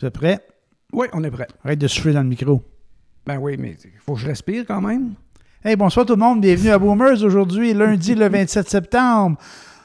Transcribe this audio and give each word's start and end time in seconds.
Vous 0.00 0.06
êtes 0.06 0.14
prêts? 0.14 0.38
Oui, 0.92 1.06
on 1.12 1.22
est 1.24 1.30
prêt. 1.30 1.48
Arrête 1.64 1.78
de 1.78 1.88
souffler 1.88 2.12
dans 2.12 2.22
le 2.22 2.28
micro. 2.28 2.62
Ben 3.26 3.38
oui, 3.38 3.56
mais 3.58 3.76
il 3.84 3.90
faut 4.00 4.14
que 4.14 4.20
je 4.20 4.26
respire 4.26 4.64
quand 4.66 4.80
même. 4.80 5.14
Hey, 5.64 5.76
bonsoir 5.76 6.06
tout 6.06 6.14
le 6.14 6.20
monde. 6.20 6.40
Bienvenue 6.40 6.70
à 6.70 6.78
Boomers 6.78 7.22
aujourd'hui, 7.24 7.74
lundi 7.74 8.14
le 8.14 8.28
27 8.30 8.68
septembre. 8.68 9.36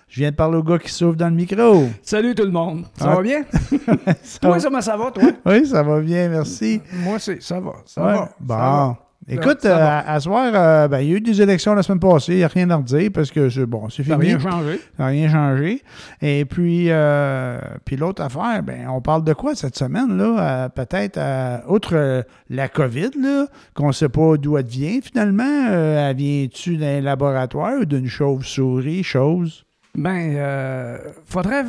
Je 0.07 0.19
viens 0.19 0.29
de 0.29 0.35
parler 0.35 0.57
au 0.57 0.63
gars 0.63 0.77
qui 0.77 0.91
souffle 0.91 1.17
dans 1.17 1.29
le 1.29 1.35
micro. 1.35 1.87
Salut 2.03 2.35
tout 2.35 2.43
le 2.43 2.51
monde. 2.51 2.85
Ça 2.95 3.11
Ah. 3.11 3.15
va 3.15 3.21
bien? 3.23 3.43
Ça 4.23 4.39
Toi, 4.39 4.57
va- 4.57 4.63
comment 4.63 4.81
ça 4.81 4.95
va, 4.95 5.09
toi? 5.11 5.23
Oui, 5.45 5.65
ça 5.65 5.81
va 5.81 5.99
bien, 5.99 6.29
merci. 6.29 6.79
Moi, 6.93 7.17
c'est 7.17 7.41
ça 7.41 7.59
va. 7.59 7.73
Ça 7.85 8.05
Ouais. 8.05 8.13
va. 8.13 8.29
Bon. 8.39 8.53
ça 8.53 8.59
va. 8.59 8.97
Écoute, 9.27 9.61
Ça 9.61 9.69
va. 9.77 9.99
euh, 9.99 10.01
à, 10.05 10.13
à 10.13 10.19
soir, 10.19 10.51
euh, 10.53 10.87
ben, 10.87 10.99
il 10.99 11.09
y 11.09 11.13
a 11.13 11.17
eu 11.17 11.21
des 11.21 11.41
élections 11.41 11.73
la 11.73 11.83
semaine 11.83 11.99
passée. 11.99 12.33
Il 12.33 12.37
n'y 12.39 12.43
a 12.43 12.47
rien 12.49 12.69
à 12.69 12.75
redire 12.75 13.09
parce 13.13 13.31
que 13.31 13.49
c'est 13.49 13.65
bon, 13.65 13.87
c'est 13.89 14.03
Ça 14.03 14.17
n'a 14.17 14.19
fini. 14.19 14.35
rien 14.35 14.39
changé. 14.51 14.77
Ça 14.97 15.03
n'a 15.03 15.05
rien 15.07 15.29
changé. 15.31 15.81
Et 16.21 16.45
puis, 16.45 16.87
euh, 16.89 17.57
puis 17.85 17.95
l'autre 17.95 18.21
affaire, 18.21 18.61
ben, 18.63 18.87
on 18.89 18.99
parle 19.01 19.23
de 19.23 19.33
quoi 19.33 19.55
cette 19.55 19.77
semaine, 19.77 20.17
là? 20.17 20.65
Euh, 20.65 20.69
Peut-être, 20.69 21.19
outre 21.69 22.23
la 22.49 22.67
COVID, 22.67 23.11
là, 23.21 23.45
qu'on 23.73 23.87
ne 23.87 23.93
sait 23.93 24.09
pas 24.09 24.35
d'où 24.37 24.57
elle 24.57 24.65
vient 24.65 24.99
finalement. 25.01 25.67
Elle 25.71 26.15
vient-tu 26.17 26.77
d'un 26.77 26.99
laboratoire 27.01 27.73
ou 27.81 27.85
d'une 27.85 28.07
chauve-souris, 28.07 29.03
chose? 29.03 29.65
Ben, 29.95 30.33
euh, 30.35 30.97
faudrait. 31.25 31.63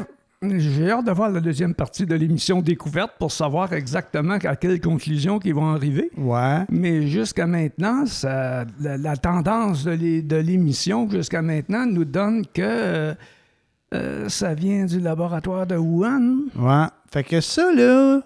J'ai 0.58 0.90
hâte 0.90 1.06
de 1.06 1.10
voir 1.12 1.30
la 1.30 1.40
deuxième 1.40 1.74
partie 1.74 2.06
de 2.06 2.14
l'émission 2.14 2.60
Découverte 2.60 3.12
pour 3.18 3.32
savoir 3.32 3.72
exactement 3.72 4.34
à 4.44 4.56
quelle 4.56 4.80
conclusion 4.80 5.38
ils 5.44 5.54
vont 5.54 5.70
arriver. 5.70 6.10
Ouais. 6.16 6.64
Mais 6.70 7.06
jusqu'à 7.06 7.46
maintenant, 7.46 8.06
ça- 8.06 8.64
la, 8.80 8.96
la 8.96 9.16
tendance 9.16 9.84
de 9.84 10.36
l'émission 10.36 11.08
jusqu'à 11.10 11.42
maintenant 11.42 11.86
nous 11.86 12.04
donne 12.04 12.44
que 12.46 12.62
euh, 12.62 13.14
euh, 13.94 14.28
ça 14.28 14.54
vient 14.54 14.86
du 14.86 15.00
laboratoire 15.00 15.66
de 15.66 15.76
Wuhan. 15.76 16.36
Ouais. 16.56 16.86
Fait 17.12 17.22
que 17.24 17.40
ça, 17.40 17.72
là, 17.72 18.20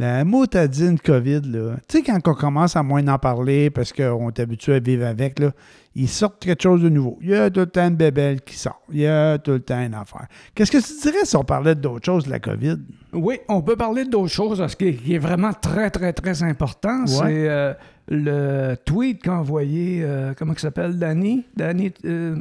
la 0.00 0.24
motadine 0.24 0.98
COVID, 0.98 1.42
là, 1.44 1.76
tu 1.86 1.98
sais, 1.98 2.02
quand 2.02 2.18
on 2.26 2.34
commence 2.34 2.74
à 2.74 2.82
moins 2.82 3.06
en 3.06 3.18
parler 3.18 3.68
parce 3.68 3.92
qu'on 3.92 4.30
est 4.30 4.40
habitué 4.40 4.74
à 4.74 4.80
vivre 4.80 5.04
avec, 5.04 5.38
là, 5.38 5.50
ils 5.94 6.08
sortent 6.08 6.42
quelque 6.42 6.62
chose 6.62 6.82
de 6.82 6.88
nouveau. 6.88 7.18
Il 7.20 7.28
y 7.28 7.34
a 7.34 7.50
tout 7.50 7.60
le 7.60 7.66
temps 7.66 7.86
une 7.86 7.96
bébelle 7.96 8.40
qui 8.40 8.56
sort. 8.56 8.80
Il 8.90 9.00
y 9.00 9.06
a 9.06 9.36
tout 9.38 9.50
le 9.50 9.60
temps 9.60 9.80
une 9.80 9.92
affaire. 9.92 10.26
Qu'est-ce 10.54 10.70
que 10.70 10.78
tu 10.78 11.02
dirais 11.02 11.24
si 11.24 11.36
on 11.36 11.44
parlait 11.44 11.74
d'autre 11.74 12.06
chose 12.06 12.24
de 12.24 12.30
la 12.30 12.38
COVID? 12.38 12.78
Oui, 13.12 13.40
on 13.48 13.60
peut 13.60 13.76
parler 13.76 14.04
d'autre 14.06 14.32
chose, 14.32 14.64
ce 14.66 14.74
qui 14.74 14.88
est, 14.88 14.94
qui 14.94 15.14
est 15.14 15.18
vraiment 15.18 15.52
très, 15.52 15.90
très, 15.90 16.12
très 16.12 16.42
important. 16.42 17.06
C'est 17.06 17.48
euh, 17.48 17.74
le 18.08 18.76
tweet 18.84 19.22
qu'a 19.22 19.34
envoyé, 19.34 20.00
euh, 20.02 20.32
comment 20.36 20.54
il 20.54 20.58
s'appelle, 20.58 20.98
Danny? 20.98 21.44
Danny, 21.56 21.92
euh, 22.06 22.36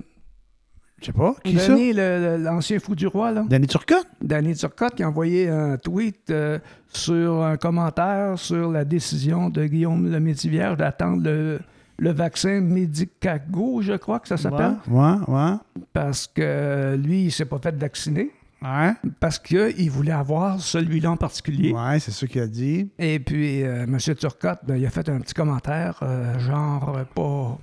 Je 1.01 1.05
sais 1.07 1.11
pas. 1.13 1.35
Qui? 1.43 1.53
Danny, 1.53 1.93
l'ancien 1.93 2.79
fou 2.79 2.93
du 2.95 3.07
roi, 3.07 3.31
là. 3.31 3.45
Danny 3.49 3.67
Turcotte? 3.67 4.07
Danny 4.21 4.53
Turcotte 4.55 4.95
qui 4.95 5.03
a 5.03 5.07
envoyé 5.09 5.47
un 5.49 5.77
tweet 5.77 6.29
euh, 6.29 6.59
sur 6.91 7.41
un 7.43 7.57
commentaire 7.57 8.37
sur 8.37 8.69
la 8.71 8.83
décision 8.85 9.49
de 9.49 9.65
Guillaume 9.65 10.11
le 10.11 10.19
Métivier 10.19 10.73
d'attendre 10.77 11.23
le, 11.23 11.59
le 11.97 12.11
vaccin 12.11 12.59
Medicago, 12.61 13.81
je 13.81 13.93
crois 13.93 14.19
que 14.19 14.27
ça 14.27 14.37
s'appelle, 14.37 14.75
Ouais, 14.89 15.13
ouais. 15.27 15.53
parce 15.93 16.27
que 16.27 16.95
lui, 17.01 17.25
il 17.25 17.31
s'est 17.31 17.45
pas 17.45 17.59
fait 17.59 17.75
vacciner, 17.75 18.31
Ouais. 18.61 18.91
parce 19.21 19.39
qu'il 19.39 19.89
voulait 19.89 20.11
avoir 20.11 20.59
celui-là 20.59 21.11
en 21.11 21.17
particulier. 21.17 21.71
Ouais, 21.71 21.97
c'est 21.99 22.11
ça 22.11 22.27
qu'il 22.27 22.41
a 22.41 22.47
dit. 22.47 22.89
Et 22.99 23.19
puis, 23.19 23.63
euh, 23.63 23.83
M. 23.83 23.97
Turcotte, 23.99 24.59
ben, 24.67 24.75
il 24.75 24.85
a 24.85 24.89
fait 24.89 25.07
un 25.07 25.19
petit 25.21 25.33
commentaire, 25.33 25.99
euh, 26.03 26.37
genre, 26.39 26.99
pas. 27.15 27.57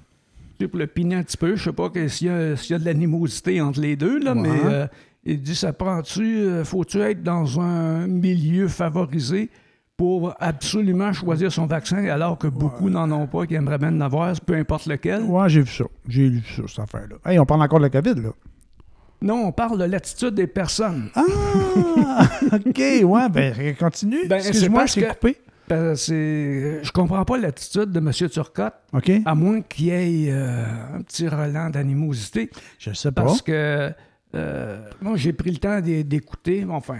Pour 0.65 0.79
le 0.79 0.87
piner 0.87 1.17
un 1.17 1.23
petit 1.23 1.37
peu, 1.37 1.57
je 1.57 1.65
sais 1.65 1.73
pas 1.73 1.91
s'il 2.09 2.29
y, 2.29 2.31
y 2.31 2.75
a 2.75 2.79
de 2.79 2.85
l'animosité 2.85 3.61
entre 3.61 3.81
les 3.81 3.97
deux, 3.97 4.19
là, 4.19 4.35
Ouais. 4.35 4.41
mais 4.43 4.61
euh, 4.65 4.87
il 5.25 5.41
dit 5.43 5.55
ça 5.55 5.73
prend-tu, 5.73 6.25
euh, 6.39 6.65
faut-tu 6.65 7.01
être 7.01 7.23
dans 7.23 7.61
un 7.61 8.07
milieu 8.07 8.69
favorisé 8.69 9.51
pour 9.97 10.35
absolument 10.41 11.13
choisir 11.13 11.51
son 11.51 11.67
vaccin 11.67 12.05
alors 12.07 12.37
que 12.39 12.47
beaucoup 12.48 12.91
n'en 12.91 13.11
ont 13.11 13.27
pas, 13.27 13.47
qui 13.47 13.55
aimeraient 13.55 13.79
bien 13.79 13.95
en 13.97 14.01
avoir, 14.03 14.39
peu 14.41 14.55
importe 14.55 14.87
lequel? 14.87 15.23
Ouais, 15.23 15.48
j'ai 15.48 15.63
vu 15.63 15.71
ça. 15.71 15.85
J'ai 16.07 16.29
lu 16.29 16.43
ça, 16.55 16.63
cette 16.69 16.79
affaire-là. 16.81 17.17
Hey, 17.30 17.39
on 17.39 17.47
parle 17.47 17.63
encore 17.63 17.79
de 17.79 17.85
la 17.85 17.91
COVID, 17.91 18.20
là. 18.23 18.30
Non, 19.23 19.47
on 19.47 19.53
parle 19.53 19.79
de 19.79 19.85
l'attitude 19.85 20.35
des 20.35 20.47
personnes. 20.47 21.09
Ah! 21.14 21.23
OK, 22.53 22.79
ouais, 22.79 23.29
ben, 23.30 23.75
continue. 23.79 24.27
Ben, 24.29 24.41
c'est 24.41 24.48
Excuse-moi, 24.48 24.85
je 24.86 24.95
t'ai 24.95 25.07
coupé. 25.07 25.36
Ben, 25.69 25.95
c'est- 25.97 26.85
je 26.85 26.93
comprends 26.93 27.25
pas 27.25 27.39
l'attitude 27.39 27.91
de 27.91 27.99
M. 27.99 28.13
Turcotte, 28.31 28.75
OK? 28.93 29.11
à 29.25 29.35
moins 29.35 29.61
qu'il 29.63 29.87
y 29.87 29.91
ait 29.91 30.31
euh, 30.33 30.65
un 30.95 31.03
petit 31.03 31.27
relent 31.29 31.71
d'animosité. 31.71 32.51
Je 32.79 32.93
sais 32.93 33.11
pas. 33.13 33.23
Parce 33.23 33.43
que 33.43 33.93
euh, 34.35 34.91
moi, 35.01 35.17
j'ai 35.17 35.33
pris 35.33 35.51
le 35.51 35.57
temps 35.59 35.81
d'é- 35.81 36.05
d'écouter, 36.05 36.65
enfin, 36.69 36.97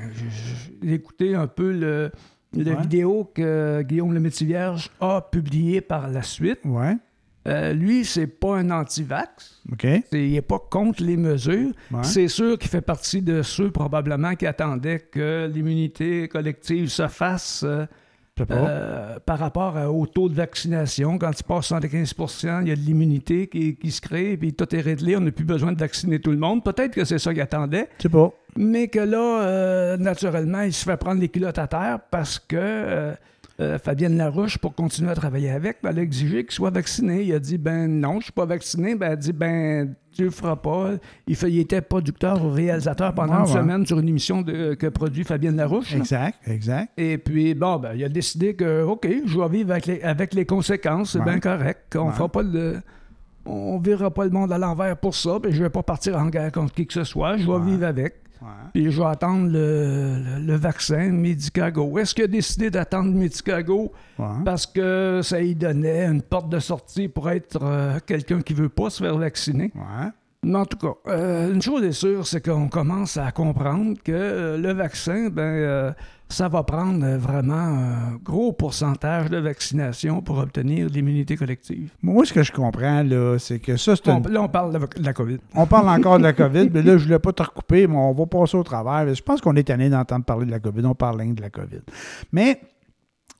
d'écouter 0.83 1.35
un 1.35 1.47
peu 1.47 1.73
le, 1.73 2.11
Ouais. 2.57 2.81
vidéo 2.81 3.31
que 3.35 3.83
Guillaume 3.83 4.15
le 4.15 4.21
Métivierge 4.21 4.91
a 5.01 5.21
publié 5.21 5.81
par 5.83 6.09
la 6.09 6.23
suite. 6.23 6.61
Ouais. 6.65 6.97
Euh, 7.47 7.73
lui, 7.75 8.05
c'est 8.05 8.27
pas 8.27 8.57
un 8.57 8.71
anti-vax. 8.71 9.63
Il 10.13 10.33
n'est 10.33 10.41
pas 10.43 10.59
contre 10.59 11.03
les 11.05 11.17
mesures. 11.17 11.73
Ouais. 11.93 12.03
C'est 12.03 12.29
sûr 12.29 12.59
qu'il 12.59 12.71
fait 12.71 12.81
partie 12.81 13.21
de 13.23 13.43
ceux 13.43 13.71
probablement 13.71 14.35
qui 14.35 14.47
attendaient 14.47 14.99
que 15.01 15.49
l'immunité 15.53 16.27
collective 16.29 16.89
se 16.89 17.07
fasse 17.09 17.63
euh. 17.65 17.85
Euh, 18.51 19.19
par 19.25 19.39
rapport 19.39 19.77
à- 19.77 19.91
au 19.91 20.07
taux 20.07 20.29
de 20.29 20.35
vaccination. 20.35 21.19
Quand 21.19 21.31
il 21.39 21.43
passe 21.45 21.67
75 21.67 22.63
il 22.63 22.69
y 22.69 22.73
a 22.73 22.77
de 22.77 22.81
l'immunité 22.81 23.47
qui, 23.47 23.77
qui 23.77 23.91
se 23.91 24.01
crée, 24.01 24.37
puis 24.37 24.53
tout 24.53 24.75
est 24.75 24.81
réglé, 24.81 25.17
on 25.17 25.21
n'a 25.21 25.31
plus 25.33 25.45
besoin 25.45 25.73
de 25.73 25.79
vacciner 25.79 26.21
tout 26.21 26.31
le 26.33 26.37
monde. 26.39 26.63
Peut-être 26.65 26.93
que 26.93 27.05
c'est 27.05 27.19
ça 27.19 27.33
qu'il 27.33 27.43
attendait, 27.43 27.89
Je 27.99 28.03
sais 28.03 28.09
pas. 28.09 28.31
mais 28.57 28.89
que 28.89 28.99
là, 29.01 29.43
euh, 29.43 29.97
naturellement, 29.97 30.61
il 30.63 30.73
se 30.73 30.85
fait 30.85 30.97
prendre 30.97 31.21
les 31.21 31.29
culottes 31.29 31.59
à 31.59 31.67
terre 31.67 31.99
parce 32.11 32.39
que 32.39 32.57
euh, 33.61 33.79
Fabienne 33.79 34.17
Larouche, 34.19 34.59
pour 34.59 34.75
continuer 34.75 35.11
à 35.11 35.15
travailler 35.15 35.51
avec, 35.51 35.79
ben, 35.83 35.91
elle 35.91 36.01
a 36.01 36.03
exigé 36.03 36.45
qu'il 36.45 36.53
soit 36.53 36.71
vacciné. 36.71 37.23
Il 37.23 37.33
a 37.33 37.39
dit, 37.39 37.57
ben 37.57 37.89
non, 37.89 38.13
je 38.13 38.17
ne 38.17 38.23
suis 38.25 38.33
pas 38.33 38.45
vacciné. 38.45 38.95
Ben, 38.95 39.07
elle 39.07 39.13
a 39.13 39.17
dit, 39.17 39.33
ben 39.33 39.95
tu 40.13 40.25
le 40.25 40.31
feras 40.31 40.57
pas. 40.57 40.91
Il, 41.27 41.37
fait, 41.37 41.51
il 41.51 41.59
était 41.61 41.81
producteur 41.81 42.45
ou 42.45 42.51
réalisateur 42.51 43.15
pendant 43.15 43.35
une 43.45 43.47
ouais. 43.47 43.59
semaine 43.61 43.87
sur 43.87 43.99
une 43.99 44.09
émission 44.09 44.43
de- 44.43 44.75
que 44.75 44.87
produit 44.89 45.25
Fabienne 45.25 45.57
Larouche. 45.57 45.93
là. 45.93 45.99
Exact, 45.99 46.39
exact. 46.47 46.93
Et 46.99 47.17
puis, 47.19 47.55
bon, 47.55 47.77
ben, 47.79 47.93
il 47.95 48.05
a 48.05 48.09
décidé 48.11 48.55
que, 48.55 48.83
OK, 48.83 49.09
je 49.25 49.39
vais 49.41 49.49
vivre 49.49 49.71
avec 49.73 49.87
les, 49.87 50.03
avec 50.03 50.35
les 50.35 50.45
conséquences, 50.45 51.13
c'est 51.13 51.19
Ouais. 51.21 51.25
bien 51.25 51.41
correct. 51.41 51.97
On 51.97 52.09
Ouais. 52.09 52.13
fera 52.13 52.29
pas 52.29 52.43
le. 52.43 52.77
On 53.49 53.79
verra 53.79 54.11
pas 54.11 54.25
le 54.25 54.31
monde 54.31 54.53
à 54.53 54.59
l'envers 54.59 54.97
pour 54.97 55.15
ça, 55.15 55.39
puis 55.41 55.53
je 55.53 55.63
vais 55.63 55.71
pas 55.71 55.83
partir 55.85 56.17
en 56.19 56.27
guerre 56.27 56.51
contre 56.51 56.75
qui 56.75 56.85
que 56.87 56.93
ce 56.93 57.05
soit. 57.05 57.37
Je 57.37 57.47
vais 57.51 57.61
vivre 57.71 57.87
avec. 57.87 58.17
Puis 58.75 58.91
je 58.91 59.01
vais 59.01 59.07
attendre 59.09 59.47
le, 59.51 60.17
le- 60.19 60.47
le 60.47 60.55
vaccin 60.57 61.11
Medicago. 61.11 61.99
Est-ce 61.99 62.15
qu'il 62.15 62.25
a 62.25 62.29
décidé 62.29 62.71
d'attendre 62.71 63.11
Medicago? 63.13 63.93
Ouais. 64.19 64.27
parce 64.45 64.67
que 64.67 65.21
ça 65.23 65.39
lui 65.41 65.55
donnait 65.55 66.05
une 66.07 66.23
porte 66.23 66.49
de 66.49 66.59
sortie 66.59 67.09
pour 67.09 67.29
être 67.31 67.59
euh, 67.63 67.99
quelqu'un 68.07 68.41
qui 68.41 68.55
veut 68.55 68.69
pas 68.71 68.89
se 68.91 69.03
faire 69.03 69.17
vacciner? 69.19 69.73
Ouais. 69.75 70.09
Mais 70.47 70.59
en 70.59 70.65
tout 70.65 70.79
cas, 70.79 70.95
euh, 71.11 71.53
une 71.53 71.61
chose 71.61 71.83
est 71.83 71.91
sûre, 71.93 72.25
c'est 72.27 72.41
qu'on 72.45 72.69
commence 72.69 73.17
à 73.17 73.33
comprendre 73.33 73.97
que 74.05 74.13
euh, 74.13 74.57
le 74.57 74.73
vaccin, 74.73 75.29
ben, 75.29 75.43
euh, 75.43 75.93
ça 76.29 76.49
va 76.49 76.63
prendre 76.63 77.05
vraiment 77.17 77.55
un 77.55 78.17
gros 78.23 78.53
pourcentage 78.53 79.29
de 79.29 79.39
vaccination 79.39 80.23
pour 80.23 80.39
obtenir 80.39 80.89
l'immunité 80.89 81.37
collective. 81.37 81.91
Moi, 82.01 82.25
ce 82.25 82.33
que 82.33 82.43
je 82.45 82.53
comprends, 82.53 83.03
là, 83.03 83.39
c'est 83.39 83.59
que 83.59 83.77
ça, 83.77 83.97
c'est 83.97 84.09
On- 84.09 84.19
une- 84.23 84.29
là, 84.31 84.43
on 84.43 84.49
parle 84.49 84.73
de, 84.73 84.79
la 85.03 85.13
COVID. 85.13 85.39
On 85.57 85.67
parle 85.67 85.89
encore 85.89 86.19
de 86.19 86.23
la 86.25 86.33
COVID, 86.43 86.71
mais 86.73 86.83
là, 86.83 86.93
je 86.97 87.03
ne 87.03 87.05
voulais 87.09 87.19
pas 87.19 87.33
te 87.33 87.43
recouper, 87.43 87.87
mais 87.89 87.97
on 87.97 88.13
va 88.13 88.27
passer 88.27 88.57
au 88.57 88.63
travers. 88.63 89.13
Je 89.13 89.23
pense 89.23 89.41
qu'on 89.41 89.57
est 89.57 89.65
tanné 89.65 89.91
d'entendre 89.91 90.25
parler 90.25 90.47
de 90.47 90.53
la 90.53 90.61
COVID. 90.61 90.85
On 90.87 90.95
parle 90.95 91.35
de 91.35 91.43
la 91.43 91.51
COVID. 91.51 91.81
Mais 92.33 92.61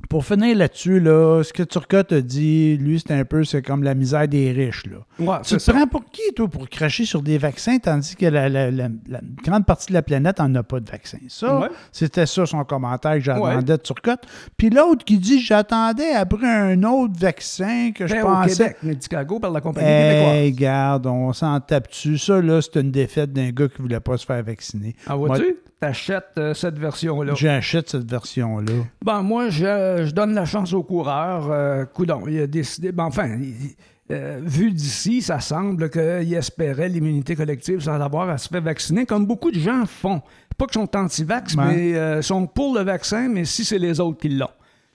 pour 0.09 0.25
finir 0.25 0.57
là-dessus, 0.57 1.01
là, 1.01 1.43
ce 1.43 1.53
que 1.53 1.65
Turcotte 1.65 2.13
a 2.13 2.21
dit, 2.21 2.77
lui, 2.77 3.03
c'est 3.05 3.13
un 3.13 3.25
peu, 3.25 3.43
c'est 3.45 3.61
comme 3.63 3.83
la 3.83 3.95
misère 3.95 4.29
des 4.29 4.53
riches. 4.53 4.85
Là. 4.87 4.99
Ouais, 5.19 5.39
Tu 5.43 5.55
te 5.57 5.59
ça. 5.59 5.73
prends 5.73 5.87
pour 5.89 6.05
qui, 6.05 6.23
toi, 6.37 6.47
pour 6.47 6.69
cracher 6.69 7.05
sur 7.05 7.23
des 7.23 7.39
vaccins, 7.39 7.79
tandis 7.79 8.15
que 8.15 8.27
la, 8.27 8.49
la- 8.49 8.71
la- 8.71 8.89
la 9.09 9.21
grande 9.43 9.67
partie 9.67 9.89
de 9.89 9.95
la 9.95 10.03
planète 10.03 10.39
n'en 10.39 10.55
a 10.55 10.63
pas 10.63 10.79
de 10.79 10.89
vaccin? 10.89 11.19
Ça, 11.29 11.59
Ouais. 11.61 11.69
c'était 11.91 12.27
ça 12.27 12.47
son 12.47 12.63
commentaire 12.65 13.15
que 13.15 13.21
j'attendais 13.21 13.57
Ouais. 13.57 13.63
de 13.65 13.77
Turcotte. 13.77 14.23
Puis 14.57 14.71
l'autre 14.71 15.05
qui 15.05 15.19
dit, 15.19 15.41
j'attendais 15.41 16.13
après 16.13 16.47
un 16.47 16.81
autre 16.85 17.15
vaccin 17.19 17.91
que 17.93 18.07
je 18.07 18.15
Ben, 18.15 18.23
au 18.23 18.27
pensais... 18.27 18.57
Québec, 18.65 18.77
Medicago 18.85 19.41
par 19.41 19.51
la 19.51 19.61
compagnie 19.61 19.87
québécoise. 19.89 20.35
Hey, 20.37 20.53
garde, 20.53 21.07
on 21.07 21.33
s'en 21.33 21.59
tape 21.61 21.89
dessus. 21.89 22.19
Ça, 22.19 22.41
là, 22.41 22.61
c'est 22.63 22.81
une 22.81 22.93
défaite 22.93 23.33
d'un 23.33 23.51
gars 23.51 23.67
qui 23.69 23.83
voulait 23.83 23.99
pas 24.01 24.17
se 24.17 24.25
faire 24.27 24.43
vacciner. 24.45 24.95
Ah, 25.07 25.17
vois-tu? 25.17 25.57
T'achètes 25.81 26.25
euh, 26.39 26.55
cette 26.55 26.79
version-là. 26.79 27.35
J'achète 27.35 27.91
cette 27.91 28.11
version-là. 28.11 28.73
Ben, 29.05 29.23
moi, 29.23 29.51
je, 29.51 30.05
je 30.07 30.11
donne 30.13 30.35
la 30.35 30.47
chance 30.47 30.73
au 30.73 30.83
coureur. 30.83 31.51
Euh, 31.51 31.85
coudon, 31.85 32.23
il 32.27 32.41
a 32.41 32.47
décidé. 32.47 32.93
Ben, 32.93 33.05
enfin, 33.05 33.29
il- 33.39 33.75
euh, 34.11 34.41
vu 34.43 34.71
d'ici, 34.73 35.21
ça 35.21 35.41
semble 35.41 35.91
qu'il 35.91 36.33
espérait 36.33 36.89
l'immunité 36.89 37.35
collective 37.37 37.81
sans 37.81 38.01
avoir 38.01 38.31
à 38.31 38.39
se 38.39 38.49
faire 38.49 38.63
vacciner, 38.63 39.05
comme 39.05 39.27
beaucoup 39.27 39.51
de 39.51 39.59
gens 39.59 39.85
font. 39.85 40.23
Pas 40.57 40.67
qu'ils 40.67 40.81
sont 40.81 40.97
anti-vax, 40.97 41.55
Ouais. 41.57 41.65
mais 41.67 42.23
sont 42.23 42.47
pour 42.47 42.75
le 42.75 42.83
vaccin, 42.83 43.29
mais 43.29 43.45
si 43.45 43.65
c'est 43.65 43.79
les 43.79 44.01
autres 44.01 44.19
qui 44.19 44.29
l'ont. 44.31 44.49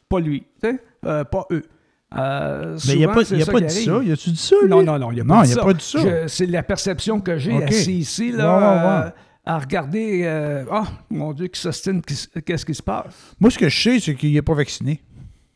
Pas 0.09 0.19
lui, 0.19 0.45
pas 1.01 1.45
eux. 1.51 1.63
Euh, 2.17 2.77
Mais 2.87 2.93
il 2.95 2.99
n'a 3.01 3.07
souvent, 3.07 3.13
pas, 3.13 3.29
il 3.35 3.41
a 3.41 3.45
ça 3.45 3.51
pas 3.53 3.59
dit 3.61 3.65
arrive. 3.65 3.85
ça? 3.85 3.99
Il 4.03 4.11
a-tu 4.11 4.29
dit 4.31 4.37
ça, 4.37 4.55
lui? 4.63 4.69
Non, 4.69 4.83
non, 4.83 4.99
non, 4.99 5.11
il 5.11 5.17
n'a 5.19 5.23
pas, 5.25 5.35
Non, 5.35 5.41
dit 5.43 5.49
il 5.49 5.53
a 5.53 5.55
ça. 5.55 5.63
pas 5.63 5.73
dit 5.73 5.85
ça. 5.85 6.27
C'est 6.27 6.45
la 6.45 6.63
perception 6.63 7.21
que 7.21 7.37
j'ai 7.37 7.53
OK. 7.55 7.63
assis 7.63 7.93
ici. 7.99 8.31
Là, 8.31 8.57
Ouais, 8.57 8.63
ouais, 8.63 8.69
ouais. 8.69 9.07
euh, 9.07 9.09
à 9.45 9.57
regarder. 9.59 10.21
euh, 10.25 10.65
Ah, 10.71 10.85
mon 11.09 11.33
Dieu, 11.33 11.47
qui 11.47 11.59
s'ostine, 11.59 12.01
qu'est-ce 12.45 12.65
qui 12.65 12.75
se 12.75 12.83
passe? 12.83 13.13
Moi, 13.39 13.49
ce 13.51 13.57
que 13.57 13.69
je 13.69 13.81
sais, 13.81 13.99
c'est 13.99 14.15
qu'il 14.15 14.33
n'est 14.33 14.41
pas 14.41 14.53
vacciné. 14.53 15.01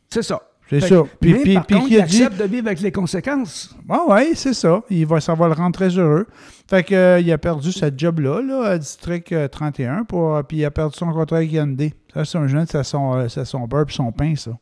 C'est 0.09 0.23
ça. 0.23 0.41
C'est 0.67 0.79
ça. 0.81 1.03
Puis, 1.19 1.33
mais 1.33 1.39
puis, 1.43 1.53
par 1.53 1.65
puis 1.67 1.75
contre, 1.75 1.91
il 1.91 2.01
a 2.01 2.05
dit. 2.05 2.23
accepte 2.23 2.41
de 2.41 2.47
vivre 2.47 2.65
avec 2.65 2.81
les 2.81 2.91
conséquences. 2.91 3.75
Ah 3.87 4.01
ouais, 4.07 4.31
c'est 4.33 4.55
ça. 4.55 4.81
Il 4.89 5.05
va, 5.05 5.21
ça 5.21 5.35
va 5.35 5.45
le 5.47 5.53
rendre 5.53 5.75
très 5.75 5.89
heureux. 5.89 6.25
Fait 6.67 6.91
euh, 6.91 7.19
il 7.21 7.31
a 7.31 7.37
perdu 7.37 7.71
cette 7.71 7.99
job-là, 7.99 8.41
là, 8.41 8.63
à 8.71 8.77
District 8.79 9.31
euh, 9.31 9.47
31, 9.47 10.05
pour, 10.05 10.35
euh, 10.35 10.41
puis 10.41 10.57
il 10.57 10.65
a 10.65 10.71
perdu 10.71 10.97
son 10.97 11.11
contrat 11.13 11.37
avec 11.37 11.51
Hyundai. 11.51 11.93
Ça, 12.11 12.25
c'est 12.25 12.37
un 12.39 12.47
jeune, 12.47 12.65
c'est 12.65 12.81
son, 12.83 13.13
euh, 13.15 13.27
son 13.27 13.67
beurre 13.67 13.85
puis 13.85 13.93
son 13.95 14.11
pain, 14.11 14.33
ça. 14.35 14.57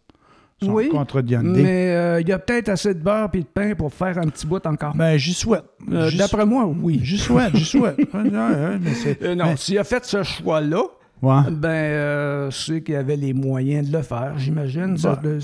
Son 0.62 0.72
Oui. 0.72 0.90
Mais 1.44 1.92
euh, 1.92 2.22
il 2.22 2.28
y 2.28 2.32
a 2.32 2.40
peut-être 2.40 2.70
assez 2.70 2.94
de 2.94 3.00
beurre 3.00 3.30
et 3.34 3.40
de 3.40 3.46
pain 3.46 3.74
pour 3.76 3.94
faire 3.94 4.18
un 4.18 4.28
petit 4.28 4.46
bout 4.48 4.66
encore. 4.66 4.96
Ben, 4.96 5.18
j'y 5.18 5.34
souhaite. 5.34 5.66
Euh, 5.92 6.10
D'après 6.18 6.46
moi, 6.46 6.66
oui. 6.66 7.00
J'y 7.04 7.18
souhaite, 7.18 7.56
j'y 7.56 7.66
souhaite. 7.66 7.98
Euh, 8.14 9.36
non, 9.36 9.56
s'il 9.58 9.78
a 9.78 9.84
fait 9.84 10.06
ce 10.06 10.24
choix-là, 10.24 10.84
ouais. 11.24 11.52
ben, 11.52 12.52
c'est 12.52 12.84
qu'il 12.84 12.96
avait 12.96 13.16
les 13.16 13.34
moyens 13.34 13.90
de 13.90 13.98
le 13.98 14.04
faire, 14.04 14.34
j'imagine. 14.38 14.96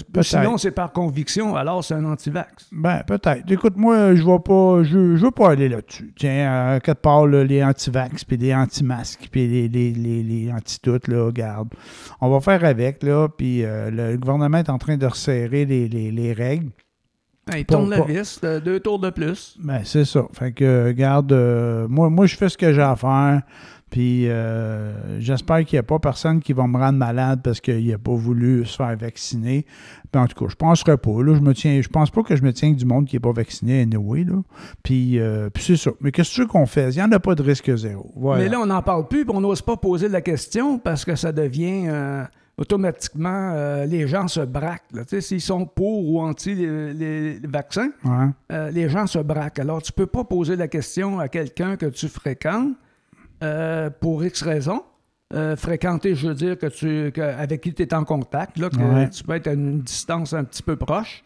Ben, 0.09 0.21
sinon, 0.21 0.57
c'est 0.57 0.71
par 0.71 0.91
conviction, 0.91 1.55
alors 1.55 1.83
c'est 1.83 1.95
un 1.95 2.05
anti-vax. 2.05 2.67
Ben, 2.71 3.01
peut-être. 3.07 3.49
Écoute, 3.51 3.77
moi, 3.77 4.15
je 4.15 4.23
vais 4.23 4.39
pas, 4.39 4.83
je, 4.83 5.15
je 5.15 5.25
veux 5.25 5.31
pas 5.31 5.51
aller 5.51 5.69
là-dessus. 5.69 6.13
Tiens, 6.17 6.73
à 6.73 6.79
quelque 6.79 7.01
part, 7.01 7.25
là, 7.25 7.43
les 7.43 7.63
anti-vax, 7.63 8.23
puis 8.23 8.37
les 8.37 8.53
anti-masques, 8.53 9.29
puis 9.31 9.47
les, 9.47 9.67
les, 9.67 9.91
les, 9.91 10.23
les 10.23 10.51
anti-tout, 10.51 10.99
là, 11.07 11.25
regarde. 11.25 11.69
On 12.21 12.29
va 12.29 12.39
faire 12.41 12.63
avec, 12.63 13.01
là, 13.03 13.27
puis 13.29 13.63
euh, 13.63 13.89
le 13.89 14.17
gouvernement 14.17 14.57
est 14.57 14.69
en 14.69 14.77
train 14.77 14.97
de 14.97 15.05
resserrer 15.05 15.65
les, 15.65 15.87
les, 15.87 16.11
les 16.11 16.33
règles. 16.33 16.69
Ben, 17.47 17.57
il 17.57 17.65
tourne 17.65 17.89
la 17.89 18.01
vis, 18.01 18.39
deux 18.63 18.79
tours 18.79 18.99
de 18.99 19.09
plus. 19.09 19.57
Ben, 19.59 19.81
c'est 19.83 20.05
ça. 20.05 20.27
Fait 20.33 20.51
que, 20.51 20.87
regarde, 20.87 21.31
euh, 21.31 21.87
moi, 21.87 22.09
moi, 22.09 22.27
je 22.27 22.35
fais 22.35 22.47
ce 22.47 22.57
que 22.57 22.71
j'ai 22.71 22.81
à 22.81 22.95
faire. 22.95 23.41
Puis, 23.89 24.29
euh, 24.29 25.19
j'espère 25.19 25.65
qu'il 25.65 25.75
n'y 25.77 25.79
a 25.79 25.83
pas 25.83 25.97
personne 25.97 26.39
qui 26.41 26.53
va 26.53 26.67
me 26.67 26.77
rendre 26.77 26.97
malade 26.99 27.41
parce 27.43 27.59
qu'il 27.59 27.87
n'a 27.87 27.97
pas 27.97 28.13
voulu 28.13 28.65
se 28.65 28.75
faire 28.75 28.95
vacciner. 28.95 29.65
Ben, 30.13 30.21
en 30.21 30.27
tout 30.27 30.35
cas, 30.35 30.45
je 30.49 30.53
ne 30.53 30.57
penserais 30.57 30.97
pas. 30.97 31.23
Là, 31.23 31.33
je 31.35 31.41
me 31.41 31.53
tiens, 31.53 31.81
je 31.81 31.87
pense 31.87 32.11
pas 32.11 32.21
que 32.21 32.35
je 32.35 32.43
me 32.43 32.53
tiens 32.53 32.69
avec 32.69 32.79
du 32.79 32.85
monde 32.85 33.05
qui 33.07 33.15
n'est 33.15 33.19
pas 33.19 33.31
vacciné 33.31 33.81
anyway. 33.81 34.23
Là. 34.25 34.41
Puis, 34.83 35.19
euh, 35.19 35.49
puis 35.49 35.63
c'est 35.63 35.75
ça. 35.77 35.91
Mais 36.01 36.11
qu'est-ce 36.11 36.29
que 36.29 36.35
tu 36.35 36.41
veux 36.41 36.47
qu'on 36.47 36.67
fasse? 36.67 36.95
Il 36.95 36.99
n'y 36.99 37.03
en 37.03 37.11
a 37.11 37.19
pas 37.19 37.33
de 37.33 37.41
risque 37.41 37.75
zéro. 37.75 38.11
Voilà. 38.15 38.43
Mais 38.43 38.49
là, 38.49 38.59
on 38.59 38.67
n'en 38.67 38.81
parle 38.83 39.07
plus, 39.07 39.25
puis 39.25 39.35
on 39.35 39.41
n'ose 39.41 39.61
pas 39.61 39.75
poser 39.77 40.07
la 40.07 40.21
question 40.21 40.77
parce 40.77 41.03
que 41.03 41.15
ça 41.15 41.31
devient 41.31 41.85
euh, 41.87 42.23
automatiquement, 42.57 43.83
les 43.87 44.07
gens 44.07 44.27
se 44.27 44.41
braquent. 44.41 44.83
S'ils 45.19 45.41
sont 45.41 45.65
pour 45.65 46.07
ou 46.07 46.19
anti 46.19 46.53
les, 46.53 47.39
vaccins, 47.47 47.89
Ouais. 48.03 48.71
les 48.71 48.89
gens 48.89 49.07
se 49.07 49.19
braquent. 49.19 49.59
Alors, 49.59 49.81
tu 49.81 49.91
peux 49.91 50.05
pas 50.07 50.23
poser 50.25 50.55
la 50.55 50.67
question 50.67 51.19
à 51.19 51.27
quelqu'un 51.27 51.75
que 51.77 51.87
tu 51.87 52.07
fréquentes 52.07 52.73
euh, 53.43 53.89
pour 53.89 54.23
X 54.23 54.41
raisons. 54.43 54.83
Euh, 55.33 55.55
fréquenter, 55.55 56.15
je 56.15 56.27
veux 56.29 56.33
dire, 56.33 56.57
que 56.57 56.65
tu, 56.65 57.11
que- 57.11 57.21
avec 57.21 57.61
qui 57.61 57.71
tu 57.73 57.83
es 57.83 57.93
en 57.93 58.03
contact, 58.03 58.57
là, 58.57 58.69
que 58.69 58.77
Ouais. 58.77 59.09
tu 59.09 59.23
peux 59.23 59.33
être 59.35 59.47
à 59.47 59.53
une 59.53 59.81
distance 59.81 60.33
un 60.33 60.43
petit 60.43 60.63
peu 60.63 60.75
proche. 60.75 61.23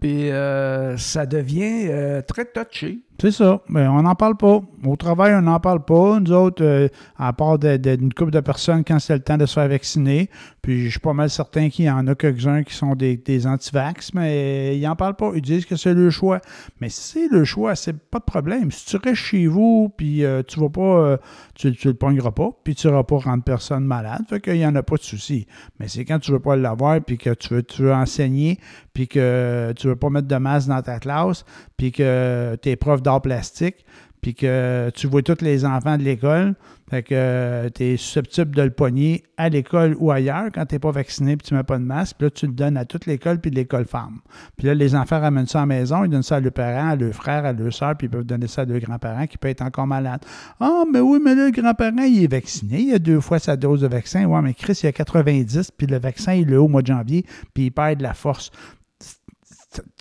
Puis 0.00 0.30
euh, 0.30 0.96
ça 0.96 1.24
devient 1.26 2.22
très 2.26 2.44
touché. 2.44 2.98
C'est 3.18 3.30
ça. 3.30 3.62
Mais 3.68 3.86
on 3.86 4.02
n'en 4.02 4.14
parle 4.14 4.36
pas. 4.36 4.60
Au 4.84 4.96
travail, 4.96 5.34
on 5.34 5.42
n'en 5.42 5.58
parle 5.58 5.84
pas. 5.84 6.20
Nous 6.20 6.32
autres, 6.32 6.62
euh, 6.62 6.88
à 7.16 7.32
part 7.32 7.58
d'une 7.58 8.12
couple 8.12 8.30
de 8.30 8.40
personnes 8.40 8.84
quand 8.84 8.98
c'est 8.98 9.14
le 9.14 9.20
temps 9.20 9.38
de 9.38 9.46
se 9.46 9.54
faire 9.54 9.68
vacciner, 9.68 10.28
puis 10.60 10.84
je 10.84 10.90
suis 10.90 11.00
pas 11.00 11.14
mal 11.14 11.30
certain 11.30 11.70
qu'il 11.70 11.86
y 11.86 11.90
en 11.90 12.06
a 12.06 12.14
quelques-uns 12.14 12.62
qui 12.62 12.74
sont 12.74 12.94
des, 12.94 13.16
des 13.16 13.46
anti-vax, 13.46 14.12
mais 14.12 14.76
ils 14.76 14.82
n'en 14.82 14.96
parlent 14.96 15.16
pas. 15.16 15.32
Ils 15.34 15.40
disent 15.40 15.64
que 15.64 15.76
c'est 15.76 15.94
le 15.94 16.10
choix. 16.10 16.40
Mais 16.80 16.88
si 16.90 17.00
c'est 17.00 17.28
le 17.28 17.44
choix, 17.44 17.74
c'est 17.74 17.98
pas 17.98 18.18
de 18.18 18.24
problème. 18.24 18.70
Si 18.70 18.84
tu 18.86 18.96
restes 18.96 19.14
chez 19.14 19.46
vous, 19.46 19.92
puis 19.96 20.24
euh, 20.24 20.42
tu 20.46 20.60
vas 20.60 20.68
pas, 20.68 20.80
euh, 20.80 21.16
tu, 21.54 21.74
tu 21.74 21.88
le 21.88 21.94
pogneras 21.94 22.32
pas, 22.32 22.50
puis 22.64 22.74
tu 22.74 22.86
n'auras 22.86 23.04
pas 23.04 23.16
rendre 23.16 23.42
personne 23.44 23.84
malade, 23.84 24.22
fait 24.28 24.40
qu'il 24.40 24.54
n'y 24.54 24.66
en 24.66 24.74
a 24.74 24.82
pas 24.82 24.96
de 24.96 25.02
souci. 25.02 25.46
Mais 25.80 25.88
c'est 25.88 26.04
quand 26.04 26.18
tu 26.18 26.32
veux 26.32 26.40
pas 26.40 26.56
l'avoir, 26.56 27.00
puis 27.00 27.16
que 27.16 27.30
tu 27.30 27.82
veux 27.82 27.94
enseigner, 27.94 28.58
puis 28.96 29.08
que 29.08 29.74
tu 29.76 29.88
veux 29.88 29.96
pas 29.96 30.08
mettre 30.08 30.26
de 30.26 30.36
masse 30.36 30.66
dans 30.66 30.80
ta 30.80 30.98
classe, 30.98 31.44
puis 31.76 31.92
que 31.92 32.56
tu 32.62 32.70
es 32.70 32.76
prof 32.76 33.02
d'art 33.02 33.20
plastique, 33.20 33.84
puis 34.22 34.34
que 34.34 34.90
tu 34.94 35.06
vois 35.06 35.20
tous 35.20 35.42
les 35.42 35.66
enfants 35.66 35.98
de 35.98 36.02
l'école, 36.02 36.54
fait 36.88 37.02
que 37.02 37.68
tu 37.74 37.84
es 37.84 37.96
susceptible 37.98 38.56
de 38.56 38.62
le 38.62 38.70
pogner 38.70 39.22
à 39.36 39.50
l'école 39.50 39.96
ou 39.98 40.10
ailleurs 40.10 40.46
quand 40.54 40.64
tu 40.64 40.74
n'es 40.74 40.78
pas 40.78 40.92
vacciné 40.92 41.36
puis 41.36 41.46
tu 41.46 41.54
mets 41.54 41.62
pas 41.62 41.78
de 41.78 41.84
masque. 41.84 42.16
Puis 42.18 42.26
là, 42.26 42.30
tu 42.30 42.46
le 42.46 42.52
donnes 42.52 42.78
à 42.78 42.86
toute 42.86 43.04
l'école 43.04 43.38
puis 43.38 43.50
l'école 43.50 43.84
femme. 43.84 44.20
Puis 44.56 44.66
là, 44.66 44.74
les 44.74 44.94
enfants 44.94 45.20
ramènent 45.20 45.46
ça 45.46 45.58
à 45.58 45.62
la 45.62 45.66
maison, 45.66 46.04
ils 46.04 46.10
donnent 46.10 46.22
ça 46.22 46.36
à 46.36 46.40
leurs 46.40 46.52
parents, 46.52 46.88
à 46.88 46.96
leurs 46.96 47.12
frères, 47.12 47.44
à 47.44 47.52
leurs 47.52 47.72
soeurs, 47.72 47.96
puis 47.96 48.06
ils 48.06 48.10
peuvent 48.10 48.24
donner 48.24 48.46
ça 48.46 48.62
à 48.62 48.64
leurs 48.64 48.80
grands-parents 48.80 49.26
qui 49.26 49.36
peuvent 49.36 49.50
être 49.50 49.62
encore 49.62 49.86
malades. 49.86 50.24
Ah, 50.58 50.84
mais 50.90 51.00
oui, 51.00 51.20
mais 51.22 51.34
là, 51.34 51.46
le 51.46 51.50
grand-parent, 51.52 52.04
il 52.04 52.24
est 52.24 52.32
vacciné, 52.32 52.80
il 52.80 52.94
a 52.94 52.98
deux 52.98 53.20
fois 53.20 53.38
sa 53.38 53.56
dose 53.56 53.82
de 53.82 53.88
vaccin. 53.88 54.24
Ouais, 54.24 54.40
mais 54.40 54.54
Chris, 54.54 54.80
il 54.82 54.86
a 54.86 54.92
90, 54.92 55.72
puis 55.76 55.86
le 55.86 55.98
vaccin, 55.98 56.32
il 56.32 56.50
est 56.50 56.56
au 56.56 56.68
mois 56.68 56.82
de 56.82 56.86
janvier, 56.86 57.26
puis 57.52 57.66
il 57.66 57.70
perd 57.70 57.98
de 57.98 58.04
la 58.04 58.14
force. 58.14 58.50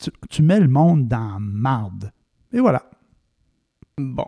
Tu, 0.01 0.11
tu 0.29 0.41
mets 0.43 0.59
le 0.59 0.67
monde 0.67 1.07
dans 1.07 1.37
marde. 1.39 2.11
Et 2.53 2.59
voilà. 2.59 2.83
Bon, 3.97 4.25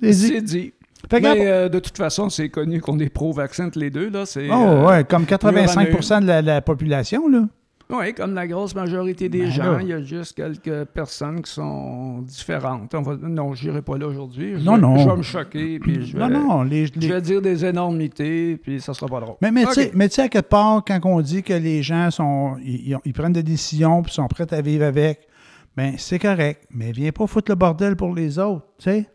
C'est 0.00 0.42
dit. 0.42 0.72
Mais 1.12 1.46
euh, 1.46 1.68
de 1.68 1.78
toute 1.78 1.96
façon, 1.96 2.28
c'est 2.28 2.48
connu 2.48 2.80
qu'on 2.80 2.98
est 2.98 3.08
pro-vaccin 3.08 3.70
les 3.74 3.90
deux. 3.90 4.10
Là. 4.10 4.26
C'est, 4.26 4.48
Oh, 4.50 4.54
euh, 4.54 4.86
ouais, 4.86 5.04
comme 5.04 5.24
85% 5.24 6.22
de 6.22 6.26
la, 6.26 6.42
la 6.42 6.60
population, 6.60 7.28
là. 7.28 7.48
Oui, 7.90 8.12
comme 8.12 8.34
la 8.34 8.46
grosse 8.46 8.74
majorité 8.74 9.30
des 9.30 9.44
Ben 9.44 9.50
gens, 9.50 9.72
là. 9.72 9.78
il 9.80 9.88
y 9.88 9.92
a 9.94 10.02
juste 10.02 10.36
quelques 10.36 10.84
personnes 10.86 11.40
qui 11.40 11.50
sont 11.50 12.18
différentes. 12.20 12.94
On 12.94 13.00
va- 13.00 13.16
Non, 13.16 13.54
je 13.54 13.66
n'irai 13.68 13.80
pas 13.80 13.96
là 13.96 14.06
aujourd'hui. 14.08 14.62
Non, 14.62 14.74
vais- 14.74 14.80
non. 14.82 14.98
Je 14.98 15.08
vais 15.08 15.16
me 15.16 15.22
choquer, 15.22 15.78
puis 15.78 16.04
je 16.06 16.16
vais, 16.16 16.28
Non, 16.28 16.28
non, 16.48 16.62
les, 16.64 16.86
je 16.86 17.08
vais 17.08 17.20
dire 17.22 17.40
des 17.40 17.64
énormités, 17.64 18.58
puis 18.58 18.80
ça 18.82 18.92
sera 18.92 19.06
pas 19.06 19.20
drôle. 19.20 19.36
Mais, 19.40 19.50
mais 19.50 19.64
tu 19.66 19.72
sais- 19.72 20.20
à 20.22 20.28
quelque 20.28 20.46
part, 20.48 20.84
quand 20.86 21.00
on 21.04 21.20
dit 21.22 21.42
que 21.42 21.54
les 21.54 21.82
gens 21.82 22.10
sont, 22.10 22.56
ils, 22.62 22.88
ils 22.88 22.94
ont- 22.96 23.00
ils 23.06 23.14
prennent 23.14 23.32
des 23.32 23.42
décisions 23.42 24.02
puis 24.02 24.12
sont 24.12 24.28
prêts 24.28 24.52
à 24.52 24.60
vivre 24.60 24.84
avec, 24.84 25.26
ben 25.74 25.94
c'est 25.96 26.18
correct. 26.18 26.64
Mais 26.70 26.92
viens 26.92 27.10
pas 27.12 27.26
foutre 27.26 27.50
le 27.50 27.56
bordel 27.56 27.96
pour 27.96 28.14
les 28.14 28.38
autres, 28.38 28.66
tu 28.78 28.84
sais. 28.90 29.06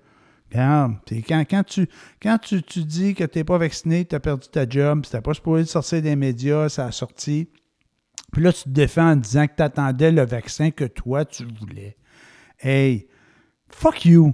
Quand, 0.52 0.92
quand, 1.50 1.64
tu, 1.66 1.88
quand 2.22 2.38
tu, 2.40 2.62
tu 2.62 2.84
dis 2.84 3.16
que 3.16 3.24
tu 3.24 3.40
n'es 3.40 3.44
pas 3.44 3.58
vacciné, 3.58 4.06
tu 4.06 4.16
as 4.16 4.20
perdu 4.20 4.48
ta 4.52 4.68
job, 4.70 5.02
tu 5.08 5.16
n'es 5.16 5.22
pas 5.22 5.34
supposé 5.34 5.66
sortir 5.66 6.02
des 6.02 6.16
médias, 6.16 6.70
ça 6.70 6.86
a 6.86 6.92
sorti. 6.92 7.48
Puis 8.34 8.42
là, 8.44 8.52
tu 8.52 8.64
te 8.64 8.70
défends 8.70 9.12
en 9.12 9.16
disant 9.16 9.46
que 9.48 9.54
tu 9.56 9.64
attendais 9.64 10.12
le 10.12 10.26
vaccin 10.26 10.72
que 10.72 10.84
toi, 10.86 11.24
tu 11.24 11.46
voulais. 11.60 11.96
Hey, 12.60 13.08
fuck 13.70 14.04
you. 14.06 14.34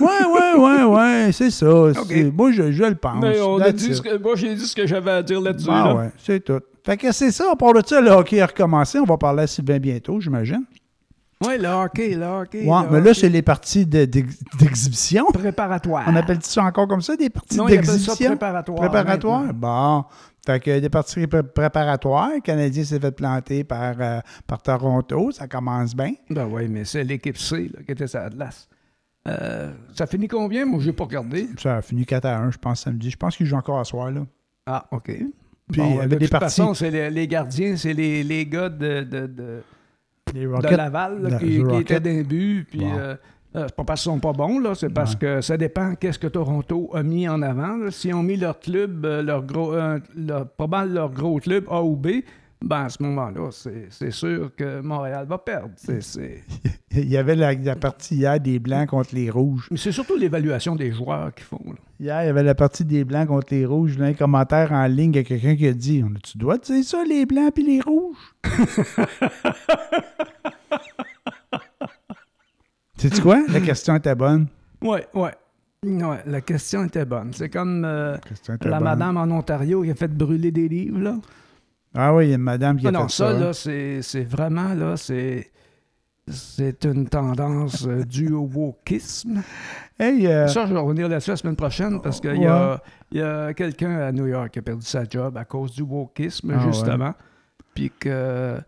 Ouais, 0.00 0.06
ouais, 0.06 0.54
ouais, 0.58 0.82
ouais, 0.84 1.32
c'est 1.32 1.50
ça. 1.50 1.66
Moi, 2.34 2.52
je, 2.52 2.72
je 2.72 2.84
le 2.84 2.94
pense. 2.96 3.20
Mais 3.22 3.40
on 3.40 3.58
a 3.60 3.70
dit 3.70 3.86
it. 3.86 3.94
ce 3.94 4.02
que, 4.02 4.18
moi, 4.18 4.34
j'ai 4.34 4.54
dit 4.54 4.66
ce 4.66 4.74
que 4.74 4.84
j'avais 4.86 5.12
à 5.12 5.22
dire 5.22 5.40
là-dessus. 5.40 5.68
Ah 5.70 5.88
là. 5.88 5.94
ouais, 5.94 6.10
c'est 6.18 6.44
tout. 6.44 6.60
Fait 6.84 6.96
que 6.96 7.12
c'est 7.12 7.30
ça. 7.30 7.50
À 7.52 7.56
part 7.56 7.72
de 7.72 7.82
ça, 7.86 8.00
le 8.00 8.10
hockey 8.10 8.40
a 8.40 8.46
recommencé. 8.46 8.98
On 8.98 9.04
va 9.04 9.16
parler 9.16 9.44
à 9.44 9.46
Sylvain 9.46 9.78
bientôt, 9.78 10.20
j'imagine. 10.20 10.64
Ouais, 11.44 11.58
le 11.58 11.68
hockey, 11.68 12.14
le 12.14 12.24
hockey. 12.24 12.64
Ouais, 12.64 12.82
le 12.84 12.90
mais 12.90 13.00
là, 13.00 13.14
c'est 13.14 13.28
les 13.28 13.42
parties 13.42 13.84
de- 13.86 14.06
d'ex- 14.06 14.42
d'exhibition. 14.58 15.26
préparatoire. 15.32 16.04
On 16.08 16.16
appelle 16.16 16.38
ça 16.42 16.62
encore 16.64 16.88
comme 16.88 17.02
ça, 17.02 17.14
des 17.16 17.30
parties 17.30 17.58
d'exhibition? 17.66 18.26
préparatoire. 18.30 18.78
Préparatoire? 18.78 19.52
Bon. 19.54 20.04
Fait 20.46 20.60
que 20.60 20.78
des 20.78 20.88
parties 20.88 21.26
pré- 21.26 21.42
préparatoires. 21.42 22.30
Le 22.34 22.40
Canadien 22.40 22.84
s'est 22.84 23.00
fait 23.00 23.10
planter 23.10 23.64
par, 23.64 23.94
euh, 24.00 24.20
par 24.46 24.62
Toronto. 24.62 25.30
Ça 25.32 25.48
commence 25.48 25.94
bien. 25.96 26.12
Ben 26.30 26.46
oui, 26.50 26.68
mais 26.68 26.84
c'est 26.84 27.02
l'équipe 27.04 27.36
C 27.36 27.70
là, 27.74 27.82
qui 27.84 27.92
était 27.92 28.06
sur 28.06 28.20
Atlas. 28.20 28.68
Euh, 29.28 29.72
ça 29.92 30.06
finit 30.06 30.28
combien? 30.28 30.64
Moi, 30.64 30.78
j'ai 30.80 30.92
pas 30.92 31.04
regardé. 31.04 31.48
Ça 31.58 31.78
a 31.78 31.82
fini 31.82 32.06
4 32.06 32.24
à 32.26 32.38
1, 32.38 32.52
je 32.52 32.58
pense, 32.58 32.82
samedi. 32.82 33.10
Je 33.10 33.16
pense 33.16 33.36
qu'ils 33.36 33.46
jouent 33.46 33.56
encore 33.56 33.80
à 33.80 33.84
soir, 33.84 34.10
là. 34.12 34.24
Ah, 34.66 34.86
OK. 34.92 35.06
Puis, 35.06 35.80
Bon, 35.80 35.98
avait 35.98 36.06
de 36.06 36.14
des 36.14 36.26
toute 36.26 36.30
parties. 36.30 36.44
façon, 36.60 36.74
c'est 36.74 36.90
les, 36.92 37.10
les 37.10 37.26
gardiens, 37.26 37.76
c'est 37.76 37.92
les, 37.92 38.22
les 38.22 38.46
gars 38.46 38.68
de, 38.68 39.02
de, 39.02 39.26
de, 39.26 39.62
Les 40.32 40.44
de. 40.46 40.76
Laval 40.76 41.22
là, 41.22 41.38
qui, 41.40 41.60
qui 41.60 41.76
étaient 41.80 41.98
d'un 41.98 42.22
but. 42.22 42.68
Puis, 42.70 42.78
Bon. 42.78 42.92
euh, 42.96 43.16
euh, 43.56 43.64
c'est 43.68 43.76
pas 43.76 43.84
parce 43.84 44.02
qu'ils 44.02 44.12
sont 44.12 44.20
pas 44.20 44.32
bons, 44.32 44.58
là, 44.58 44.74
c'est 44.74 44.92
parce 44.92 45.12
Ouais. 45.14 45.18
que 45.20 45.40
ça 45.40 45.56
dépend 45.56 45.94
qu'est-ce 45.94 46.18
que 46.18 46.26
Toronto 46.26 46.90
a 46.94 47.02
mis 47.02 47.28
en 47.28 47.40
avant. 47.42 47.76
là. 47.76 47.90
S'ils 47.90 48.14
ont 48.14 48.22
mis 48.22 48.36
leur 48.36 48.58
club, 48.60 49.04
euh, 49.06 49.22
leur 49.22 49.42
gros, 49.44 49.72
euh, 49.74 49.98
leur, 50.16 50.46
pas 50.48 50.66
mal 50.66 50.92
leur 50.92 51.10
gros 51.10 51.38
club 51.38 51.64
A 51.70 51.82
ou 51.82 51.96
B, 51.96 52.08
ben 52.64 52.84
à 52.84 52.88
ce 52.88 53.02
moment-là, 53.02 53.50
c'est 53.90 54.10
sûr 54.10 54.50
que 54.56 54.80
Montréal 54.80 55.26
va 55.28 55.38
perdre. 55.38 55.70
Il 56.98 57.10
y 57.10 57.18
avait 57.18 57.36
la, 57.36 57.52
la 57.52 57.76
partie 57.76 58.14
hier 58.16 58.40
des 58.40 58.58
Blancs 58.58 58.88
contre 58.88 59.14
les 59.14 59.28
Rouges. 59.28 59.68
Mais 59.70 59.76
c'est 59.76 59.92
surtout 59.92 60.16
l'évaluation 60.16 60.74
des 60.74 60.92
joueurs 60.92 61.34
qui 61.34 61.44
font. 61.44 61.60
là. 61.66 61.74
Hier, 62.00 62.22
il 62.22 62.26
y 62.26 62.30
avait 62.30 62.42
la 62.42 62.54
partie 62.54 62.86
des 62.86 63.04
Blancs 63.04 63.28
contre 63.28 63.48
les 63.50 63.66
Rouges. 63.66 63.98
Là, 63.98 64.06
un 64.06 64.14
commentaire 64.14 64.72
en 64.72 64.86
ligne, 64.86 65.12
il 65.12 65.16
y 65.16 65.20
a 65.20 65.24
quelqu'un 65.24 65.56
qui 65.56 65.66
a 65.66 65.74
dit 65.74 66.02
On 66.04 66.14
Tu 66.22 66.38
dois 66.38 66.56
dire 66.56 66.82
ça, 66.84 67.04
les 67.04 67.26
Blancs 67.26 67.52
puis 67.54 67.64
les 67.66 67.80
Rouges 67.82 68.16
Sais-tu 72.96 73.20
quoi? 73.22 73.42
La 73.48 73.60
question 73.60 73.96
était 73.96 74.14
bonne. 74.14 74.46
Ouais, 74.82 75.06
ouais. 75.14 75.32
Ouais, 75.84 76.22
la 76.26 76.40
question 76.40 76.84
était 76.84 77.04
bonne. 77.04 77.32
C'est 77.32 77.48
comme 77.50 77.84
euh, 77.84 78.16
La 78.62 78.80
madame 78.80 79.16
en 79.18 79.30
Ontario 79.30 79.82
qui 79.82 79.90
a 79.90 79.94
fait 79.94 80.08
brûler 80.08 80.50
des 80.50 80.68
livres, 80.68 80.98
là. 80.98 81.16
Ah 81.94 82.14
oui, 82.14 82.26
il 82.26 82.30
y 82.30 82.32
a 82.32 82.36
une 82.36 82.42
madame 82.42 82.76
qui 82.78 82.86
a 82.86 82.88
Ah 82.88 82.92
non, 82.92 83.02
fait 83.08 83.12
ça, 83.14 83.32
ça. 83.32 83.38
là, 83.38 83.52
c'est 83.52 84.02
c'est 84.02 84.24
vraiment, 84.24 84.74
là, 84.74 84.96
c'est... 84.96 85.50
c'est 86.28 86.84
une 86.84 87.08
tendance 87.08 87.86
euh, 87.86 88.02
due 88.04 88.32
au 88.32 88.48
wokisme. 88.52 89.42
Hey, 89.98 90.26
euh, 90.26 90.48
Ça, 90.48 90.66
je 90.66 90.74
vais 90.74 90.80
revenir 90.80 91.08
là-dessus 91.08 91.30
la 91.30 91.36
semaine 91.36 91.56
prochaine 91.56 92.00
parce 92.02 92.20
qu'il 92.20 92.42
y 92.42 92.46
a, 92.46 92.82
y 93.12 93.20
a 93.20 93.54
quelqu'un 93.54 93.98
à 93.98 94.12
New 94.12 94.26
York 94.26 94.50
qui 94.50 94.58
a 94.58 94.62
perdu 94.62 94.84
sa 94.84 95.04
job 95.08 95.36
à 95.36 95.44
cause 95.44 95.72
du 95.72 95.82
wokisme, 95.82 96.52
Ah, 96.54 96.66
justement. 96.66 97.14
Puis 97.74 97.90
que 97.98 98.58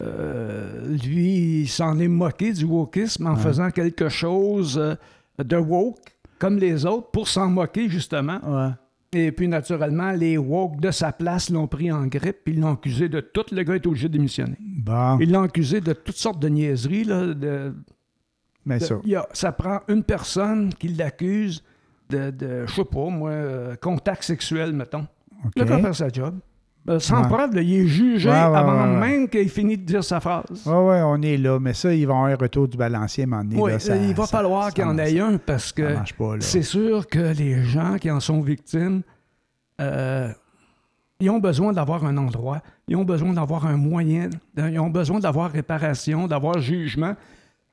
lui, 0.00 1.60
il 1.62 1.68
s'en 1.68 1.98
est 1.98 2.08
moqué 2.08 2.52
du 2.52 2.64
wokisme 2.64 3.26
en 3.26 3.34
Ouais. 3.34 3.40
faisant 3.40 3.70
quelque 3.70 4.08
chose 4.08 4.78
euh, 4.78 4.94
de 5.42 5.56
woke, 5.56 5.98
comme 6.38 6.58
les 6.58 6.86
autres, 6.86 7.10
pour 7.10 7.28
s'en 7.28 7.48
moquer, 7.48 7.88
justement. 7.88 8.38
ouais. 8.44 8.70
Et 9.12 9.32
puis, 9.32 9.48
naturellement, 9.48 10.12
les 10.12 10.36
woke 10.36 10.80
de 10.80 10.90
sa 10.90 11.12
place 11.12 11.48
l'ont 11.48 11.66
pris 11.66 11.90
en 11.90 12.06
grippe, 12.06 12.38
puis 12.44 12.52
ils 12.54 12.60
l'ont 12.60 12.74
accusé 12.74 13.08
de 13.08 13.20
tout. 13.20 13.44
Le 13.52 13.62
gars 13.62 13.74
est 13.76 13.86
obligé 13.86 14.06
de 14.08 14.12
démissionner. 14.12 14.58
Bon, 14.60 15.18
Ils 15.18 15.32
l'ont 15.32 15.42
accusé 15.44 15.80
de 15.80 15.94
toutes 15.94 16.16
sortes 16.16 16.38
de 16.40 16.48
niaiseries. 16.50 17.04
Là, 17.04 17.26
de, 17.32 17.74
mais 18.66 18.78
de- 18.78 18.84
ça. 18.84 18.96
a- 19.16 19.28
ça 19.32 19.52
prend 19.52 19.80
une 19.88 20.02
personne 20.02 20.74
qui 20.74 20.88
l'accuse 20.88 21.64
de, 22.10 22.30
de, 22.30 22.66
je 22.66 22.74
sais 22.74 22.84
pas, 22.84 23.08
moi, 23.08 23.30
euh, 23.30 23.76
contact 23.76 24.24
sexuel, 24.24 24.74
mettons. 24.74 25.06
OK. 25.44 25.52
Le 25.56 25.64
gars 25.64 25.78
faire 25.78 25.94
sa 25.96 26.08
job. 26.08 26.34
Euh, 26.88 26.98
sans 27.00 27.22
Ouais. 27.22 27.28
preuve, 27.28 27.54
là, 27.54 27.60
il 27.60 27.72
est 27.74 27.86
jugé 27.86 28.28
Ouais, 28.30 28.34
ouais, 28.34 28.40
avant 28.40 28.86
même 28.86 29.28
qu'il 29.28 29.48
finisse 29.50 29.78
de 29.80 29.84
dire 29.84 30.02
sa 30.04 30.20
phrase. 30.20 30.44
Oui, 30.64 30.72
oui, 30.72 30.96
on 31.04 31.20
est 31.20 31.36
là. 31.36 31.58
Mais 31.60 31.74
ça, 31.74 31.92
ils 31.92 32.06
vont 32.06 32.14
avoir 32.14 32.30
un 32.32 32.36
retour 32.36 32.66
du 32.66 32.76
balancier 32.78 33.24
à 33.24 33.26
un 33.26 33.30
moment 33.30 33.44
donné. 33.44 33.60
Oui, 33.60 33.72
ça- 33.78 33.96
il 33.96 34.14
va 34.14 34.24
ça- 34.24 34.38
falloir 34.38 34.72
qu'il 34.72 34.84
y 34.84 34.86
en 34.86 34.96
ait 34.98 35.20
un 35.20 35.36
parce 35.36 35.70
que 35.72 35.96
c'est 36.40 36.62
sûr 36.62 37.06
que 37.06 37.18
les 37.36 37.62
gens 37.64 37.96
qui 37.98 38.10
en 38.10 38.20
sont 38.20 38.40
victimes, 38.40 39.02
euh, 39.80 40.32
ils 41.20 41.28
ont 41.30 41.38
besoin 41.38 41.72
d'avoir 41.72 42.04
un 42.04 42.16
endroit, 42.16 42.62
ils 42.86 42.96
ont 42.96 43.04
besoin 43.04 43.32
d'avoir 43.32 43.66
un 43.66 43.76
moyen, 43.76 44.30
ils 44.56 44.78
ont 44.78 44.88
besoin 44.90 45.18
d'avoir 45.20 45.50
réparation, 45.50 46.26
d'avoir 46.26 46.58
jugement. 46.60 47.14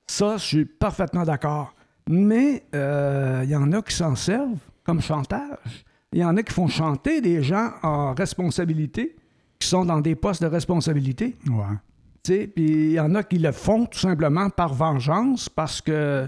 Ça, 0.07 0.38
je 0.38 0.43
suis 0.43 0.65
parfaitement 0.65 1.24
d'accord. 1.24 1.74
Mais 2.10 2.63
euh, 2.75 3.41
il 3.43 3.50
y 3.50 3.55
en 3.55 3.72
a 3.72 3.81
qui 3.81 3.95
s'en 3.95 4.15
servent 4.15 4.57
comme 4.84 5.01
chantage. 5.01 5.86
Il 6.15 6.22
y 6.22 6.24
en 6.24 6.38
a 6.38 6.43
qui 6.43 6.53
font 6.53 6.67
chanter 6.67 7.19
des 7.19 7.43
gens 7.43 7.72
en 7.84 8.13
responsabilité, 8.13 9.17
qui 9.60 9.67
sont 9.67 9.84
dans 9.84 10.00
des 10.00 10.15
postes 10.15 10.41
de 10.41 10.48
responsabilité. 10.48 11.36
Ouais. 11.45 11.75
Tu 12.24 12.34
sais, 12.34 12.48
Puis 12.48 12.63
il 12.63 12.91
y 12.93 13.00
en 13.01 13.13
a 13.15 13.24
qui 13.24 13.38
le 13.38 13.51
font 13.51 13.86
tout 13.86 14.00
simplement 14.00 14.50
par 14.50 14.74
vengeance 14.74 15.50
parce 15.50 15.81
que 15.81 16.25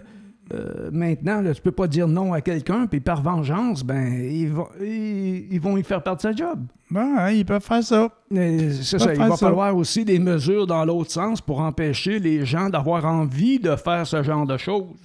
euh, 0.54 0.90
maintenant, 0.92 1.40
là, 1.40 1.54
tu 1.54 1.62
peux 1.62 1.72
pas 1.72 1.88
dire 1.88 2.08
non 2.10 2.34
à 2.34 2.42
quelqu'un, 2.42 2.86
puis 2.86 3.00
par 3.00 3.22
vengeance, 3.22 3.84
ben, 3.84 4.14
ils 4.14 4.50
vont, 4.50 4.68
ils, 4.82 5.54
ils 5.54 5.60
vont 5.62 5.78
y 5.78 5.84
faire 5.84 6.04
perdre 6.04 6.22
sa 6.22 6.34
job. 6.34 6.66
Bon, 6.92 7.18
hein, 7.18 7.32
ils 7.32 7.46
peuvent 7.46 7.64
faire 7.64 7.84
ça. 7.84 8.10
C'est 8.30 9.00
ça, 9.00 9.14
il 9.14 9.20
va 9.20 9.32
ça. 9.32 9.38
falloir 9.38 9.76
aussi 9.76 10.04
des 10.04 10.20
mesures 10.20 10.68
dans 10.68 10.84
l'autre 10.84 11.12
sens 11.12 11.40
pour 11.40 11.62
empêcher 11.62 12.20
les 12.20 12.46
gens 12.46 12.70
d'avoir 12.70 13.06
envie 13.06 13.60
de 13.60 13.76
faire 13.78 14.06
ce 14.06 14.22
genre 14.22 14.46
de 14.46 14.58
choses. 14.58 14.96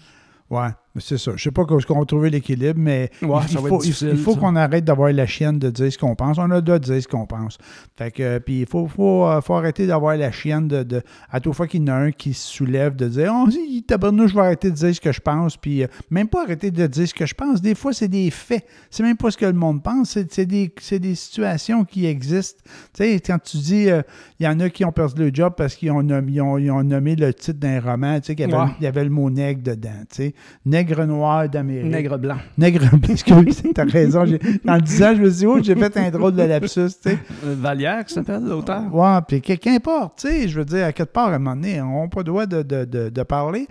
Ouais, 0.50 0.70
c'est 0.99 1.18
ça. 1.18 1.32
Je 1.37 1.42
sais 1.42 1.50
pas 1.50 1.64
comment 1.64 1.80
on 1.90 1.99
va 2.00 2.04
trouver 2.04 2.30
l'équilibre, 2.30 2.78
mais 2.78 3.11
Ouais, 3.22 3.40
il, 3.50 3.58
faut, 3.58 3.82
il- 3.82 4.16
faut 4.16 4.37
qu'on 4.37 4.56
arrête 4.56 4.84
d'avoir 4.84 5.12
la 5.12 5.26
chienne 5.26 5.58
de 5.58 5.70
dire 5.70 5.92
ce 5.92 5.96
qu'on 5.99 6.14
pense. 6.14 6.38
On 6.38 6.50
a 6.50 6.56
le 6.56 6.62
droit 6.62 6.78
de 6.78 6.84
dire 6.84 7.02
ce 7.02 7.08
qu'on 7.08 7.26
pense. 7.26 7.56
Fait 7.96 8.11
que, 8.11 8.38
puis 8.38 8.61
il 8.61 8.66
faut, 8.66 8.87
faut, 8.87 9.26
euh, 9.26 9.40
faut 9.40 9.54
arrêter 9.54 9.87
d'avoir 9.87 10.16
la 10.16 10.30
chienne 10.30 10.68
de, 10.68 10.82
de- 10.82 11.02
à 11.30 11.40
toute 11.40 11.54
fois 11.54 11.66
qu'il 11.66 11.80
y 11.80 11.84
en 11.84 11.94
a 11.94 11.96
un 11.96 12.11
qui 12.12 12.34
se 12.34 12.46
soulève 12.46 12.94
de 12.96 13.08
dire 13.08 13.32
Oh, 13.34 13.50
si, 13.50 13.82
tabarnouche, 13.84 14.30
je 14.30 14.34
vais 14.34 14.40
arrêter 14.42 14.70
de 14.70 14.75
dire 14.76 14.94
ce 14.94 15.00
que 15.00 15.12
je 15.12 15.20
pense. 15.20 15.56
Puis 15.56 15.82
euh, 15.82 15.87
même 16.11 16.28
pas 16.28 16.42
arrêter 16.44 16.70
de 16.70 16.87
dire 16.87 17.08
ce 17.08 17.14
que 17.14 17.25
je 17.26 17.34
pense. 17.34 17.62
Des 17.62 17.75
fois, 17.75 17.92
c'est 17.92 18.08
des 18.08 18.30
faits. 18.30 18.66
C'est 18.90 19.02
même 19.02 19.16
pas 19.16 19.30
ce 19.30 19.37
que 19.38 19.46
le 19.46 19.52
monde 19.54 19.82
pense. 19.82 20.11
C'est, 20.11 20.32
c'est 20.32 20.46
des, 20.46 20.72
c'est 20.80 20.99
des 20.99 21.14
situations 21.14 21.84
qui 21.84 22.06
existent. 22.06 22.61
Tu 22.92 23.04
sais, 23.04 23.20
quand 23.25 23.38
tu 23.42 23.56
dis, 23.56 23.88
euh, 23.90 24.02
il 24.38 24.44
y 24.46 24.49
en 24.49 24.61
a 24.61 24.68
qui 24.68 24.84
ont 24.84 24.92
perdu 24.92 25.22
le 25.22 25.30
job 25.32 25.54
parce 25.56 25.75
qu'ils 25.75 25.90
ont, 25.90 26.02
nommé- 26.02 26.32
ils 26.32 26.40
ont, 26.42 26.58
ils 26.58 26.70
ont 26.70 26.82
nommé 26.82 27.16
le 27.16 27.32
titre 27.32 27.58
d'un 27.61 27.80
roman, 27.80 28.20
tu 28.20 28.26
sais, 28.26 28.34
qu'il 28.34 28.50
y 28.50 28.52
avait, 28.52 28.62
Ouais. 28.62 28.70
il 28.80 28.84
y 28.84 28.87
avait 28.87 29.04
le 29.04 29.11
mot 29.11 29.30
nègre 29.30 29.62
dedans, 29.62 29.90
tu 30.11 30.16
sais. 30.16 30.34
Nègre 30.66 30.81
noir 31.06 31.48
d'Amérique. 31.48 31.90
Nègre 31.90 32.18
blanc. 32.18 32.36
Nègre 32.58 32.84
excuse, 33.08 33.62
t'as 33.74 33.84
raison. 33.84 34.24
En 34.66 34.74
le 34.74 34.80
disant, 34.80 35.14
je 35.14 35.22
me 35.22 35.30
suis 35.30 35.38
dit, 35.38 35.46
oh, 35.46 35.58
j'ai 35.62 35.74
fait 35.74 35.96
un 35.96 36.10
drôle 36.10 36.32
de 36.34 36.42
lapsus, 36.42 36.88
tu 37.02 37.10
sais. 37.10 37.18
Euh, 37.44 37.54
Vallière, 37.58 38.04
qui 38.04 38.14
s'appelle 38.14 38.44
l'auteur. 38.44 38.94
Ouais, 38.94 39.18
puis 39.26 39.40
qu'importe, 39.40 40.18
tu 40.20 40.28
sais, 40.28 40.48
je 40.48 40.58
veux 40.58 40.64
dire, 40.64 40.86
à 40.86 40.92
quelque 40.92 41.12
part, 41.12 41.28
à 41.28 41.34
un 41.34 41.38
moment 41.38 41.56
donné, 41.56 41.80
on 41.80 42.02
n'a 42.02 42.08
pas 42.08 42.20
le 42.20 42.24
droit 42.24 42.46
de, 42.46 42.62
de, 42.62 42.84
de, 42.84 43.08
de 43.08 43.22
parler. 43.22 43.66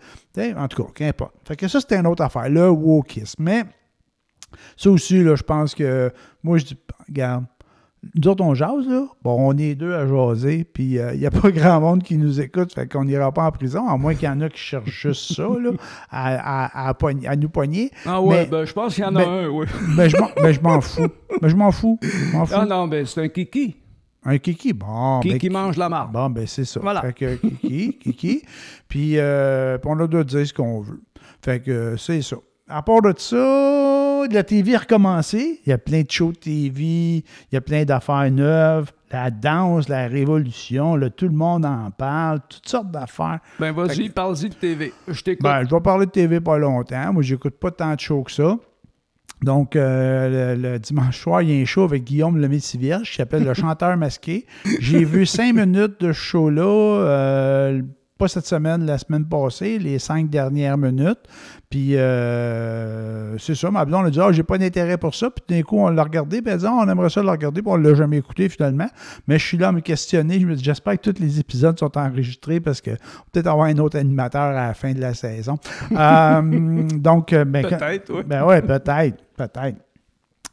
En 0.57 0.67
tout 0.67 0.83
cas, 0.83 0.89
qu'importe. 0.95 1.33
Fait 1.45 1.55
que 1.55 1.67
ça, 1.67 1.79
c'était 1.79 1.97
une 1.97 2.07
autre 2.07 2.23
affaire, 2.23 2.49
le 2.49 2.69
wokisme. 2.69 3.43
Mais 3.43 3.63
ça 4.77 4.89
aussi, 4.89 5.23
là, 5.23 5.35
je 5.35 5.43
pense 5.43 5.75
que, 5.75 6.11
moi, 6.43 6.57
je 6.57 6.65
dis, 6.65 6.77
regarde, 7.07 7.45
nous 8.15 8.27
autres, 8.31 8.43
on 8.43 8.55
jase, 8.55 8.87
là. 8.87 9.05
Bon, 9.23 9.35
on 9.39 9.55
est 9.57 9.75
deux 9.75 9.93
à 9.93 10.07
jaser, 10.07 10.63
puis 10.63 10.95
il 11.13 11.19
n'y 11.19 11.25
a 11.25 11.31
pas 11.31 11.51
grand 11.51 11.79
monde 11.79 12.01
qui 12.03 12.17
nous 12.17 12.41
écoute, 12.41 12.73
fait 12.73 12.91
qu'on 12.91 13.05
n'ira 13.05 13.31
pas 13.31 13.43
en 13.45 13.51
prison, 13.51 13.87
à 13.87 13.95
moins 13.97 14.15
qu'il 14.15 14.25
y 14.25 14.31
en 14.31 14.41
a 14.41 14.49
qui 14.49 14.57
cherchent 14.59 14.89
juste 14.89 15.33
ça, 15.35 15.43
là, 15.43 15.69
à, 16.09 16.65
à, 16.85 16.87
à, 16.89 16.93
pogn- 16.93 17.27
à 17.27 17.35
nous 17.35 17.49
pogner. 17.49 17.91
Ah 18.05 18.19
ouais, 18.21 18.41
Mais- 18.41 18.45
ben, 18.47 18.65
je 18.65 18.73
pense 18.73 18.95
qu'il 18.95 19.03
y 19.03 19.07
en 19.07 19.15
a 19.15 19.23
ben- 19.23 19.29
un, 19.45 19.47
oui. 19.49 19.65
Mais 19.95 20.09
je 20.09 20.17
m'en, 20.17 20.29
mais 20.41 20.53
je 20.53 20.61
m'en 20.61 20.81
fous. 20.81 21.07
Mais 21.41 21.49
je 21.49 21.55
m'en 21.55 21.71
fous. 21.71 21.99
Fous. 22.01 22.45
Ah 22.53 22.65
non, 22.65 22.87
ben 22.87 23.05
c'est 23.05 23.21
un 23.21 23.27
kiki. 23.29 23.75
Un 24.23 24.37
kiki, 24.37 24.73
bon. 24.73 25.19
Qui, 25.21 25.29
ben, 25.29 25.37
qui 25.39 25.49
mange 25.49 25.77
la 25.77 25.89
marde. 25.89 26.11
Bon, 26.11 26.29
ben 26.29 26.45
c'est 26.47 26.65
ça. 26.65 26.79
Voilà. 26.79 27.01
Fait 27.01 27.13
que 27.13 27.35
Kiki, 27.35 27.97
Kiki. 27.99 28.43
Puis 28.87 29.13
euh, 29.17 29.77
on 29.85 29.99
a 29.99 30.05
de 30.07 30.21
dire 30.23 30.45
ce 30.45 30.53
qu'on 30.53 30.81
veut. 30.81 31.01
Fait 31.43 31.59
que 31.59 31.71
euh, 31.71 31.97
c'est 31.97 32.21
ça. 32.21 32.35
À 32.69 32.83
part 32.83 33.01
de 33.01 33.13
ça, 33.17 33.35
la 34.29 34.43
TV 34.43 34.75
a 34.75 34.79
recommencé. 34.79 35.61
Il 35.65 35.69
y 35.69 35.73
a 35.73 35.77
plein 35.77 36.01
de 36.01 36.11
shows 36.11 36.31
de 36.31 36.37
TV, 36.37 36.83
il 36.83 37.23
y 37.51 37.55
a 37.55 37.61
plein 37.61 37.83
d'affaires 37.85 38.29
neuves. 38.31 38.91
La 39.11 39.29
danse, 39.29 39.89
la 39.89 40.07
révolution, 40.07 40.95
là, 40.95 41.09
tout 41.09 41.25
le 41.25 41.33
monde 41.33 41.65
en 41.65 41.91
parle, 41.91 42.39
toutes 42.47 42.67
sortes 42.67 42.91
d'affaires. 42.91 43.39
Ben 43.59 43.73
vas-y, 43.73 44.07
parle-y 44.07 44.49
de 44.49 44.55
TV. 44.55 44.93
Je 45.07 45.21
t'écoute. 45.21 45.43
Ben, 45.43 45.63
je 45.69 45.75
vais 45.75 45.81
parler 45.81 46.05
de 46.05 46.11
TV 46.11 46.39
pas 46.39 46.57
longtemps. 46.57 47.11
Moi, 47.11 47.21
j'écoute 47.21 47.59
pas 47.59 47.71
tant 47.71 47.93
de 47.93 47.99
shows 47.99 48.23
que 48.23 48.31
ça. 48.31 48.57
Donc, 49.41 49.75
euh, 49.75 50.55
le, 50.55 50.61
le 50.61 50.79
dimanche 50.79 51.19
soir, 51.19 51.41
il 51.41 51.51
y 51.51 51.59
a 51.59 51.61
un 51.61 51.65
show 51.65 51.83
avec 51.83 52.03
Guillaume 52.03 52.37
Lemaitre-Vierge 52.37 53.09
qui 53.09 53.15
s'appelle 53.15 53.43
Le 53.43 53.53
chanteur 53.53 53.97
masqué. 53.97 54.45
J'ai 54.79 55.03
vu 55.03 55.25
cinq 55.25 55.55
minutes 55.55 55.99
de 55.99 56.13
ce 56.13 56.19
show-là, 56.19 56.63
euh, 56.63 57.81
pas 58.21 58.27
cette 58.27 58.45
semaine, 58.45 58.85
la 58.85 58.99
semaine 58.99 59.25
passée, 59.25 59.79
les 59.79 59.97
cinq 59.97 60.29
dernières 60.29 60.77
minutes. 60.77 61.21
Puis, 61.71 61.95
euh, 61.95 63.35
c'est 63.39 63.55
ça. 63.55 63.71
Ma 63.71 63.83
blonde 63.83 64.05
a 64.05 64.09
dit 64.11 64.19
Ah, 64.21 64.31
j'ai 64.31 64.43
pas 64.43 64.59
d'intérêt 64.59 64.97
pour 64.97 65.15
ça. 65.15 65.31
Puis, 65.31 65.43
d'un 65.49 65.63
coup, 65.63 65.79
on 65.79 65.89
l'a 65.89 66.03
regardé. 66.03 66.39
Puis, 66.39 66.49
elle 66.51 66.53
a 66.53 66.57
dit 66.57 66.65
Ah, 66.67 66.83
on 66.85 66.87
aimerait 66.87 67.09
ça 67.09 67.23
le 67.23 67.31
regarder. 67.31 67.63
Puis, 67.63 67.71
on 67.71 67.77
l'a 67.77 67.95
jamais 67.95 68.17
écouté 68.17 68.47
finalement. 68.47 68.85
Mais 69.27 69.39
je 69.39 69.47
suis 69.47 69.57
là 69.57 69.69
à 69.69 69.71
me 69.71 69.79
questionner. 69.79 70.39
Je 70.39 70.45
me 70.45 70.53
dis 70.53 70.63
J'espère 70.63 70.99
que 71.01 71.09
tous 71.09 71.19
les 71.19 71.39
épisodes 71.39 71.79
sont 71.79 71.97
enregistrés 71.97 72.59
parce 72.59 72.79
que 72.79 72.91
peut-être 73.31 73.47
avoir 73.47 73.65
un 73.65 73.77
autre 73.79 73.97
animateur 73.97 74.55
à 74.55 74.67
la 74.67 74.73
fin 74.75 74.93
de 74.93 75.01
la 75.01 75.15
saison. 75.15 75.57
Euh, 76.01 76.41
donc, 76.95 77.33
euh, 77.33 77.45
ben, 77.45 77.63
Peut-être, 77.63 78.13
oui. 78.13 78.21
ben 78.25 78.43
ouais, 78.45 78.61
peut-être, 78.61 79.17
peut-être. 79.35 79.77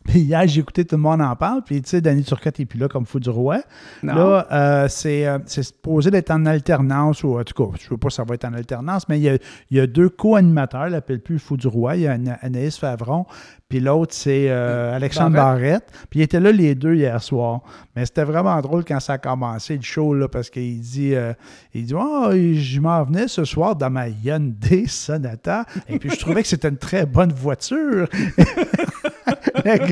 Puis 0.09 0.21
hier, 0.21 0.47
j'ai 0.47 0.61
écouté 0.61 0.85
Tout 0.87 0.97
le 0.97 1.03
monde 1.03 1.21
en 1.21 1.37
parle, 1.37 1.63
puis 1.63 1.83
tu 1.83 1.91
sais, 1.91 2.01
Danny 2.01 2.23
Turcotte 2.25 2.59
n'est 2.59 2.65
plus 2.65 2.79
là 2.79 2.89
comme 2.89 3.05
fou 3.05 3.21
du 3.21 3.29
roi. 3.29 3.61
Non. 4.03 4.15
Là, 4.15 4.47
euh, 4.51 4.87
c'est 4.89 5.27
euh, 5.27 5.39
supposé 5.47 6.11
d'être 6.11 6.31
en 6.31 6.47
alternance, 6.47 7.23
ou 7.25 7.39
en 7.39 7.45
tout 7.45 7.53
cas, 7.55 7.77
je 7.79 7.85
ne 7.85 7.89
sais 7.91 7.97
pas 7.99 8.09
si 8.09 8.17
ça 8.17 8.25
va 8.25 8.35
être 8.35 8.47
en 8.47 8.55
alternance, 8.55 9.07
mais 9.09 9.19
il 9.19 9.23
y 9.25 9.29
a, 9.29 9.35
il 9.71 9.77
y 9.77 9.81
a 9.81 9.87
deux 9.87 10.09
co-animateurs, 10.09 10.87
il 10.89 10.93
l'appelle 10.93 11.21
plus 11.21 11.35
le 11.35 11.41
fou 11.41 11.57
du 11.59 11.67
roi, 11.69 11.97
il 11.97 12.03
y 12.03 12.07
a 12.07 12.13
Ana- 12.13 12.39
Anaïs 12.41 12.79
Favron, 12.79 13.27
puis 13.69 13.81
l'autre, 13.81 14.15
c'est 14.15 14.47
euh, 14.49 14.97
Alexandre 14.97 15.37
Barrette. 15.37 15.93
Puis 16.09 16.21
ils 16.21 16.23
étaient 16.23 16.41
là 16.41 16.53
les 16.53 16.75
deux 16.75 16.95
hier 16.95 17.23
soir. 17.23 17.61
Mais 17.95 18.07
c'était 18.07 18.25
vraiment 18.25 18.59
drôle 18.63 18.83
quand 18.83 18.99
ça 18.99 19.15
a 19.15 19.19
commencé 19.19 19.77
le 19.77 19.83
show, 19.83 20.15
là, 20.15 20.27
parce 20.27 20.49
qu'il 20.49 20.81
dit, 20.81 21.15
euh, 21.15 21.35
il 21.75 21.85
dit, 21.85 21.95
oh, 21.95 22.31
je 22.33 22.81
m'en 22.81 23.05
venais 23.05 23.29
ce 23.29 23.45
soir 23.45 23.77
dans 23.77 23.91
ma 23.91 24.09
Hyundai 24.09 24.87
Sonata, 24.87 25.67
et 25.87 25.99
puis 25.99 26.09
je 26.09 26.17
trouvais 26.19 26.41
que 26.43 26.49
c'était 26.49 26.71
une 26.71 26.79
très 26.79 27.05
bonne 27.05 27.33
voiture. 27.33 28.09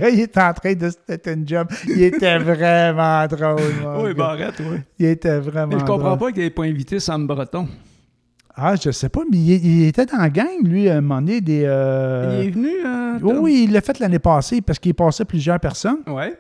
gars, 0.09 0.15
il 0.15 0.21
était 0.21 0.41
en 0.41 0.53
train 0.53 0.75
de 0.75 0.91
se 0.91 0.97
têter 1.07 1.33
une 1.33 1.47
job. 1.47 1.69
Il 1.87 2.03
était 2.03 2.39
vraiment 2.39 3.27
drôle. 3.27 3.61
mon 3.83 4.03
Oui, 4.03 4.09
gars. 4.09 4.15
Barrette, 4.15 4.61
oui. 4.61 4.79
Il 4.99 5.07
était 5.07 5.39
vraiment 5.39 5.67
Mais 5.75 5.81
je 5.81 5.85
comprends 5.85 6.17
drôle. 6.17 6.19
pas 6.19 6.33
qu'il 6.33 6.43
n'ait 6.43 6.51
pas 6.51 6.65
invité 6.65 7.01
Sam 7.01 7.27
Breton. 7.27 7.69
Ah, 8.59 8.75
je 8.75 8.91
sais 8.91 9.11
pas, 9.11 9.21
mais 9.31 9.37
il, 9.37 9.67
il 9.67 9.87
était 9.89 10.07
dans 10.07 10.17
la 10.17 10.31
gang, 10.31 10.63
lui, 10.65 10.89
à 10.89 10.97
un 10.97 11.01
moment 11.03 11.21
donné, 11.21 11.43
des... 11.43 11.65
euh, 11.67 12.41
Il 12.43 12.49
est 12.49 12.51
venu, 12.51 12.71
euh, 12.87 13.19
Oui, 13.21 13.33
Tom? 13.35 13.39
oui, 13.45 13.65
il 13.69 13.73
l'a 13.73 13.83
fait 13.83 13.99
l'année 13.99 14.19
passée 14.19 14.63
parce 14.63 14.79
qu'il 14.79 14.95
passait 14.95 15.27
plusieurs 15.27 15.61
personnes. 15.61 15.99
Ouais. 16.07 16.35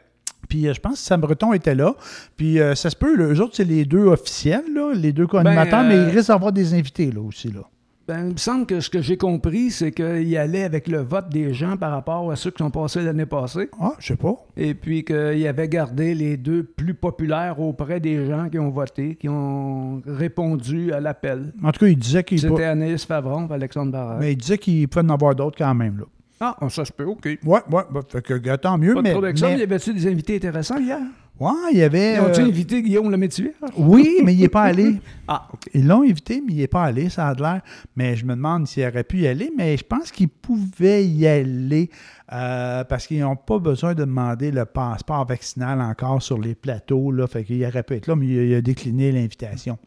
Puis 0.48 0.66
euh, 0.66 0.72
je 0.72 0.80
pense 0.80 0.92
que 0.94 0.98
Sam 1.00 1.20
Breton 1.20 1.52
était 1.52 1.74
là. 1.74 1.94
Puis 2.36 2.58
euh, 2.58 2.74
ça 2.74 2.88
se 2.88 2.96
peut, 2.96 3.14
là, 3.16 3.24
eux 3.34 3.40
autres, 3.42 3.54
c'est 3.56 3.64
les 3.64 3.84
deux 3.84 4.06
officiels, 4.06 4.62
là, 4.74 4.92
les 4.94 5.12
deux 5.12 5.26
co-animateurs, 5.26 5.82
Ben, 5.82 5.88
mais 5.88 5.94
euh, 5.96 6.08
il 6.08 6.16
risque 6.16 6.28
d'avoir 6.28 6.52
des 6.52 6.72
invités 6.72 7.10
là 7.10 7.20
aussi. 7.20 7.48
Là. 7.48 7.60
Ben, 8.08 8.28
il 8.28 8.32
me 8.34 8.36
semble 8.36 8.66
que 8.66 8.78
ce 8.78 8.88
que 8.88 9.00
j'ai 9.02 9.16
compris, 9.16 9.72
c'est 9.72 9.90
qu'il 9.90 10.36
allait 10.36 10.62
avec 10.62 10.86
le 10.86 10.98
vote 10.98 11.28
des 11.28 11.52
gens 11.52 11.76
par 11.76 11.90
rapport 11.90 12.30
à 12.30 12.36
ceux 12.36 12.52
qui 12.52 12.58
sont 12.62 12.70
passés 12.70 13.02
l'année 13.02 13.26
passée. 13.26 13.68
Ah, 13.80 13.94
je 13.98 14.06
sais 14.06 14.16
pas. 14.16 14.34
Et 14.56 14.74
puis 14.74 15.04
qu'il 15.04 15.44
avait 15.48 15.68
gardé 15.68 16.14
les 16.14 16.36
deux 16.36 16.62
plus 16.62 16.94
populaires 16.94 17.58
auprès 17.58 17.98
des 17.98 18.24
gens 18.26 18.48
qui 18.48 18.60
ont 18.60 18.70
voté, 18.70 19.16
qui 19.16 19.28
ont 19.28 20.02
répondu 20.06 20.92
à 20.92 21.00
l'appel. 21.00 21.52
En 21.64 21.72
tout 21.72 21.80
cas, 21.80 21.86
il 21.88 21.98
disait 21.98 22.22
qu'il 22.22 22.38
C'était 22.38 22.62
Anaïs 22.64 23.04
Favron 23.04 23.48
et 23.50 23.54
Alexandre 23.54 23.90
Barrette. 23.90 24.20
mais 24.20 24.32
il 24.34 24.36
disait 24.36 24.58
qu'il 24.58 24.86
pouvait 24.86 25.04
en 25.04 25.08
avoir 25.08 25.34
d'autres 25.34 25.58
quand 25.58 25.74
même. 25.74 25.98
Là. 25.98 26.04
Ah, 26.38 26.56
ça 26.68 26.84
se 26.84 26.92
peut, 26.92 27.06
OK. 27.06 27.24
Ouais, 27.24 27.38
ouais, 27.44 27.82
bah, 27.90 28.02
fait 28.08 28.22
que 28.22 28.56
tant 28.56 28.78
mieux. 28.78 28.94
Pas 28.94 29.02
mais, 29.02 29.14
ça. 29.14 29.20
mais- 29.20 29.32
Mais 29.54 29.58
y 29.58 29.62
avait-tu 29.62 29.94
des 29.94 30.06
invités 30.06 30.36
intéressants 30.36 30.78
hier? 30.78 31.00
Ouais, 31.38 31.52
il 31.72 31.78
y 31.78 31.82
avait. 31.82 32.14
Ils 32.14 32.20
ont-tu 32.20 32.40
euh, 32.40 32.46
invité 32.46 32.82
Guillaume 32.82 33.10
le 33.10 33.16
métier? 33.16 33.52
oui, 33.76 34.20
mais 34.24 34.34
il 34.34 34.40
n'est 34.40 34.48
pas 34.48 34.62
allé. 34.62 34.96
Ah. 35.28 35.48
Ils 35.74 35.84
l'ont 35.84 36.02
invité, 36.02 36.40
mais 36.40 36.52
il 36.52 36.58
n'est 36.58 36.68
pas 36.68 36.84
allé, 36.84 37.08
ça 37.08 37.26
a 37.26 37.34
de 37.34 37.42
l'air. 37.42 37.60
Mais 37.96 38.14
je 38.14 38.24
me 38.24 38.36
demande 38.36 38.68
s'il 38.68 38.86
aurait 38.86 39.02
pu 39.02 39.22
y 39.22 39.26
aller, 39.26 39.50
mais 39.56 39.76
je 39.76 39.82
pense 39.82 40.12
qu'il 40.12 40.28
pouvait 40.28 41.04
y 41.04 41.26
aller 41.26 41.90
euh, 42.32 42.84
parce 42.84 43.08
qu'ils 43.08 43.18
n'ont 43.18 43.34
pas 43.34 43.58
besoin 43.58 43.94
de 43.94 44.04
demander 44.04 44.52
le 44.52 44.64
passeport 44.64 45.26
vaccinal 45.26 45.80
encore 45.80 46.22
sur 46.22 46.38
les 46.38 46.54
plateaux. 46.54 47.10
Là, 47.10 47.26
fait 47.26 47.42
qu'il 47.42 47.64
aurait 47.66 47.82
pu 47.82 47.94
être 47.94 48.06
là, 48.06 48.14
mais 48.14 48.26
il 48.28 48.38
a, 48.38 48.42
il 48.44 48.54
a 48.54 48.60
décliné 48.60 49.10
l'invitation. 49.10 49.78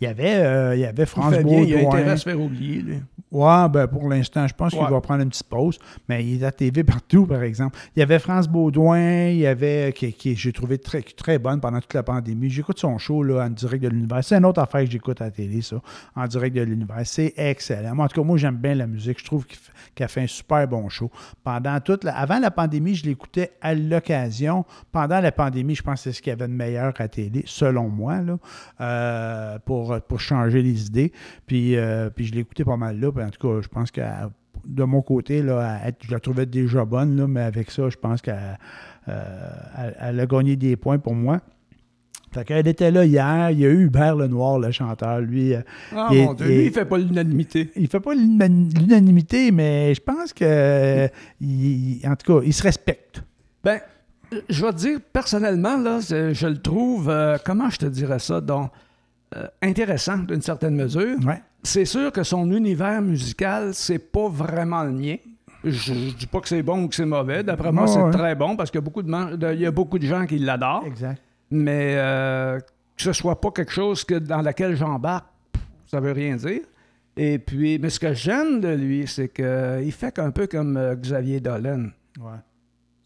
Il 0.00 0.04
y 0.04 0.06
avait, 0.06 0.36
euh, 0.36 0.74
il 0.74 0.80
y 0.80 0.84
avait 0.84 1.06
France 1.06 1.34
Fabien, 1.34 1.60
il 1.60 1.74
a 1.74 1.78
intérêt 1.88 2.10
à 2.10 2.16
se 2.16 2.24
faire 2.28 2.40
oublier. 2.40 2.80
lui. 2.82 3.02
Ouais, 3.30 3.68
ben 3.68 3.86
pour 3.86 4.08
l'instant, 4.08 4.46
je 4.48 4.54
pense 4.54 4.72
qu'il 4.72 4.80
va 4.80 5.00
prendre 5.02 5.22
une 5.22 5.28
petite 5.28 5.46
pause, 5.50 5.78
mais 6.08 6.24
il 6.24 6.42
est 6.42 6.46
à 6.46 6.50
TV 6.50 6.82
partout, 6.82 7.26
par 7.26 7.42
exemple. 7.42 7.78
Il 7.94 8.00
y 8.00 8.02
avait 8.02 8.18
France 8.18 8.48
Baudouin, 8.48 9.26
il 9.28 9.36
y 9.40 9.46
avait, 9.46 9.92
qui, 9.94 10.10
qui 10.14 10.34
j'ai 10.34 10.50
trouvé 10.50 10.78
très, 10.78 11.02
très 11.02 11.38
bonne 11.38 11.60
pendant 11.60 11.78
toute 11.80 11.92
la 11.92 12.02
pandémie. 12.02 12.48
J'écoute 12.48 12.78
son 12.78 12.96
show 12.96 13.22
là, 13.22 13.44
en 13.44 13.50
direct 13.50 13.84
de 13.84 13.90
l'univers. 13.90 14.24
C'est 14.24 14.36
une 14.36 14.46
autre 14.46 14.62
affaire 14.62 14.82
que 14.82 14.90
j'écoute 14.90 15.20
à 15.20 15.24
la 15.26 15.30
télé, 15.30 15.60
ça, 15.60 15.76
en 16.16 16.26
direct 16.26 16.56
de 16.56 16.62
l'univers. 16.62 17.00
C'est 17.04 17.34
excellent. 17.36 17.94
Moi, 17.94 18.06
en 18.06 18.08
tout 18.08 18.18
cas, 18.18 18.26
moi, 18.26 18.38
j'aime 18.38 18.56
bien 18.56 18.74
la 18.74 18.86
musique. 18.86 19.18
Je 19.18 19.24
trouve 19.26 19.44
qu'elle 19.94 20.08
fait 20.08 20.22
un 20.22 20.26
super 20.26 20.66
bon 20.66 20.88
show. 20.88 21.10
Pendant 21.44 21.78
toute 21.80 22.04
la- 22.04 22.16
avant 22.16 22.38
la 22.38 22.50
pandémie, 22.50 22.94
je 22.94 23.04
l'écoutais 23.04 23.52
à 23.60 23.74
l'occasion. 23.74 24.64
Pendant 24.90 25.20
la 25.20 25.32
pandémie, 25.32 25.74
je 25.74 25.82
pense 25.82 25.96
que 25.96 26.00
c'est 26.04 26.12
ce 26.16 26.22
qu'il 26.22 26.30
y 26.30 26.32
avait 26.32 26.48
de 26.48 26.52
meilleur 26.54 26.94
à 26.98 27.02
la 27.02 27.08
télé, 27.08 27.42
selon 27.44 27.90
moi, 27.90 28.22
là, 28.22 28.38
euh, 28.80 29.47
pour, 29.64 29.98
pour 30.02 30.20
changer 30.20 30.62
les 30.62 30.86
idées. 30.86 31.12
Puis, 31.46 31.76
euh, 31.76 32.10
puis 32.10 32.26
je 32.26 32.34
l'écoutais 32.34 32.64
pas 32.64 32.76
mal 32.76 32.98
là. 33.00 33.10
Puis 33.12 33.24
en 33.24 33.30
tout 33.30 33.48
cas, 33.48 33.60
je 33.62 33.68
pense 33.68 33.90
que 33.90 34.00
de 34.66 34.84
mon 34.84 35.02
côté, 35.02 35.42
là, 35.42 35.78
elle- 35.84 35.94
je 36.02 36.10
la 36.10 36.20
trouvais 36.20 36.46
déjà 36.46 36.84
bonne, 36.84 37.16
là, 37.16 37.26
mais 37.26 37.40
avec 37.42 37.70
ça, 37.70 37.88
je 37.88 37.96
pense 37.96 38.20
qu'elle 38.20 38.58
euh, 39.08 39.50
elle- 39.78 39.96
elle 40.00 40.20
a 40.20 40.26
gagné 40.26 40.56
des 40.56 40.76
points 40.76 40.98
pour 40.98 41.14
moi. 41.14 41.40
Fait 42.30 42.44
qu'elle 42.44 42.66
était 42.68 42.90
là 42.90 43.06
hier. 43.06 43.50
Il 43.52 43.60
y 43.60 43.64
a 43.64 43.70
eu 43.70 43.86
Hubert 43.86 44.14
Lenoir, 44.16 44.58
le 44.58 44.70
chanteur. 44.70 45.20
Lui, 45.20 45.54
euh, 45.54 45.62
Ah, 45.96 46.08
Il 46.12 46.24
mon 46.24 46.34
Dieu, 46.34 46.46
lui, 46.46 46.66
il 46.66 46.72
fait 46.72 46.84
pas 46.84 46.98
l'unanimité. 46.98 47.70
il 47.74 47.88
fait 47.88 48.00
pas 48.00 48.12
l'unani- 48.14 48.68
l'unanimité, 48.78 49.50
mais 49.50 49.94
je 49.94 50.00
pense 50.02 50.34
que, 50.34 50.44
euh, 50.44 51.08
il- 51.40 52.02
en 52.06 52.14
tout 52.16 52.40
cas, 52.40 52.44
il 52.44 52.52
se 52.52 52.62
respecte. 52.62 53.22
Ben, 53.64 53.80
je 54.50 54.62
vais 54.62 54.72
te 54.72 54.76
dire, 54.76 54.98
personnellement, 55.10 55.78
là, 55.78 56.00
je 56.00 56.46
le 56.46 56.58
trouve, 56.58 57.08
euh, 57.08 57.38
comment 57.42 57.70
je 57.70 57.78
te 57.78 57.86
dirais 57.86 58.18
ça, 58.18 58.42
donc, 58.42 58.70
euh, 59.36 59.46
intéressant 59.62 60.18
d'une 60.18 60.42
certaine 60.42 60.74
mesure. 60.74 61.16
Ouais. 61.26 61.42
C'est 61.62 61.84
sûr 61.84 62.12
que 62.12 62.22
son 62.22 62.50
univers 62.50 63.02
musical, 63.02 63.74
c'est 63.74 63.98
pas 63.98 64.28
vraiment 64.28 64.84
le 64.84 64.92
mien. 64.92 65.16
Je, 65.64 65.70
je 65.70 66.14
dis 66.14 66.26
pas 66.26 66.40
que 66.40 66.48
c'est 66.48 66.62
bon 66.62 66.84
ou 66.84 66.88
que 66.88 66.94
c'est 66.94 67.04
mauvais. 67.04 67.42
D'après 67.42 67.72
moi, 67.72 67.86
c'est 67.86 68.00
ouais. 68.00 68.12
très 68.12 68.34
bon 68.34 68.56
parce 68.56 68.70
qu'il 68.70 68.80
y 68.80 68.82
y 69.60 69.66
a 69.66 69.70
beaucoup 69.70 69.98
de 69.98 70.06
gens 70.06 70.24
qui 70.26 70.38
l'adorent. 70.38 70.84
Exact. 70.86 71.20
Mais 71.50 71.94
euh, 71.96 72.58
que 72.60 73.02
ce 73.02 73.12
soit 73.12 73.40
pas 73.40 73.50
quelque 73.50 73.72
chose 73.72 74.04
que, 74.04 74.14
dans 74.14 74.40
laquelle 74.40 74.76
j'embarque, 74.76 75.26
ça 75.86 76.00
veut 76.00 76.12
rien 76.12 76.36
dire. 76.36 76.60
Et 77.16 77.38
puis, 77.38 77.78
mais 77.78 77.90
ce 77.90 77.98
que 77.98 78.14
j'aime 78.14 78.60
de 78.60 78.68
lui, 78.68 79.06
c'est 79.08 79.28
qu'il 79.28 79.92
fait 79.92 80.18
un 80.20 80.30
peu 80.30 80.46
comme 80.46 80.76
euh, 80.76 80.94
Xavier 80.94 81.40
Dolan. 81.40 81.86
Ouais. 82.20 82.38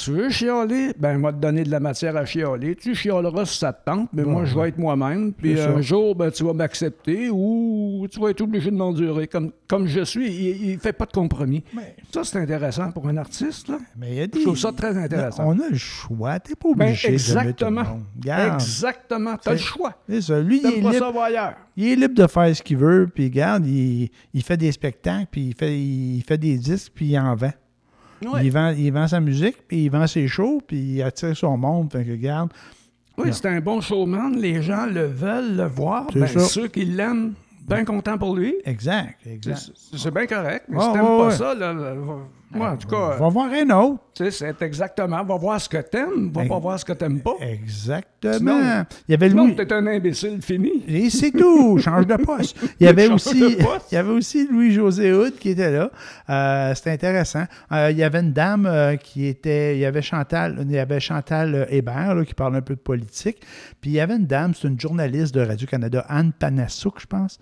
Tu 0.05 0.11
veux 0.11 0.31
chialer? 0.31 0.93
Ben, 0.99 1.17
moi, 1.19 1.33
te 1.33 1.39
donner 1.39 1.63
de 1.63 1.71
la 1.71 1.79
matière 1.79 2.17
à 2.17 2.25
chialer. 2.25 2.75
Tu 2.75 2.95
chialeras 2.95 3.45
si 3.47 3.59
ça 3.59 3.73
te 3.73 3.85
tente, 3.85 4.09
mais 4.13 4.23
Ouais, 4.25 4.33
moi, 4.33 4.45
je 4.45 4.55
vais 4.59 4.69
être 4.71 4.79
moi-même. 4.79 5.33
Puis 5.33 5.61
un 5.61 5.81
jour, 5.81 6.15
ben, 6.17 6.31
tu 6.31 6.43
vas 6.45 6.53
m'accepter 6.53 7.31
ou 7.31 8.07
tu 8.11 8.19
vas 8.19 8.31
être 8.31 8.41
obligé 8.41 8.71
de 8.71 8.77
m'endurer. 8.77 9.29
Comme, 9.29 9.53
comme 9.69 9.87
je 9.87 10.01
suis, 10.05 10.27
il, 10.29 10.71
il 10.71 10.79
fait 10.81 10.93
pas 10.93 11.07
de 11.07 11.13
compromis. 11.13 11.63
Mais, 11.75 11.95
Ça, 12.13 12.25
c'est 12.25 12.39
intéressant 12.39 12.91
pour 12.91 13.07
un 13.09 13.17
artiste, 13.17 13.69
là. 13.69 13.79
mais 13.97 14.11
il 14.11 14.15
y 14.17 14.21
a 14.23 14.27
des. 14.27 14.39
Je 14.41 14.45
trouve 14.45 14.59
ça 14.59 14.73
très 14.73 14.97
intéressant. 14.97 15.45
On 15.47 15.59
a 15.61 15.69
le 15.71 15.77
choix. 15.77 16.41
T'es 16.41 16.55
pas 16.57 16.69
Ben, 16.75 16.87
obligé 16.87 17.09
de 17.09 17.13
exactement. 17.15 17.85
tout 17.85 17.91
le 17.93 17.93
monde. 18.41 18.55
Exactement. 18.57 19.37
T'as 19.41 19.53
le 19.53 19.59
C'est- 19.59 19.63
choix. 19.65 19.95
c'est 20.09 20.21
ça. 20.21 20.41
Lui, 20.41 20.61
il 20.63 20.67
est, 20.67 20.83
pas 20.83 20.91
libre, 20.91 20.93
ça, 20.95 21.11
va 21.13 21.25
ailleurs. 21.25 21.55
il 21.77 21.87
est 21.93 21.97
libre 21.97 22.15
de 22.15 22.27
faire 22.27 22.57
ce 22.57 22.63
qu'il 22.63 22.77
veut. 22.77 23.09
Puis, 23.15 23.25
regarde, 23.27 23.67
il, 23.67 24.11
il 24.35 24.43
fait 24.43 24.57
des 24.57 24.73
spectacles, 24.73 25.27
puis 25.31 25.49
il 25.49 25.55
fait, 25.55 25.79
il 25.79 26.23
fait 26.27 26.39
des 26.39 26.57
disques, 26.59 26.93
puis 26.95 27.07
il 27.07 27.19
en 27.19 27.35
vend. 27.37 27.53
Ouais. 28.31 28.45
Il, 28.47 28.53
vend, 28.53 28.71
il 28.77 28.93
vend 28.93 29.09
sa 29.09 29.21
musique, 29.21 29.57
puis 29.67 29.85
il 29.85 29.91
vend 29.91 30.07
ses 30.07 30.29
shows, 30.29 30.63
puis 30.67 30.77
il 30.79 31.03
attire 31.03 31.37
son 31.37 31.57
monde. 31.57 31.91
Fait 31.93 32.05
que, 32.05 32.11
regarde, 32.13 32.51
Oui, 33.19 33.29
c'est 33.33 33.47
un 33.47 33.61
bon 33.61 33.81
showman. 33.81 34.37
Les 34.37 34.63
gens 34.63 34.87
le 34.87 35.07
veulent 35.07 35.57
le 35.57 35.65
voir. 35.67 36.07
Ben, 36.15 36.27
ça. 36.27 36.41
ceux 36.41 36.69
qui 36.69 36.85
l'aiment, 36.85 37.35
bien 37.69 37.85
contents 37.85 38.19
pour 38.19 38.35
lui. 38.37 38.55
exact, 38.65 39.19
C'est 39.25 39.31
exact. 39.35 39.71
c'est 39.97 40.13
bien 40.15 40.27
correct. 40.27 40.65
Mais 40.69 40.77
Ouais, 40.79 40.85
si 40.85 40.93
t'aimes 40.93 41.03
ouais, 41.03 41.19
pas 41.19 41.27
ouais. 41.29 41.37
ça, 41.37 41.55
là, 41.55 41.75
moi, 42.55 42.71
en 42.71 42.77
tout 42.77 42.89
cas, 42.89 43.17
va 43.17 43.29
voir 43.29 43.51
un 43.53 43.71
autre. 43.71 43.99
tu 44.15 44.25
sais, 44.25 44.31
c'est 44.31 44.63
exactement. 44.63 45.23
Va 45.25 45.37
voir 45.37 45.61
ce 45.61 45.69
que 45.69 45.79
t'aimes, 45.79 46.31
va 46.33 46.45
pas 46.45 46.59
voir 46.59 46.79
ce 46.79 46.85
que 46.85 46.93
t'aimes 46.93 47.21
pas. 47.21 47.35
Exactement. 47.41 48.33
Sinon- 48.39 48.85
il 49.09 49.13
y 49.13 49.15
avait 49.15 49.29
Louis. 49.29 49.57
t'es 49.57 49.73
un 49.73 49.87
imbécile 49.87 50.41
fini. 50.43 50.85
Et 50.87 51.11
c'est 51.11 51.31
tout, 51.33 51.79
change 51.83 52.07
de 52.07 52.17
poste. 52.17 52.57
Il 52.81 52.85
y 52.87 52.89
avait 52.89 53.09
aussi, 53.09 53.57
il 53.91 53.95
y 53.95 53.97
avait 53.97 54.11
aussi 54.13 54.47
Louis-José 54.49 55.13
Hood 55.13 55.35
qui 55.39 55.51
était 55.51 55.71
là. 55.73 55.91
Euh, 56.31 56.75
C'était 56.75 56.91
intéressant. 56.91 57.45
Euh, 57.73 57.91
il 57.91 57.97
y 57.97 58.03
avait 58.05 58.21
une 58.21 58.33
dame 58.33 58.67
euh, 58.67 58.97
qui 58.97 59.27
était, 59.27 59.77
il 59.77 59.81
y 59.81 59.85
avait 59.87 60.03
Chantal, 60.03 60.59
il 60.61 60.71
y 60.71 60.79
avait 60.79 61.01
Chantal 61.01 61.67
Hébert 61.71 62.15
là, 62.15 62.25
qui 62.25 62.35
parlait 62.35 62.59
un 62.59 62.63
peu 62.63 62.75
de 62.75 62.81
politique. 62.81 63.41
Puis 63.81 63.91
il 63.91 63.95
y 63.95 64.01
avait 64.01 64.17
une 64.17 64.27
dame, 64.27 64.53
c'est 64.55 64.69
une 64.69 64.79
journaliste 64.79 65.35
de 65.35 65.41
Radio-Canada, 65.41 66.05
Anne 66.09 66.33
Panassouk, 66.39 67.01
je 67.01 67.07
pense. 67.07 67.39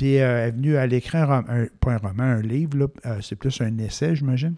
Puis 0.00 0.18
euh, 0.18 0.44
elle 0.44 0.48
est 0.48 0.52
venue 0.52 0.76
à 0.78 0.86
l'écrire, 0.86 1.30
un, 1.30 1.66
pas 1.78 1.92
un 1.92 1.98
roman, 1.98 2.22
un 2.22 2.40
livre, 2.40 2.78
là, 2.78 2.86
euh, 3.04 3.18
c'est 3.20 3.36
plus 3.36 3.60
un 3.60 3.76
essai, 3.76 4.16
j'imagine 4.16 4.54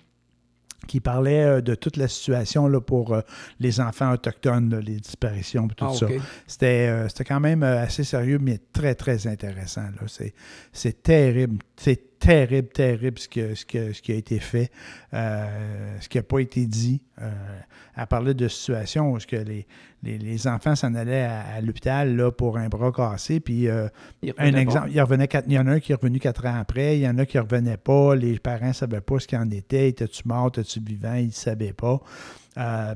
qui 0.86 1.00
parlait 1.00 1.44
euh, 1.44 1.60
de 1.60 1.74
toute 1.74 1.96
la 1.96 2.08
situation 2.08 2.66
là, 2.66 2.80
pour 2.80 3.12
euh, 3.12 3.20
les 3.60 3.80
enfants 3.80 4.12
autochtones, 4.12 4.70
là, 4.70 4.80
les 4.80 4.96
disparitions 4.96 5.66
et 5.66 5.74
tout 5.74 5.84
Ah, 5.88 5.94
ça. 5.94 6.06
C'était, 6.46 6.88
euh, 6.88 7.08
c'était 7.08 7.24
quand 7.24 7.40
même 7.40 7.62
assez 7.62 8.04
sérieux, 8.04 8.38
mais 8.40 8.60
très, 8.72 8.94
très 8.94 9.26
intéressant. 9.26 9.82
Là. 9.82 10.06
C'est, 10.06 10.34
c'est 10.72 11.02
terrible. 11.02 11.58
C'est 11.76 12.11
terrible, 12.22 12.68
terrible 12.68 13.18
ce, 13.18 13.28
que, 13.28 13.54
ce, 13.54 13.64
que- 13.66 13.92
ce 13.92 14.00
qui 14.00 14.12
a 14.12 14.14
été 14.14 14.38
fait, 14.38 14.70
euh, 15.12 15.96
ce 16.00 16.08
qui 16.08 16.18
n'a 16.18 16.22
pas 16.22 16.38
été 16.38 16.66
dit. 16.66 17.02
Euh, 17.20 17.30
elle 17.96 18.06
parlait 18.06 18.34
de 18.34 18.48
situations 18.48 19.10
où 19.12 19.20
ce 19.20 19.26
que 19.26 19.36
les, 19.36 19.66
les, 20.02 20.18
les 20.18 20.46
enfants 20.46 20.74
s'en 20.76 20.94
allaient 20.94 21.24
à, 21.24 21.40
à 21.56 21.60
l'hôpital 21.60 22.16
là, 22.16 22.30
pour 22.30 22.56
un 22.58 22.68
bras 22.68 22.92
cassé, 22.92 23.40
puis 23.40 23.68
euh, 23.68 23.88
un 24.38 24.54
exemple, 24.54 24.90
il, 24.92 25.00
revenait 25.00 25.28
quatre- 25.28 25.46
il 25.48 25.54
y 25.54 25.58
en 25.58 25.66
a 25.66 25.72
un 25.72 25.80
qui 25.80 25.92
est 25.92 25.96
revenu 25.96 26.18
quatre 26.20 26.46
ans 26.46 26.56
après, 26.60 26.96
il 26.98 27.02
y 27.02 27.08
en 27.08 27.18
a 27.18 27.26
qui 27.26 27.36
ne 27.36 27.42
revenaient 27.42 27.76
pas, 27.76 28.14
les 28.14 28.38
parents 28.38 28.68
ne 28.68 28.72
savaient 28.72 29.00
pas 29.00 29.18
ce 29.18 29.26
qu'il 29.26 29.38
en 29.38 29.50
était, 29.50 29.88
étais-tu 29.88 30.22
mort, 30.26 30.48
étais-tu 30.48 30.80
vivant, 30.80 31.14
ils 31.14 31.26
ne 31.26 31.30
savaient 31.32 31.74
pas. 31.74 32.00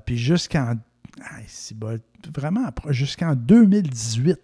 Puis 0.06 0.16
jusqu'en 0.16 0.74
ah, 1.22 1.36
bon, 1.74 1.98
vraiment 2.34 2.70
jusqu'en 2.88 3.34
2018. 3.34 4.38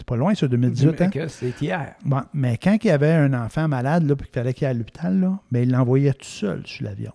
C'est 0.00 0.06
pas 0.06 0.16
loin, 0.16 0.34
ça, 0.34 0.48
2018. 0.48 0.96
pas. 0.96 1.04
Hein? 1.04 1.26
C'est 1.28 1.60
hier. 1.60 1.94
Bon, 2.06 2.22
mais 2.32 2.56
quand 2.56 2.78
il 2.82 2.86
y 2.86 2.90
avait 2.90 3.12
un 3.12 3.34
enfant 3.34 3.68
malade, 3.68 4.08
là, 4.08 4.16
puis 4.16 4.26
qu'il 4.28 4.34
fallait 4.34 4.54
qu'il 4.54 4.66
aille 4.66 4.74
à 4.74 4.78
l'hôpital, 4.78 5.20
là, 5.20 5.38
ben, 5.52 5.62
il 5.62 5.70
l'envoyait 5.70 6.14
tout 6.14 6.24
seul 6.24 6.62
sur 6.64 6.86
l'avion. 6.86 7.12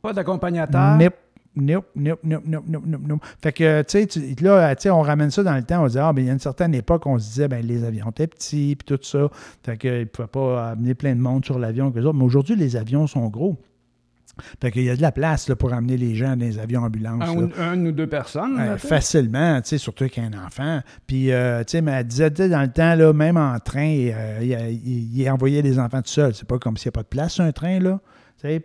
Pas 0.00 0.12
d'accompagnateur? 0.12 0.96
Nope, 0.96 1.14
nope, 1.56 1.86
nope, 1.96 2.20
nope, 2.22 2.44
nope, 2.46 2.64
nope, 2.68 2.84
nope, 2.86 3.02
nope. 3.08 3.24
Fait 3.42 3.52
que, 3.52 3.82
tu 3.82 4.06
sais, 4.08 4.40
là, 4.40 4.76
tu 4.76 4.82
sais, 4.82 4.90
on 4.90 5.02
ramène 5.02 5.32
ça 5.32 5.42
dans 5.42 5.56
le 5.56 5.64
temps, 5.64 5.82
on 5.82 5.88
se 5.88 5.94
dit, 5.94 5.98
ah, 5.98 6.12
ben, 6.12 6.22
il 6.22 6.28
y 6.28 6.30
a 6.30 6.32
une 6.32 6.38
certaine 6.38 6.76
époque, 6.76 7.06
on 7.06 7.18
se 7.18 7.28
disait, 7.28 7.48
ben, 7.48 7.66
les 7.66 7.82
avions 7.82 8.10
étaient 8.10 8.28
petits, 8.28 8.76
puis 8.76 8.96
tout 8.96 9.02
ça. 9.02 9.28
Fait 9.64 9.76
qu'ils 9.76 9.90
ne 9.90 10.04
pouvaient 10.04 10.28
pas 10.28 10.70
amener 10.70 10.94
plein 10.94 11.16
de 11.16 11.20
monde 11.20 11.44
sur 11.44 11.58
l'avion, 11.58 11.90
que. 11.90 11.98
Mais 11.98 12.24
aujourd'hui, 12.24 12.54
les 12.54 12.76
avions 12.76 13.08
sont 13.08 13.26
gros. 13.26 13.60
Fait 14.60 14.70
qu'il 14.70 14.82
y 14.84 14.90
a 14.90 14.96
de 14.96 15.02
la 15.02 15.12
place 15.12 15.48
là, 15.48 15.56
pour 15.56 15.72
amener 15.72 15.96
les 15.96 16.14
gens 16.14 16.36
dans 16.36 16.44
les 16.44 16.58
avions 16.58 16.82
ambulances. 16.82 17.22
Un, 17.28 17.36
ou- 17.36 17.50
un 17.58 17.86
ou 17.86 17.92
deux 17.92 18.06
personnes. 18.06 18.58
Euh, 18.60 18.76
facilement, 18.78 19.60
tu 19.62 19.68
sais, 19.70 19.78
surtout 19.78 20.04
avec 20.04 20.18
un 20.18 20.30
enfant. 20.46 20.80
Puis, 21.06 21.32
euh, 21.32 21.60
tu 21.64 21.72
sais, 21.72 21.82
mais 21.82 21.92
elle 21.92 22.06
disait, 22.06 22.30
dans 22.30 22.62
le 22.62 22.68
temps, 22.72 22.94
là, 22.94 23.12
même 23.12 23.36
en 23.36 23.58
train, 23.58 23.94
euh, 24.10 24.38
il, 24.42 24.50
il- 24.86 25.20
il 25.20 25.30
envoyait 25.30 25.62
les 25.62 25.78
enfants 25.78 26.02
tout 26.02 26.10
seul. 26.10 26.34
C'est 26.34 26.46
pas 26.48 26.58
comme 26.58 26.76
s'il 26.76 26.88
n'y 26.88 26.90
a 26.90 26.98
pas 26.98 27.02
de 27.02 27.08
place 27.08 27.34
sur 27.34 27.44
un 27.44 27.52
train, 27.52 27.78
là. 27.78 28.00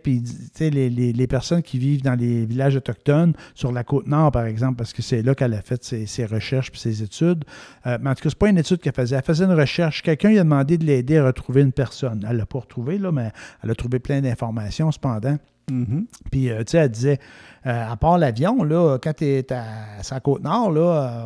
Puis, 0.02 0.22
tu 0.22 0.30
sais, 0.54 0.70
les, 0.70 0.88
les- 0.88 1.12
les 1.12 1.26
personnes 1.26 1.60
qui 1.60 1.78
vivent 1.78 2.00
dans 2.02 2.14
les 2.14 2.46
villages 2.46 2.76
autochtones, 2.76 3.34
sur 3.54 3.72
la 3.72 3.84
côte 3.84 4.06
nord, 4.06 4.32
par 4.32 4.46
exemple, 4.46 4.76
parce 4.76 4.94
que 4.94 5.02
c'est 5.02 5.20
là 5.20 5.34
qu'elle 5.34 5.52
a 5.52 5.60
fait 5.60 5.84
ses, 5.84 6.06
ses 6.06 6.24
recherches 6.24 6.70
puis 6.70 6.80
ses 6.80 7.02
études. 7.02 7.44
Euh, 7.86 7.98
mais 8.00 8.08
en 8.08 8.14
tout 8.14 8.22
cas, 8.22 8.30
c'est 8.30 8.38
pas 8.38 8.48
une 8.48 8.56
étude 8.56 8.78
qu'elle 8.78 8.94
faisait. 8.94 9.16
Elle 9.16 9.22
faisait 9.22 9.44
une 9.44 9.52
recherche. 9.52 10.02
Quelqu'un 10.02 10.30
lui 10.30 10.38
a 10.38 10.44
demandé 10.44 10.78
de 10.78 10.84
l'aider 10.86 11.18
à 11.18 11.26
retrouver 11.26 11.60
une 11.60 11.72
personne. 11.72 12.26
Elle 12.26 12.38
l'a 12.38 12.46
pas 12.46 12.60
retrouvée, 12.60 12.96
là, 12.96 13.12
mais 13.12 13.30
elle 13.62 13.70
a 13.70 13.74
trouvé 13.74 13.98
plein 13.98 14.22
d'informations, 14.22 14.90
cependant. 14.90 15.36
Mhm. 15.70 16.06
Puis, 16.30 16.50
euh, 16.50 16.58
tu 16.60 16.72
sais, 16.72 16.78
elle 16.78 16.90
disait, 16.90 17.18
euh, 17.66 17.90
à 17.92 17.96
part 17.96 18.18
l'avion, 18.18 18.62
là, 18.62 18.98
quand 19.02 19.14
tu 19.16 19.24
es 19.24 19.52
à, 19.52 20.00
sur 20.02 20.14
la 20.14 20.20
Côte-Nord, 20.20 20.70
là, 20.70 21.24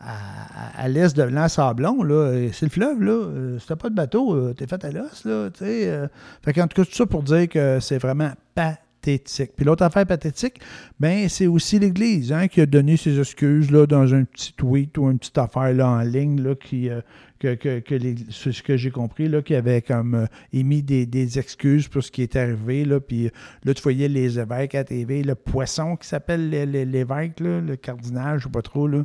à, 0.00 0.88
l'est 0.88 1.14
de 1.14 1.22
l'Anse-Sablon, 1.22 2.02
là, 2.02 2.14
euh, 2.14 2.48
c'est 2.52 2.66
le 2.66 2.70
fleuve, 2.70 3.02
là. 3.02 3.58
t'as 3.66 3.76
pas 3.76 3.90
de 3.90 3.94
bateau, 3.94 4.52
t'es 4.54 4.66
fait 4.66 4.82
à 4.84 4.90
l'os, 4.90 5.24
là, 5.26 5.50
tu 5.50 5.64
sais. 5.64 5.88
euh. 5.90 6.06
fait 6.42 6.54
qu'en 6.54 6.66
tout 6.66 6.80
cas, 6.80 6.88
tout 6.88 6.94
ça 6.94 7.04
pour 7.04 7.22
dire 7.22 7.46
que 7.48 7.78
c'est 7.80 7.98
vraiment 7.98 8.30
Puis 9.56 9.64
l'autre 9.64 9.82
affaire 9.84 10.06
pathétique, 10.06 10.60
ben 10.98 11.28
c'est 11.28 11.46
aussi 11.46 11.78
l'Église 11.78 12.32
hein, 12.32 12.48
qui 12.48 12.60
a 12.60 12.66
donné 12.66 12.96
ses 12.96 13.18
excuses 13.18 13.70
là, 13.70 13.86
dans 13.86 14.14
un 14.14 14.24
petit 14.24 14.52
tweet 14.54 14.96
ou 14.98 15.10
une 15.10 15.18
petite 15.18 15.38
affaire 15.38 15.72
là, 15.72 15.88
en 15.88 16.00
ligne 16.00 16.40
là, 16.42 16.54
qui, 16.54 16.88
euh, 16.88 17.00
que, 17.38 17.54
que, 17.54 17.80
que 17.80 17.98
ce 18.30 18.62
que 18.62 18.76
j'ai 18.76 18.90
compris, 18.90 19.30
qui 19.44 19.54
avait 19.54 19.82
comme 19.82 20.14
euh, 20.14 20.26
émis 20.52 20.82
des, 20.82 21.04
des 21.04 21.38
excuses 21.38 21.88
pour 21.88 22.02
ce 22.02 22.10
qui 22.10 22.22
est 22.22 22.36
arrivé. 22.36 22.84
Là, 22.84 23.00
puis 23.00 23.26
euh, 23.26 23.30
là, 23.64 23.74
tu 23.74 23.82
voyais 23.82 24.08
les 24.08 24.38
évêques 24.38 24.74
à 24.74 24.84
TV, 24.84 25.22
le 25.22 25.34
poisson 25.34 25.96
qui 25.96 26.08
s'appelle 26.08 26.48
l'é- 26.48 26.64
l'é- 26.66 26.84
l'évêque, 26.86 27.40
le 27.40 27.76
cardinal, 27.76 28.38
je 28.38 28.44
sais 28.44 28.50
pas 28.50 28.62
trop, 28.62 28.86
là, 28.88 29.04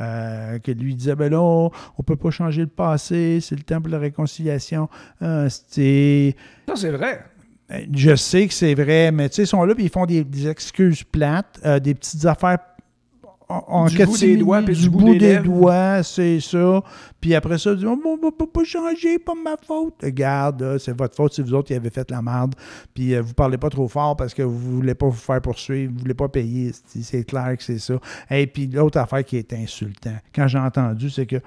euh, 0.00 0.58
lui 0.68 0.94
disait, 0.94 1.16
ben 1.16 1.30
là, 1.32 1.40
on, 1.40 1.70
on 1.98 2.02
peut 2.02 2.16
pas 2.16 2.30
changer 2.30 2.60
le 2.62 2.68
passé, 2.68 3.40
c'est 3.40 3.56
le 3.56 3.62
temps 3.62 3.80
pour 3.80 3.90
la 3.90 3.98
réconciliation. 3.98 4.88
Ça, 6.66 6.76
c'est 6.76 6.90
vrai. 6.90 7.24
Euh, 7.72 7.84
Je 7.92 8.16
sais 8.16 8.46
que 8.48 8.54
c'est 8.54 8.74
vrai, 8.74 9.12
mais 9.12 9.28
tu 9.28 9.36
sais, 9.36 9.42
ils 9.42 9.46
sont 9.46 9.64
là 9.64 9.74
puis 9.74 9.84
ils 9.84 9.90
font 9.90 10.06
des, 10.06 10.24
des 10.24 10.48
excuses 10.48 11.02
plates, 11.04 11.60
euh, 11.64 11.78
des 11.78 11.94
petites 11.94 12.24
affaires 12.24 12.58
en, 13.50 13.86
Du 13.86 14.04
bout 14.04 14.18
des 14.18 14.36
doigts, 14.36 14.62
puis 14.62 14.74
du 14.74 14.82
du 14.82 14.90
bout, 14.90 14.98
bout 14.98 15.14
des 15.16 15.38
doigts, 15.38 16.02
c'est 16.02 16.40
ça. 16.40 16.82
Puis 17.20 17.34
après 17.34 17.58
ça, 17.58 17.70
ils 17.70 17.78
disent, 17.78 17.86
oh, 17.86 18.18
on 18.22 18.30
peut 18.30 18.46
pas 18.46 18.64
changer, 18.64 19.18
pas 19.18 19.34
ma 19.34 19.56
faute. 19.56 19.94
Regarde, 20.02 20.62
là, 20.62 20.78
c'est 20.78 20.96
votre 20.96 21.16
faute 21.16 21.34
si 21.34 21.42
vous 21.42 21.54
autres 21.54 21.68
qui 21.68 21.74
avez 21.74 21.90
fait 21.90 22.08
la 22.10 22.22
merde. 22.22 22.54
Puis 22.94 23.14
euh, 23.14 23.22
vous 23.22 23.34
parlez 23.34 23.58
pas 23.58 23.68
trop 23.68 23.88
fort 23.88 24.16
parce 24.16 24.34
que 24.34 24.42
vous 24.42 24.76
voulez 24.76 24.94
pas 24.94 25.06
vous 25.06 25.12
faire 25.12 25.40
poursuivre, 25.40 25.92
vous 25.92 26.00
voulez 26.00 26.14
pas 26.14 26.28
payer. 26.28 26.72
C'est 26.86 27.02
c'est 27.02 27.24
clair 27.24 27.56
que 27.56 27.62
c'est 27.62 27.78
ça. 27.78 27.94
Et 28.30 28.46
puis 28.46 28.66
l'autre 28.68 28.98
affaire 28.98 29.24
qui 29.24 29.36
est 29.36 29.52
insultant, 29.52 30.16
quand 30.34 30.46
j'ai 30.46 30.58
entendu, 30.58 31.10
c'est 31.10 31.26
que 31.26 31.40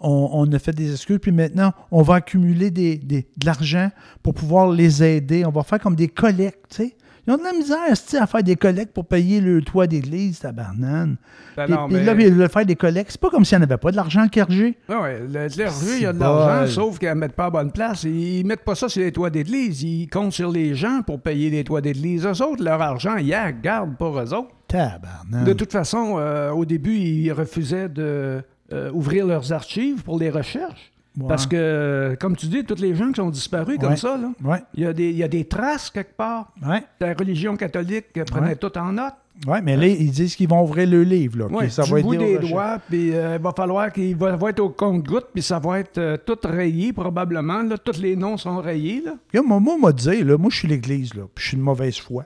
on, 0.00 0.30
on 0.32 0.52
a 0.52 0.58
fait 0.58 0.72
des 0.72 0.92
excuses, 0.92 1.18
puis 1.20 1.32
maintenant, 1.32 1.72
on 1.90 2.02
va 2.02 2.16
accumuler 2.16 2.70
des, 2.70 2.96
des- 2.98 3.26
de 3.36 3.46
l'argent 3.46 3.90
pour 4.22 4.34
pouvoir 4.34 4.70
les 4.70 5.02
aider. 5.02 5.44
On 5.44 5.50
va 5.50 5.62
faire 5.62 5.78
comme 5.80 5.96
des 5.96 6.08
collectes, 6.08 6.64
tu 6.70 6.76
sais. 6.76 6.96
Ils 7.24 7.32
ont 7.32 7.36
de 7.36 7.44
la 7.44 7.52
misère 7.52 7.78
à 8.20 8.26
faire 8.26 8.42
des 8.42 8.56
collectes 8.56 8.92
pour 8.92 9.06
payer 9.06 9.40
le 9.40 9.62
toit 9.62 9.86
d'église, 9.86 10.40
tabarnane. 10.40 11.16
Ben 11.56 11.66
Puis, 11.66 11.72
non, 11.74 11.86
puis 11.86 11.94
mais- 11.98 12.04
là, 12.04 12.14
ils 12.18 12.32
veulent 12.34 12.48
faire 12.48 12.66
des 12.66 12.74
collectes. 12.74 13.12
C'est 13.12 13.20
pas 13.20 13.30
comme 13.30 13.44
s'il 13.44 13.56
n'y 13.58 13.62
en 13.62 13.68
avait 13.68 13.76
pas 13.76 13.92
de 13.92 13.96
l'argent, 13.96 14.24
le 14.24 14.28
clergé. 14.28 14.76
Ah 14.88 15.02
ouais, 15.02 15.20
le 15.20 15.48
clergé, 15.48 15.86
il 15.98 16.02
y 16.02 16.06
a 16.06 16.12
de 16.12 16.18
l'argent, 16.18 16.66
sauf 16.72 16.98
qu'ils 16.98 17.10
ne 17.10 17.14
mettent 17.14 17.36
pas 17.36 17.44
à 17.46 17.50
bonne 17.50 17.70
place. 17.70 18.02
Ils 18.02 18.44
mettent 18.44 18.64
pas 18.64 18.74
ça 18.74 18.88
sur 18.88 19.02
les 19.02 19.12
toits 19.12 19.30
d'église. 19.30 19.84
Ils 19.84 20.08
comptent 20.08 20.32
sur 20.32 20.50
les 20.50 20.74
gens 20.74 21.02
pour 21.06 21.20
payer 21.20 21.48
les 21.48 21.62
toits 21.62 21.80
d'église. 21.80 22.26
Eux 22.26 22.42
autres, 22.42 22.64
leur 22.64 22.82
argent, 22.82 23.14
ils 23.16 23.28
la 23.28 23.52
gardent 23.52 23.96
pour 23.96 24.18
eux 24.18 24.34
autres. 24.34 24.50
Tabarnane. 24.66 25.44
De 25.44 25.52
toute 25.52 25.70
façon, 25.70 26.14
euh, 26.18 26.50
au 26.50 26.64
début, 26.64 26.96
ils 26.96 27.30
refusaient 27.30 27.88
de 27.88 28.42
euh, 28.72 28.90
ouvrir 28.92 29.26
leurs 29.26 29.52
archives 29.52 30.02
pour 30.02 30.18
les 30.18 30.30
recherches. 30.30 30.90
Ouais. 31.18 31.26
Parce 31.28 31.46
que, 31.46 32.16
comme 32.18 32.34
tu 32.36 32.46
dis, 32.46 32.64
tous 32.64 32.80
les 32.80 32.94
gens 32.94 33.08
qui 33.08 33.16
sont 33.16 33.28
disparus 33.28 33.78
comme 33.78 33.90
Ouais. 33.90 33.96
ça, 33.96 34.18
Ouais, 34.42 34.62
il 34.74 34.82
y, 34.84 34.86
a 34.86 34.94
des- 34.94 35.10
il 35.10 35.16
y 35.16 35.22
a 35.22 35.28
des 35.28 35.44
traces 35.44 35.90
quelque 35.90 36.16
part. 36.16 36.52
La 37.00 37.12
religion 37.12 37.54
catholique 37.56 38.06
prenait 38.30 38.56
tout 38.56 38.76
en 38.78 38.92
note. 38.92 39.12
ouais, 39.46 39.60
mais 39.60 39.76
là, 39.76 39.86
ils 39.88 40.10
disent 40.10 40.34
qu'ils 40.36 40.48
vont 40.48 40.62
ouvrir 40.62 40.88
le 40.88 41.02
livre, 41.02 41.40
là. 41.40 41.46
Ouais, 41.48 41.68
ça 41.68 41.82
du 41.82 41.90
va 41.90 41.98
être 41.98 42.04
bout 42.06 42.16
des 42.16 42.36
recherches. 42.36 42.50
doigts, 42.50 42.78
puis 42.88 43.14
euh, 43.14 43.36
il 43.36 43.42
va 43.42 43.52
falloir 43.54 43.92
qu'il 43.92 44.16
va, 44.16 44.36
va 44.36 44.50
être 44.50 44.60
au 44.60 44.70
compte-goutte, 44.70 45.26
puis 45.34 45.42
ça 45.42 45.58
va 45.58 45.80
être 45.80 45.98
euh, 45.98 46.16
tout 46.24 46.38
rayé 46.44 46.94
probablement. 46.94 47.62
Là, 47.62 47.76
tous 47.76 47.98
les 48.00 48.16
noms 48.16 48.38
sont 48.38 48.58
rayés. 48.62 49.02
Là. 49.04 49.42
Moi, 49.42 49.60
m'a 49.78 49.92
dit, 49.92 50.22
là, 50.24 50.38
moi, 50.38 50.48
je 50.50 50.56
suis 50.60 50.68
l'Église, 50.68 51.12
là, 51.14 51.24
puis 51.34 51.42
je 51.44 51.48
suis 51.48 51.56
de 51.58 51.62
mauvaise 51.62 51.98
foi. 51.98 52.24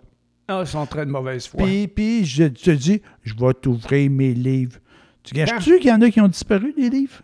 Ah, 0.49 0.61
ils 0.65 0.67
sont 0.69 0.87
très 0.87 1.05
de 1.05 1.11
mauvaise 1.11 1.49
foi. 1.49 1.61
Puis, 1.65 1.89
puis 1.89 2.25
je 2.25 2.45
te 2.45 2.71
dis, 2.71 3.03
je 3.25 3.35
vais 3.35 3.53
t'ouvrir 3.55 4.09
mes 4.13 4.33
livres. 4.33 4.79
Tu 5.27 5.35
gâches-tu 5.35 5.79
qu'il 5.79 5.91
y 5.91 5.93
en 5.93 6.01
a 6.01 6.11
qui 6.11 6.21
ont 6.21 6.29
disparu, 6.29 6.73
des 6.77 6.89
livres? 6.89 7.21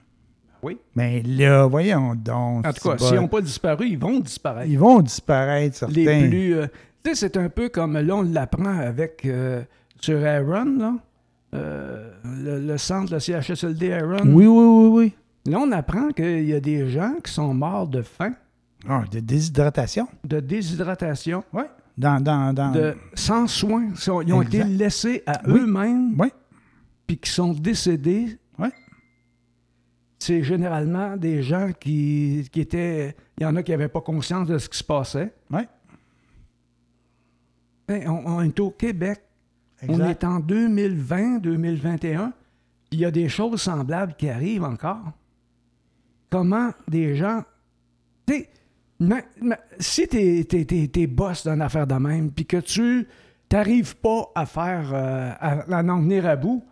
Oui. 0.63 0.79
Mais 0.95 1.23
là, 1.23 1.67
voyons 1.67 2.15
donc. 2.15 2.67
En 2.67 2.73
tout 2.73 2.89
cas, 2.91 2.99
s'ils 2.99 3.17
n'ont 3.17 3.27
pas 3.29 3.41
disparu, 3.41 3.87
ils 3.89 3.99
vont 3.99 4.21
disparaître. 4.21 4.71
Ils 4.71 4.79
vont 4.79 5.01
disparaître, 5.01 5.77
certains. 5.77 5.95
Les 5.95 6.29
plus. 6.29 6.55
euh, 6.55 6.67
tu 7.03 7.11
sais, 7.11 7.15
c'est 7.17 7.37
un 7.37 7.49
peu 7.49 7.69
comme 7.69 7.99
là, 7.99 8.15
on 8.15 8.23
l'apprend 8.23 8.79
avec. 8.79 9.23
euh, 9.25 9.63
sur 10.01 10.25
Aaron, 10.25 10.77
là. 10.79 10.95
euh, 11.55 12.11
le, 12.25 12.59
le 12.61 12.79
centre, 12.79 13.13
le 13.13 13.19
CHSLD 13.21 13.93
Aaron. 13.93 14.25
Oui, 14.27 14.47
oui, 14.47 14.65
oui, 14.65 14.89
oui. 14.89 15.15
Là, 15.53 15.59
on 15.61 15.71
apprend 15.73 16.09
qu'il 16.11 16.45
y 16.45 16.55
a 16.55 16.61
des 16.61 16.89
gens 16.91 17.15
qui 17.25 17.33
sont 17.33 17.53
morts 17.55 17.89
de 17.89 18.03
faim, 18.03 18.33
Ah, 18.89 19.03
de 19.11 19.21
déshydratation. 19.21 20.07
de 20.25 20.41
déshydratation, 20.41 21.43
Oui. 21.53 21.63
Dans, 21.99 22.21
dans, 22.23 22.53
dans... 22.55 22.73
de 22.73 22.95
sans 23.15 23.47
soins. 23.47 23.89
Ils 24.27 24.33
ont 24.33 24.43
été 24.43 24.65
laissés 24.65 25.23
à 25.27 25.41
Oui. 25.47 25.61
eux-mêmes, 25.61 26.15
Oui. 26.19 26.29
Puis 27.13 27.19
qui 27.19 27.31
sont 27.31 27.53
décédés. 27.53 28.39
Ouais. 28.59 28.73
C'est 30.19 30.43
généralement 30.43 31.19
des 31.19 31.43
gens 31.43 31.71
qui, 31.79 32.49
qui 32.51 32.61
étaient. 32.63 33.15
Il 33.37 33.43
y 33.43 33.47
en 33.47 33.55
a 33.57 33.63
qui 33.63 33.71
n'avaient 33.71 33.89
pas 33.89 34.01
conscience 34.01 34.49
de 34.49 34.57
ce 34.57 34.67
qui 34.67 34.79
se 34.79 34.85
passait. 34.85 35.35
Oui. 35.51 35.61
Hey, 37.87 38.09
on, 38.09 38.27
on 38.27 38.43
est 38.43 38.59
au 38.61 38.71
Québec. 38.71 39.21
On 39.87 40.01
est 40.01 40.25
en 40.25 40.41
2020, 40.41 41.41
2021. 41.41 42.33
Il 42.93 43.01
y 43.01 43.05
a 43.05 43.11
des 43.11 43.29
choses 43.29 43.61
semblables 43.61 44.15
qui 44.17 44.31
arrivent 44.31 44.65
encore. 44.65 45.13
Comment 46.31 46.71
des 46.89 47.15
gens. 47.15 47.43
Tu 48.27 48.47
si 49.81 50.09
t'es 50.09 50.47
es, 50.51 50.91
es, 51.03 51.07
boss 51.09 51.47
d'une 51.47 51.61
affaire 51.61 51.87
de 51.87 51.95
même, 51.95 52.31
puis 52.31 52.47
que 52.47 52.59
tu 52.59 53.07
t'arrives 53.51 53.97
pas 53.97 54.31
à 54.35 54.47
faire. 54.47 54.95
euh, 54.95 55.33
à, 55.41 55.79
à 55.79 55.83
en 55.83 56.01
venir 56.01 56.25
à 56.25 56.37
bout, 56.37 56.65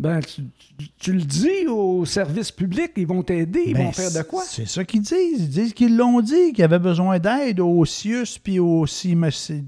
ben, 0.00 0.20
tu, 0.20 0.42
tu- 0.78 0.88
tu 0.98 1.12
le 1.12 1.20
dis 1.22 1.66
au 1.68 2.04
service 2.04 2.50
public, 2.50 2.92
ils 2.96 3.06
vont 3.06 3.22
t'aider, 3.22 3.62
ils 3.66 3.74
Ben, 3.74 3.86
vont 3.86 3.92
faire 3.92 4.10
de 4.10 4.22
quoi? 4.28 4.42
C'est 4.44 4.66
ça 4.66 4.84
qu'ils 4.84 5.02
disent. 5.02 5.14
Ils 5.40 5.48
disent 5.48 5.72
qu'ils 5.72 5.96
l'ont 5.96 6.20
dit, 6.20 6.52
qu'ils 6.52 6.64
avaient 6.64 6.78
besoin 6.80 7.18
d'aide 7.20 7.60
au 7.60 7.84
CIUS 7.84 8.38
puis 8.42 8.58
au 8.58 8.86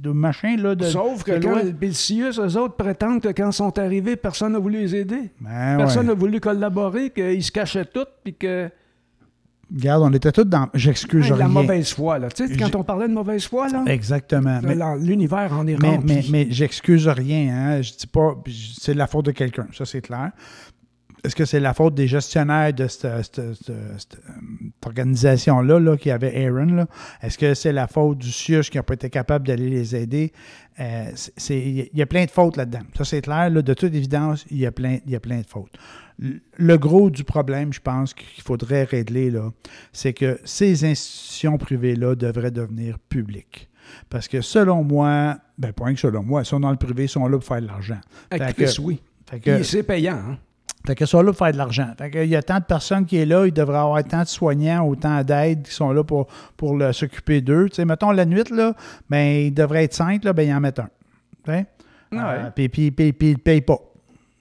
de 0.02 0.10
machin. 0.10 0.56
Là, 0.56 0.74
de, 0.74 0.84
Sauf 0.84 1.22
que 1.22 1.30
loi. 1.32 1.62
le 1.62 1.92
CIUS, 1.92 2.40
eux 2.40 2.56
autres 2.58 2.74
prétendent 2.74 3.20
que 3.22 3.28
quand 3.28 3.50
ils 3.50 3.52
sont 3.54 3.78
arrivés, 3.78 4.16
personne 4.16 4.52
n'a 4.52 4.58
voulu 4.58 4.78
les 4.80 4.96
aider. 4.96 5.30
Ben, 5.40 5.76
Personne 5.76 6.08
ouais. 6.08 6.14
n'a 6.14 6.18
voulu 6.18 6.40
collaborer, 6.40 7.10
qu'ils 7.10 7.42
se 7.44 7.52
cachaient 7.52 7.84
tous, 7.86 8.06
puis 8.24 8.34
que. 8.34 8.68
Regarde, 9.74 10.02
on 10.04 10.12
était 10.12 10.30
tous 10.30 10.44
dans. 10.44 10.68
J'excuse 10.74 11.24
Hey, 11.24 11.30
la 11.30 11.36
rien. 11.36 11.48
mauvaise 11.48 11.92
foi, 11.92 12.18
là. 12.20 12.28
Tu 12.28 12.46
sais, 12.46 12.56
quand 12.56 12.74
on 12.76 12.84
parlait 12.84 13.08
de 13.08 13.12
mauvaise 13.14 13.46
foi, 13.46 13.68
là, 13.68 13.82
Exactement. 13.88 14.60
L'univers 15.00 15.52
en 15.52 15.66
est 15.66 15.76
mais, 15.82 15.96
rempli. 15.96 16.14
mais, 16.14 16.24
mais 16.30 16.46
j'excuse 16.50 17.08
rien. 17.08 17.52
Hein. 17.52 17.82
Je 17.82 17.92
dis 17.94 18.06
pas. 18.06 18.36
C'est 18.78 18.92
de 18.94 18.98
la 18.98 19.06
faute 19.08 19.26
de 19.26 19.32
quelqu'un. 19.32 19.66
Ça, 19.72 19.84
c'est 19.84 20.02
clair. 20.02 20.30
Est-ce 21.24 21.34
que 21.34 21.44
c'est 21.44 21.58
la 21.58 21.74
faute 21.74 21.94
des 21.96 22.06
gestionnaires 22.06 22.72
de 22.72 22.86
cette, 22.86 23.24
cette- 23.24 23.54
cette- 23.54 23.72
cette, 23.98 24.18
euh, 24.28 24.68
organisation-là 24.86 25.80
là, 25.80 25.96
qui 25.96 26.10
avait 26.12 26.46
Aaron? 26.46 26.66
là? 26.66 26.86
Est-ce 27.20 27.36
que 27.36 27.54
c'est 27.54 27.72
la 27.72 27.88
faute 27.88 28.18
du 28.18 28.30
CIUS 28.30 28.70
qui 28.70 28.76
n'a 28.76 28.84
pas 28.84 28.94
été 28.94 29.10
capable 29.10 29.46
d'aller 29.48 29.68
les 29.68 29.96
aider? 29.96 30.32
Euh, 30.78 31.10
Il 31.50 31.88
y 31.94 32.02
a 32.02 32.06
plein 32.06 32.24
de 32.24 32.30
fautes 32.30 32.56
là-dedans. 32.56 32.82
Ça, 32.96 33.04
c'est 33.04 33.22
clair. 33.22 33.50
là. 33.50 33.62
de 33.62 33.74
toute 33.74 33.92
évidence, 33.94 34.44
il 34.50 34.58
y, 34.58 34.66
a 34.66 34.70
plein, 34.72 34.98
il 35.04 35.12
y 35.12 35.16
a 35.16 35.20
plein 35.20 35.38
de 35.40 35.46
fautes. 35.46 35.76
Le- 36.18 36.76
gros 36.78 37.10
du 37.10 37.24
problème, 37.24 37.72
je 37.72 37.80
pense, 37.80 38.14
qu'il 38.14 38.42
faudrait 38.42 38.84
régler, 38.84 39.30
là, 39.30 39.50
c'est 39.92 40.12
que 40.14 40.40
ces 40.44 40.84
institutions 40.84 41.58
privées-là 41.58 42.14
devraient 42.14 42.50
devenir 42.50 42.98
publiques. 43.08 43.68
Parce 44.08 44.26
que 44.26 44.40
selon 44.40 44.82
moi, 44.82 45.36
ben 45.58 45.72
rien 45.78 45.94
que 45.94 46.00
selon 46.00 46.22
moi, 46.22 46.42
ils 46.42 46.46
sont 46.46 46.60
dans 46.60 46.70
le 46.70 46.76
privé, 46.76 47.04
ils 47.04 47.08
sont 47.08 47.26
là 47.28 47.36
pour 47.38 47.44
faire 47.46 47.60
de 47.62 47.66
l'argent. 47.66 48.00
Ah, 48.30 48.38
que- 48.52 48.80
oui. 48.82 49.00
Que, 49.40 49.62
C'est 49.62 49.82
payant, 49.82 50.14
hein? 50.16 50.38
fait 50.86 50.94
que 50.94 51.04
sont 51.04 51.20
là 51.20 51.32
pour 51.32 51.38
faire 51.38 51.52
de 51.52 51.58
l'argent. 51.58 51.92
Fait 51.98 52.10
que 52.10 52.24
il 52.24 52.30
y 52.30 52.36
a 52.36 52.42
tant 52.42 52.58
de 52.60 52.64
personnes 52.64 53.04
qui 53.06 53.16
est 53.16 53.26
là, 53.26 53.44
il 53.46 53.52
devrait 53.52 53.78
avoir 53.78 54.02
tant 54.04 54.22
de 54.22 54.28
soignants, 54.28 54.86
autant 54.86 55.22
d'aides 55.22 55.64
qui 55.64 55.72
sont 55.74 55.92
là 55.92 56.02
pour, 56.04 56.28
pour 56.56 56.76
le- 56.76 56.92
s'occuper 56.92 57.40
d'eux. 57.40 57.68
Tu 57.68 57.76
sais, 57.76 57.84
mettons 57.84 58.10
la 58.12 58.24
nuit, 58.24 58.42
là, 58.52 58.74
ben, 59.10 59.46
il 59.46 59.52
devrait 59.54 59.84
être 59.84 59.94
cinq, 59.94 60.24
là, 60.24 60.32
ben, 60.32 60.48
il 60.48 60.52
en 60.54 60.60
met 60.60 60.78
un. 60.80 60.88
Ah 62.12 62.30
Euh, 62.34 62.50
puis, 62.54 62.68
puis 63.12 63.28
il 63.28 63.32
ne 63.32 63.36
paye 63.38 63.60
pas. 63.60 63.78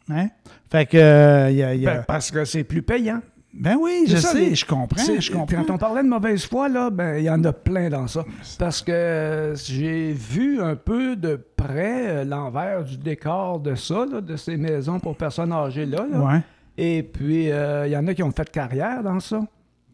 Hein? 0.10 0.30
Fait 0.72 0.86
que, 0.86 0.98
euh, 0.98 1.50
il 1.52 1.58
y 1.58 1.64
a- 1.64 1.74
il 1.76 1.82
y 1.82 1.88
a- 1.88 1.96
Ben, 1.96 2.04
parce 2.08 2.32
que 2.32 2.44
c'est 2.46 2.64
plus 2.64 2.82
payant. 2.82 3.22
ben 3.54 3.78
oui, 3.80 4.06
je 4.08 4.18
ça, 4.18 4.30
sais, 4.30 4.40
les- 4.40 4.56
je 4.56 4.66
comprends, 4.66 5.02
C'est- 5.02 5.22
je 5.22 5.32
comprends. 5.32 5.64
Quand 5.64 5.74
on 5.74 5.78
parlait 5.78 6.04
de 6.04 6.10
mauvaise 6.10 6.46
foi, 6.46 6.68
là, 6.68 6.90
ben, 6.90 7.18
il 7.18 7.24
y 7.24 7.30
en 7.30 7.44
a 7.44 7.54
plein 7.54 7.90
dans 7.90 8.08
ça. 8.08 8.26
Parce 8.60 8.82
que 8.82 8.92
euh, 8.92 9.56
j'ai 9.56 10.12
vu 10.12 10.60
un 10.62 10.76
peu 10.76 11.16
de 11.16 11.36
près 11.56 12.08
euh, 12.08 12.24
l'envers 12.26 12.84
du 12.84 12.98
décor 12.98 13.60
de 13.60 13.76
ça, 13.76 14.06
là, 14.12 14.22
de 14.22 14.36
ces 14.36 14.58
maisons 14.58 15.00
pour 15.00 15.16
personnes 15.16 15.54
âgées 15.54 15.86
là. 15.86 16.06
là. 16.12 16.20
Ouais. 16.20 16.42
Et 16.78 17.04
puis, 17.04 17.52
euh, 17.52 17.88
il 17.88 17.94
y 17.94 17.98
en 17.98 18.06
a 18.08 18.14
qui 18.14 18.24
ont 18.24 18.32
fait 18.32 18.50
carrière 18.52 19.02
dans 19.04 19.20
ça, 19.22 19.40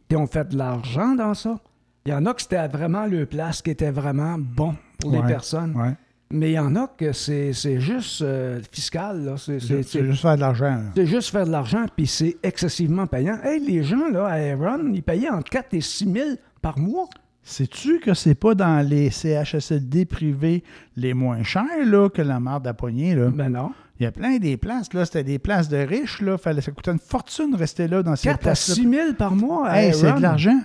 qui 0.10 0.16
ont 0.16 0.26
fait 0.26 0.48
de 0.50 0.58
l'argent 0.58 1.14
dans 1.16 1.34
ça. 1.36 1.60
Il 2.08 2.12
y 2.12 2.16
en 2.16 2.26
a 2.26 2.34
que 2.34 2.42
c'était 2.42 2.68
vraiment 2.68 3.06
le 3.06 3.28
place 3.28 3.62
qui 3.62 3.70
était 3.70 3.92
vraiment 3.92 4.36
bon 4.40 4.74
pour 5.00 5.12
les 5.12 5.22
personnes. 5.28 5.76
Ouais. 5.76 5.94
Mais 6.32 6.52
il 6.52 6.54
y 6.54 6.60
en 6.60 6.76
a 6.76 6.88
que 6.88 7.12
c'est 7.12 7.54
c'est 7.54 7.80
juste 7.80 8.22
euh, 8.22 8.60
fiscal. 8.72 9.24
là. 9.24 9.36
C'est- 9.38 9.60
juste 9.60 10.22
faire 10.22 10.36
de 10.36 10.42
l'argent. 10.42 10.80
c'est 10.96 11.06
juste 11.06 11.30
faire 11.30 11.46
de 11.46 11.52
l'argent, 11.52 11.86
puis 11.96 12.08
c'est 12.08 12.38
excessivement 12.44 13.08
payant. 13.08 13.38
Hey, 13.44 13.60
les 13.60 13.84
gens 13.84 14.10
là, 14.10 14.26
à 14.28 14.36
Aaron, 14.36 14.92
ils 14.94 15.04
payaient 15.04 15.30
entre 15.30 15.50
4 15.50 15.74
et 15.74 15.82
6 15.82 16.12
000 16.12 16.30
par 16.62 16.78
mois. 16.80 17.08
Sais-tu 17.44 18.00
que 18.00 18.14
c'est 18.14 18.36
pas 18.36 18.54
dans 18.54 18.88
les 18.88 19.10
CHSLD 19.10 20.06
privés 20.06 20.64
les 20.96 21.14
moins 21.16 21.42
chers 21.44 21.64
là, 21.86 22.08
que 22.10 22.22
la 22.22 22.40
marde 22.40 22.68
à 22.68 22.74
poignée? 22.74 23.16
Là? 23.16 23.30
Ben 23.30 23.50
non. 23.50 23.72
Il 24.00 24.04
y 24.04 24.06
a 24.06 24.12
plein 24.12 24.38
des 24.38 24.58
places. 24.58 24.94
là. 24.94 25.06
C'était 25.06 25.24
des 25.24 25.40
places 25.40 25.68
de 25.68 25.78
riches. 25.78 26.22
Là. 26.22 26.38
Fallait, 26.38 26.62
ça 26.62 26.72
coûtait 26.72 26.92
une 26.92 27.00
fortune 27.00 27.52
de 27.52 27.58
rester 27.58 27.88
là 27.88 28.04
dans 28.04 28.16
ces 28.16 28.30
4 28.30 28.36
à 28.36 28.38
places 28.40 28.74
6 28.74 28.90
000 28.90 29.14
par 29.14 29.36
mois 29.36 29.68
à 29.68 29.82
Hey, 29.82 29.94
c'est 29.94 30.12
de 30.14 30.22
l'argent. 30.22 30.60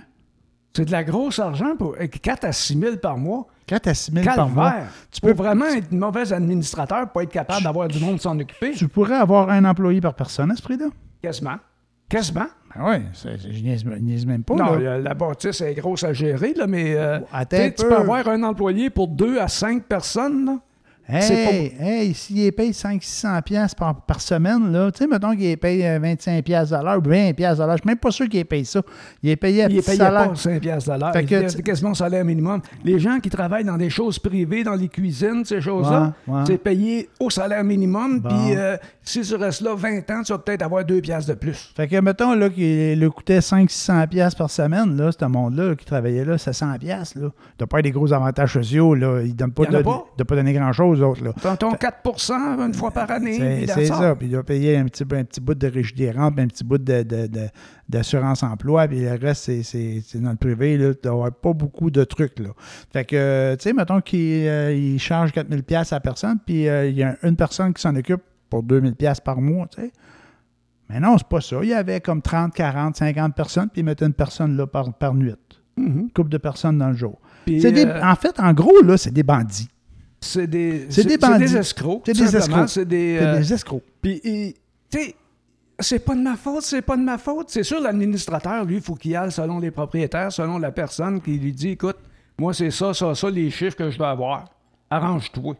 C'est 0.75 0.85
de 0.85 0.91
la 0.91 1.03
grosse 1.03 1.39
argent. 1.39 1.75
Pour... 1.75 1.95
4 1.97 2.45
à 2.45 2.51
6 2.51 2.79
000 2.79 2.97
par 2.97 3.17
mois. 3.17 3.47
4 3.67 3.87
à 3.87 3.93
6 3.93 4.11
000 4.13 4.25
par 4.25 4.49
mois. 4.49 4.73
Tu 5.11 5.21
peux- 5.21 5.33
vraiment 5.33 5.65
être 5.65 5.91
mauvais 5.91 6.33
administrateur 6.33 7.09
pour 7.11 7.21
être 7.21 7.29
capable 7.29 7.63
d'avoir 7.63 7.87
du 7.87 7.99
monde 7.99 8.19
s'en 8.19 8.39
occuper. 8.39 8.71
Tu 8.71 8.87
pourrais 8.87 9.15
avoir 9.17 9.49
un 9.49 9.65
employé 9.65 10.01
par 10.01 10.13
personne 10.15 10.49
à 10.51 10.55
ce 10.55 10.61
prix-là? 10.61 10.87
Quasiment. 11.21 11.57
Quasiment. 12.09 12.47
Ben 12.75 12.83
oui, 12.85 13.03
je 13.23 13.61
niaise, 13.61 13.83
je 13.85 13.95
niaise 13.97 14.25
même 14.25 14.43
pas. 14.43 14.55
non, 14.55 14.75
là. 14.75 14.97
la, 14.99 15.13
bâtisse 15.13 15.59
est 15.61 15.73
grosse 15.73 16.03
à 16.03 16.13
gérer, 16.13 16.53
là, 16.53 16.67
mais 16.67 16.95
euh, 16.95 17.19
Attends 17.33 17.57
tu 17.75 17.85
un 17.85 17.89
peux 17.89 17.95
avoir 17.97 18.27
un 18.29 18.43
employé 18.43 18.89
pour 18.89 19.07
deux 19.09 19.39
à 19.39 19.47
cinq 19.47 19.83
personnes. 19.83 20.45
Là. 20.45 20.59
C'est 21.09 21.33
Hey, 21.37 21.73
hey, 21.79 22.13
s'il 22.13 22.51
paye 22.51 22.71
500-600$ 22.71 23.41
piastres 23.43 23.75
par, 23.77 24.01
par 24.01 24.19
semaine, 24.21 24.71
là, 24.71 24.91
tu 24.91 24.99
sais, 24.99 25.07
mettons 25.07 25.35
qu'il 25.35 25.57
paye 25.57 25.85
euh, 25.85 25.99
25$ 25.99 26.41
piastres 26.43 26.75
à 26.75 26.83
l'heure 26.83 26.97
ou 26.97 27.01
20$ 27.01 27.33
piastres 27.33 27.63
à 27.63 27.67
l'heure, 27.67 27.77
je 27.77 27.81
suis 27.81 27.87
même 27.87 27.97
pas 27.97 28.11
sûr 28.11 28.27
qu'il 28.27 28.45
paye 28.45 28.65
ça. 28.65 28.81
Il 29.23 29.29
est 29.29 29.35
payé 29.35 29.63
à 29.63 29.67
Il 29.69 29.77
est 29.77 29.79
petit 29.79 29.85
payé 29.91 29.97
salaire. 29.97 30.29
pas 30.29 30.35
5 30.35 30.59
piastres 30.61 30.93
de 30.93 30.99
l'heure. 30.99 31.13
Fait 31.13 31.21
Il 31.23 31.27
que 31.27 31.35
est 31.35 31.55
tu- 31.55 31.63
quasiment 31.63 31.93
salaire 31.93 32.25
minimum. 32.25 32.61
Les 32.83 32.99
gens 32.99 33.19
qui 33.19 33.29
travaillent 33.29 33.63
dans 33.63 33.77
des 33.77 33.89
choses 33.89 34.19
privées, 34.19 34.63
dans 34.63 34.75
les 34.75 34.87
cuisines, 34.89 35.43
ces 35.45 35.61
choses-là, 35.61 36.13
Ouais, 36.27 36.33
ouais. 36.35 36.43
c'est 36.45 36.57
payé 36.57 37.09
au 37.19 37.29
salaire 37.29 37.63
minimum. 37.63 38.19
Bon. 38.19 38.29
Puis 38.29 38.55
euh, 38.57 38.75
si 39.03 39.21
tu 39.21 39.35
restes 39.35 39.61
là 39.61 39.75
20 39.75 40.09
ans, 40.11 40.21
tu 40.23 40.33
vas 40.33 40.39
peut-être 40.39 40.61
avoir 40.63 40.83
2 40.83 40.99
piastres 41.01 41.29
de 41.31 41.35
plus. 41.37 41.71
Fait 41.75 41.87
que, 41.87 41.99
mettons, 42.01 42.33
là, 42.33 42.49
qu'il 42.49 42.99
le 42.99 43.09
coûtait 43.09 43.39
500-600$ 43.39 44.07
piastres 44.07 44.37
par 44.37 44.49
semaine, 44.49 44.97
là, 44.97 45.11
ce 45.17 45.25
monde-là, 45.25 45.75
qui 45.75 45.85
travaillait 45.85 46.25
là, 46.25 46.35
700$, 46.37 46.77
piastres, 46.79 47.17
là. 47.19 47.29
Doit 47.57 47.67
pas 47.67 47.77
avoir 47.77 47.83
des 47.83 47.91
gros 47.91 48.11
avantages 48.13 48.53
sociaux, 48.53 48.93
là. 48.95 49.21
Il 49.23 49.35
donne 49.35 49.51
pas, 49.51 49.63
Il 49.63 49.71
y 49.71 49.75
en 49.75 49.79
a 49.79 49.81
de, 49.81 49.83
pas? 49.83 50.05
de 50.17 50.23
pas 50.23 50.35
donner 50.35 50.53
grand-chose, 50.53 50.96
autres, 51.01 51.23
là. 51.23 51.33
Tantôt 51.41 51.71
4% 51.71 52.33
une 52.65 52.73
fois 52.73 52.91
par 52.91 53.09
année. 53.11 53.37
C'est 53.67 53.85
ça. 54.01 54.15
Puis 54.15 54.27
il 54.27 54.31
doit 54.31 54.43
payer 54.43 54.77
un 54.77 54.85
petit, 54.85 55.03
un 55.03 55.23
petit 55.23 55.39
bout 55.41 55.53
de 55.55 55.67
réjoudirante, 55.67 56.35
puis 56.35 56.43
un 56.43 56.47
petit 56.47 56.63
bout 56.63 56.77
de, 56.77 57.03
de- 57.03 57.27
de- 57.27 57.47
d'assurance 57.89 58.43
emploi, 58.43 58.87
puis 58.87 59.01
le 59.01 59.13
reste, 59.15 59.49
c'est, 59.63 60.03
dans 60.15 60.31
le 60.31 60.35
privé. 60.35 60.77
Là, 60.77 60.93
tu 60.93 61.07
avoir 61.07 61.31
pas 61.31 61.53
beaucoup 61.53 61.89
de 61.89 62.03
trucs. 62.03 62.39
Là. 62.39 62.49
Fait 62.91 63.05
que, 63.05 63.55
tu 63.55 63.63
sais, 63.63 63.73
mettons 63.73 64.01
qu'il 64.01 64.47
euh, 64.47 64.97
charge 64.97 65.31
4000 65.31 65.63
pièces 65.63 65.93
à 65.93 65.97
la 65.97 65.99
personne, 66.01 66.37
puis 66.45 66.67
euh, 66.67 66.87
il 66.87 66.95
y 66.97 67.03
a 67.03 67.15
une 67.23 67.35
personne 67.35 67.73
qui 67.73 67.81
s'en 67.81 67.95
occupe 67.95 68.21
pour 68.49 68.63
2000 68.63 68.95
pièces 68.95 69.19
par 69.19 69.39
mois, 69.41 69.67
tu 69.67 69.81
sais. 69.81 69.91
Mais 70.89 70.99
non, 71.01 71.17
c'est 71.17 71.27
pas 71.27 71.41
ça. 71.41 71.57
Il 71.63 71.69
y 71.69 71.73
avait 71.73 71.99
comme 71.99 72.21
30, 72.21 72.53
40, 72.53 72.95
50 72.95 73.35
personnes, 73.35 73.67
puis 73.69 73.81
il 73.81 73.83
mettait 73.83 74.05
une 74.05 74.13
personne 74.13 74.55
là 74.55 74.65
par, 74.67 74.93
par 74.93 75.13
nuit. 75.13 75.33
Une 75.77 76.09
couple 76.11 76.29
de 76.29 76.37
personnes 76.37 76.77
dans 76.77 76.89
le 76.89 76.95
jour. 76.95 77.19
Des- 77.45 77.59
euh, 77.85 78.01
en 78.03 78.15
fait, 78.15 78.39
en 78.39 78.51
gros, 78.53 78.81
là, 78.83 78.97
c'est 78.97 79.11
des 79.13 79.21
bandits. 79.23 79.67
C'est 80.19 80.47
des, 80.47 80.87
c'est 80.89 81.05
des 81.05 81.17
bandits. 81.17 81.55
escrocs. 81.55 82.01
C'est 82.05 82.13
des 82.13 82.35
escrocs. 82.35 82.69
C'est 82.69 82.85
des. 82.85 83.17
Euh, 83.21 83.37
des 83.37 83.53
escrocs. 83.53 83.83
Puis, 84.01 84.19
tu 84.21 84.53
sais, 84.99 85.15
c'est 85.79 85.99
pas 85.99 86.15
de 86.15 86.21
ma 86.21 86.35
faute, 86.35 86.63
c'est 86.63 86.81
pas 86.81 86.97
de 86.97 87.03
ma 87.03 87.17
faute. 87.17 87.49
C'est 87.49 87.63
sûr, 87.63 87.79
l'administrateur, 87.79 88.65
lui, 88.65 88.77
il 88.77 88.81
faut 88.81 88.95
qu'il 88.95 89.15
aille 89.15 89.31
selon 89.31 89.59
les 89.59 89.69
propriétaires, 89.71 90.31
selon 90.31 90.57
la 90.57 90.71
personne 90.71 91.21
qui 91.21 91.37
lui 91.37 91.53
dit 91.53 91.69
écoute, 91.69 91.97
moi, 92.39 92.53
c'est 92.53 92.71
ça, 92.71 92.93
ça, 92.93 93.13
ça, 93.15 93.29
les 93.29 93.49
chiffres 93.51 93.75
que 93.75 93.89
je 93.89 93.97
dois 93.97 94.09
avoir. 94.09 94.45
Arrange-toi. 94.89 95.55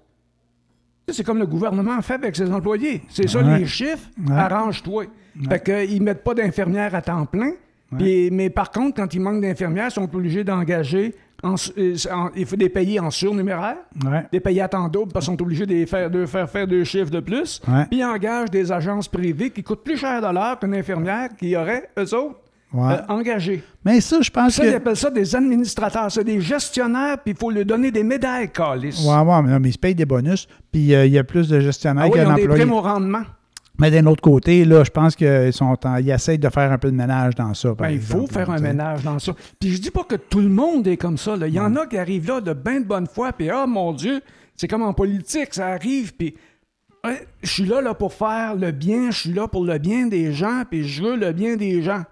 C'est 1.09 1.23
comme 1.23 1.39
le 1.39 1.45
gouvernement 1.47 2.01
fait 2.01 2.15
avec 2.15 2.35
ses 2.35 2.51
employés. 2.51 3.01
C'est 3.09 3.27
ça, 3.29 3.39
Ouais. 3.39 3.59
les 3.59 3.65
chiffres, 3.65 4.09
Ouais. 4.27 4.35
arrange-toi. 4.35 5.05
Fait 5.47 5.63
qu'ils 5.63 6.01
mettent 6.01 6.23
pas 6.23 6.33
d'infirmières 6.33 6.93
à 6.95 7.01
temps 7.01 7.25
plein. 7.25 7.51
Mais 7.91 8.49
par 8.49 8.71
contre, 8.71 8.95
quand 8.97 9.13
il 9.13 9.21
manque 9.21 9.41
d'infirmières, 9.41 9.87
ils 9.89 9.93
sont 9.93 10.13
obligés 10.15 10.43
d'engager. 10.43 11.15
En 11.43 11.55
euh, 11.77 11.95
en- 12.11 12.29
il 12.35 12.45
faut 12.45 12.55
les 12.55 12.69
payer 12.69 12.99
en 12.99 13.11
surnuméraire 13.11 13.77
Ouais. 14.05 14.25
des 14.31 14.39
payer 14.39 14.61
à 14.61 14.67
temps 14.67 14.87
double 14.89 15.11
parce 15.13 15.25
qu'ils 15.25 15.35
sont 15.37 15.41
obligés 15.43 15.65
de 15.65 15.73
les 15.73 15.85
faire, 15.85 16.09
de 16.09 16.25
faire 16.25 16.49
faire 16.49 16.67
deux 16.67 16.83
chiffres 16.83 17.11
de 17.11 17.19
plus. 17.19 17.61
Ouais. 17.67 17.85
Puis 17.89 17.99
ils 17.99 18.03
engagent 18.05 18.49
des 18.51 18.71
agences 18.71 19.07
privées 19.07 19.51
qui 19.51 19.61
coûtent 19.63 19.83
plus 19.83 19.97
cher 19.97 20.21
de 20.21 20.33
l'heure 20.33 20.57
qu'une 20.59 20.73
infirmière 20.75 21.29
qui 21.37 21.55
aurait, 21.55 21.89
eux 21.99 22.13
autres, 22.15 22.35
Ouais. 22.73 22.93
euh, 22.95 22.97
engagé. 23.13 23.63
Mais 23.85 24.01
ça, 24.01 24.19
je 24.19 24.29
pense 24.29 24.55
Ça, 24.55 24.63
que. 24.63 24.67
ils 24.67 24.73
appellent 24.75 24.97
ça 24.97 25.09
des 25.09 25.33
administrateurs. 25.35 26.11
C'est 26.11 26.23
des 26.25 26.41
gestionnaires, 26.41 27.17
puis 27.23 27.33
il 27.33 27.37
faut 27.39 27.49
leur 27.49 27.63
donner 27.65 27.91
des 27.91 28.03
médailles, 28.03 28.49
Calis. 28.51 29.05
Ouais, 29.07 29.15
ouais, 29.21 29.41
mais, 29.43 29.51
non, 29.51 29.59
mais 29.61 29.69
ils 29.69 29.73
se 29.73 29.77
payent 29.77 29.95
des 29.95 30.05
bonus, 30.05 30.47
puis 30.71 30.93
euh, 30.93 31.05
il 31.05 31.13
y 31.13 31.17
a 31.17 31.23
plus 31.23 31.47
de 31.47 31.59
gestionnaires 31.61 32.03
Ah 32.05 32.07
oui, 32.07 32.13
qu'il 32.13 32.21
y 32.21 32.25
ils 32.25 32.31
ont 32.31 32.35
des 32.35 32.47
primes 32.47 32.73
au 32.73 32.81
rendement. 32.81 33.21
Mais 33.79 33.91
d'un 33.91 34.05
autre 34.07 34.21
côté, 34.21 34.65
là, 34.65 34.83
je 34.83 34.89
pense 34.89 35.15
qu'ils 35.15 35.53
sont 35.53 35.77
en- 35.85 35.97
ils 35.97 36.09
essayent 36.09 36.39
de 36.39 36.49
faire 36.49 36.71
un 36.71 36.77
peu 36.77 36.89
de 36.89 36.95
ménage 36.95 37.35
dans 37.35 37.53
ça. 37.53 37.69
par 37.75 37.87
Ben, 37.87 37.93
il 37.93 38.01
faut 38.01 38.25
faire 38.27 38.49
un 38.49 38.59
ménage 38.59 39.03
dans 39.03 39.19
ça. 39.19 39.33
Puis 39.59 39.71
je 39.71 39.81
dis 39.81 39.91
pas 39.91 40.03
que 40.03 40.15
tout 40.15 40.39
le 40.39 40.49
monde 40.49 40.87
est 40.87 40.97
comme 40.97 41.17
ça. 41.17 41.35
là. 41.35 41.47
Il 41.47 41.53
y 41.53 41.59
en 41.59 41.75
a 41.75 41.85
qui 41.85 41.97
arrivent 41.97 42.27
là 42.27 42.41
de 42.41 42.53
bien 42.53 42.79
de 42.81 42.85
bonne 42.85 43.07
foi, 43.07 43.31
puis 43.33 43.49
ah 43.49 43.65
mon 43.67 43.93
Dieu, 43.93 44.21
c'est 44.55 44.67
comme 44.67 44.81
en 44.83 44.93
politique, 44.93 45.53
ça 45.53 45.67
arrive, 45.67 46.13
puis 46.15 46.35
ouais, 47.05 47.27
je 47.43 47.49
suis 47.51 47.65
là, 47.65 47.81
là 47.81 47.93
pour 47.93 48.13
faire 48.13 48.55
le 48.55 48.71
bien, 48.71 49.11
je 49.11 49.17
suis 49.19 49.33
là 49.33 49.47
pour 49.47 49.63
le 49.63 49.77
bien 49.77 50.07
des 50.07 50.33
gens, 50.33 50.63
puis 50.69 50.87
je 50.87 51.03
veux 51.03 51.15
le 51.15 51.31
bien 51.31 51.55
des 51.55 51.81
gens. 51.83 52.03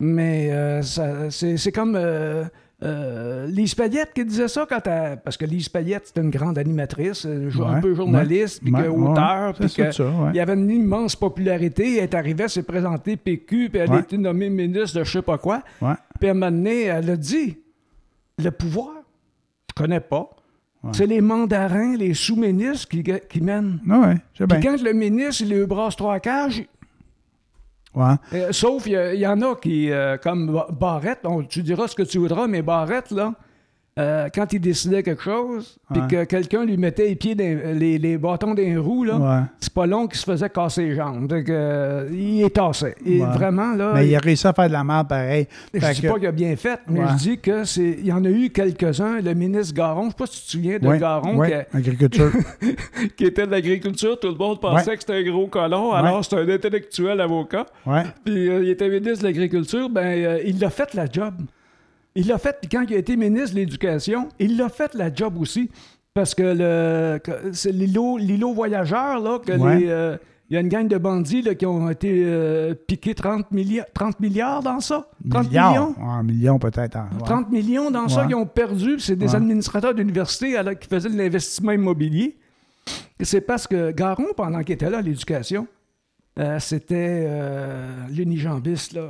Mais 0.00 0.50
euh, 0.52 0.82
ça- 0.82 1.30
c'est 1.30 1.56
c'est 1.56 1.72
comme 1.72 1.94
euh, 1.96 2.44
euh, 2.84 3.46
Lise 3.48 3.74
Payette 3.74 4.12
qui 4.14 4.24
disait 4.24 4.46
ça 4.48 4.64
quand 4.68 4.86
elle- 4.86 5.18
Parce 5.24 5.36
que 5.36 5.44
Lise 5.44 5.68
Payette, 5.68 6.06
c'était 6.06 6.20
une 6.20 6.30
grande 6.30 6.58
animatrice, 6.58 7.26
euh, 7.26 7.50
un 7.66 7.80
peu 7.80 7.94
journaliste, 7.94 8.60
puis 8.62 8.70
auteur, 9.10 9.54
puis 9.54 9.68
il 10.32 10.36
y 10.36 10.40
avait 10.40 10.54
une 10.54 10.70
immense 10.70 11.16
popularité. 11.16 11.96
Elle 11.96 12.04
est 12.04 12.14
arrivée, 12.14 12.44
elle 12.44 12.50
s'est 12.50 12.62
présentée 12.62 13.16
PQ, 13.16 13.68
puis 13.70 13.80
elle 13.80 13.88
a 13.96 14.00
été 14.00 14.16
nommée 14.18 14.48
ministre 14.50 14.98
de 15.00 15.04
je 15.04 15.10
sais 15.10 15.22
pas 15.22 15.38
quoi. 15.38 15.62
Puis 16.20 16.28
à 16.28 16.32
un 16.32 16.34
moment 16.34 16.50
donné, 16.52 16.82
elle 16.82 17.10
a 17.10 17.16
dit 17.16 17.58
le 18.42 18.50
pouvoir, 18.52 18.92
je 19.70 19.74
connais 19.82 20.00
pas. 20.00 20.30
Ouais. 20.84 20.90
C'est 20.92 21.06
les 21.06 21.20
mandarins, 21.20 21.96
les 21.96 22.14
sous-ministres 22.14 22.86
qui, 22.86 23.02
qui 23.02 23.40
mènent. 23.40 23.80
Ah 23.90 23.98
ouais, 23.98 24.14
Puis 24.46 24.60
quand 24.62 24.80
le 24.80 24.92
ministre, 24.92 25.42
il 25.44 25.64
brasse 25.66 25.96
trois 25.96 26.20
cages, 26.20 26.62
Euh, 28.32 28.48
sauf, 28.52 28.86
il 28.86 28.92
y, 29.16 29.26
en 29.26 29.40
a 29.42 29.54
qui, 29.56 29.90
euh, 29.90 30.16
comme 30.18 30.52
Ba- 30.52 30.68
Barrette, 30.70 31.20
on- 31.24 31.42
tu 31.42 31.62
diras 31.62 31.88
ce 31.88 31.94
que 31.94 32.02
tu 32.02 32.18
voudras, 32.18 32.46
mais 32.46 32.62
Barrette, 32.62 33.10
là, 33.10 33.34
euh, 33.98 34.28
quand 34.34 34.52
il 34.52 34.60
décidait 34.60 35.02
quelque 35.02 35.22
chose, 35.22 35.78
puis 35.92 36.00
que 36.08 36.24
quelqu'un 36.24 36.64
lui 36.64 36.76
mettait 36.76 37.08
les 37.08 37.16
pieds, 37.16 37.34
dans- 37.34 37.78
les, 37.78 37.98
les 37.98 38.16
bâtons 38.18 38.48
dans 38.48 38.54
les 38.54 38.76
roues, 38.76 39.04
là, 39.04 39.16
Ouais. 39.18 39.44
c'est 39.58 39.72
pas 39.72 39.86
long 39.86 40.06
qu'il 40.06 40.18
se 40.18 40.24
faisait 40.24 40.48
casser 40.50 40.82
les 40.86 40.94
jambes. 40.94 41.28
Que, 41.28 41.44
euh, 41.50 42.08
il 42.12 42.42
est 42.42 42.54
tassé. 42.54 42.94
Et 43.04 43.20
Ouais. 43.20 43.26
vraiment, 43.26 43.74
là. 43.74 43.92
Mais 43.94 44.06
il 44.08 44.14
a 44.14 44.18
réussi 44.20 44.46
à 44.46 44.52
faire 44.52 44.68
de 44.68 44.72
la 44.72 44.84
merde 44.84 45.08
pareil. 45.08 45.46
Je 45.74 45.80
Fait 45.80 45.92
dis 45.94 46.02
que- 46.02 46.08
pas 46.08 46.14
qu'il 46.18 46.26
a 46.28 46.32
bien 46.32 46.54
fait, 46.56 46.80
mais 46.88 47.00
Ouais. 47.00 47.06
je 47.12 47.16
dis 47.16 47.38
que 47.38 47.64
c'est. 47.64 47.96
Il 47.98 48.06
y 48.06 48.12
en 48.12 48.24
a 48.24 48.28
eu 48.30 48.50
quelques-uns. 48.50 49.20
Le 49.20 49.34
ministre 49.34 49.74
Garon, 49.74 50.04
je 50.04 50.08
sais 50.10 50.14
pas 50.16 50.26
si 50.26 50.40
tu 50.40 50.46
te 50.46 50.50
souviens 50.52 50.78
de 50.78 50.96
Garon, 50.96 51.36
ouais, 51.36 51.66
agriculture. 51.74 52.30
qui, 52.60 52.76
qui 53.16 53.24
était 53.24 53.46
de 53.46 53.50
l'agriculture. 53.50 54.18
Tout 54.20 54.28
le 54.28 54.34
monde 54.36 54.60
pensait 54.60 54.94
que 54.94 55.00
c'était 55.00 55.14
un 55.14 55.30
gros 55.30 55.46
colon, 55.48 55.92
alors 55.92 56.22
c'était 56.24 56.36
un 56.42 56.48
intellectuel 56.48 57.20
avocat. 57.20 57.66
Puis 58.24 58.48
euh, 58.48 58.62
il 58.62 58.68
était 58.70 58.88
ministre 58.88 59.22
de 59.22 59.28
l'Agriculture, 59.28 59.88
ben 59.90 60.38
il 60.44 60.58
l'a 60.60 60.70
fait 60.70 60.94
la 60.94 61.06
job. 61.10 61.34
Il 62.14 62.26
l'a 62.26 62.38
fait, 62.38 62.56
quand 62.70 62.84
il 62.88 62.94
a 62.94 62.98
été 62.98 63.16
ministre 63.16 63.52
de 63.54 63.60
l'Éducation, 63.60 64.28
il 64.38 64.56
l'a 64.56 64.68
fait 64.68 64.94
la 64.94 65.12
job 65.14 65.38
aussi. 65.38 65.70
Parce 66.14 66.34
que 66.34 66.42
le 66.42 67.20
c'est 67.52 67.70
l'îlot, 67.70 68.16
l'îlot 68.18 68.52
voyageur, 68.52 69.20
là, 69.20 69.38
que 69.38 69.52
Ouais. 69.52 69.78
les, 69.80 69.88
euh, 69.88 70.16
il 70.50 70.54
y 70.54 70.56
a 70.56 70.60
une 70.60 70.68
gang 70.68 70.88
de 70.88 70.96
bandits 70.98 71.42
là, 71.42 71.54
qui 71.54 71.64
ont 71.66 71.88
été 71.90 72.10
euh, 72.24 72.74
piqués 72.74 73.14
30, 73.14 73.52
milli- 73.52 73.84
30 73.94 74.18
milliards 74.18 74.62
dans 74.62 74.80
ça? 74.80 75.06
30 75.30 75.46
Milliards. 75.48 75.70
millions? 75.70 75.94
Ouais, 76.16 76.22
millions 76.24 76.58
peut-être. 76.58 76.96
hein, 76.96 77.08
ouais. 77.12 77.24
30 77.24 77.50
millions 77.52 77.90
dans 77.92 78.08
ça 78.08 78.24
qu'ils 78.26 78.34
ont 78.34 78.46
perdu. 78.46 78.98
C'est 78.98 79.14
des 79.14 79.28
Ouais. 79.28 79.36
administrateurs 79.36 79.94
d'université 79.94 80.56
alors, 80.56 80.76
qui 80.76 80.88
faisaient 80.88 81.10
de 81.10 81.16
l'investissement 81.18 81.72
immobilier. 81.72 82.36
Et 83.20 83.24
C'est 83.24 83.42
parce 83.42 83.66
que 83.68 83.92
Garon, 83.92 84.28
pendant 84.36 84.62
qu'il 84.64 84.74
était 84.74 84.90
là 84.90 84.98
à 84.98 85.02
l'éducation, 85.02 85.68
euh, 86.40 86.58
c'était 86.58 87.26
euh, 87.28 88.06
l'unijambiste, 88.10 88.94
là. 88.94 89.08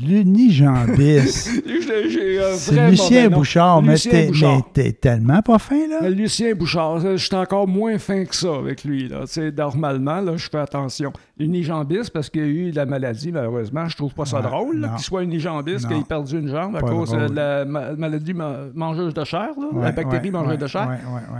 L'unijambis. 0.00 1.60
J'ai- 1.66 2.08
j'ai 2.10 2.42
un 2.42 2.54
C'est 2.56 2.90
Lucien 2.90 3.28
nom. 3.28 3.36
Bouchard, 3.38 3.82
mais 3.82 3.96
t'es, 3.96 4.28
Bouchard. 4.28 4.56
mais 4.56 4.62
t'es 4.72 4.92
tellement 4.92 5.42
pas 5.42 5.58
fin, 5.58 5.86
là. 5.88 6.00
Euh, 6.04 6.08
Lucien 6.08 6.54
Bouchard, 6.54 7.00
je 7.00 7.16
suis 7.16 7.34
encore 7.36 7.68
moins 7.68 7.98
fin 7.98 8.24
que 8.24 8.34
ça 8.34 8.54
avec 8.54 8.84
lui. 8.84 9.08
Là. 9.08 9.24
Normalement, 9.56 10.20
là, 10.20 10.36
je 10.36 10.48
fais 10.48 10.58
attention. 10.58 11.12
Unijambiste, 11.38 12.10
parce 12.10 12.30
qu'il 12.30 12.42
a 12.42 12.46
eu 12.46 12.70
la 12.70 12.86
maladie, 12.86 13.32
malheureusement, 13.32 13.86
je 13.88 13.96
trouve 13.96 14.14
pas 14.14 14.24
ça 14.24 14.38
Ouais, 14.38 14.42
drôle 14.44 14.88
qu'il 14.96 15.04
soit 15.04 15.22
unijambiste, 15.24 15.86
qu'il 15.88 15.98
ait 15.98 16.04
perdu 16.08 16.38
une 16.38 16.48
jambe 16.48 16.76
à 16.76 16.80
Pas 16.80 16.88
cause 16.88 17.10
drôle. 17.10 17.28
de 17.30 17.34
la 17.34 17.64
ma- 17.64 17.92
maladie 17.92 18.32
ma- 18.32 18.56
mangeuse 18.74 19.12
de 19.12 19.24
chair, 19.24 19.48
là, 19.58 19.68
la 19.82 19.92
bactérie 19.92 20.26
ouais, 20.26 20.30
mangeuse 20.30 20.58
de 20.58 20.66
chair. 20.66 20.88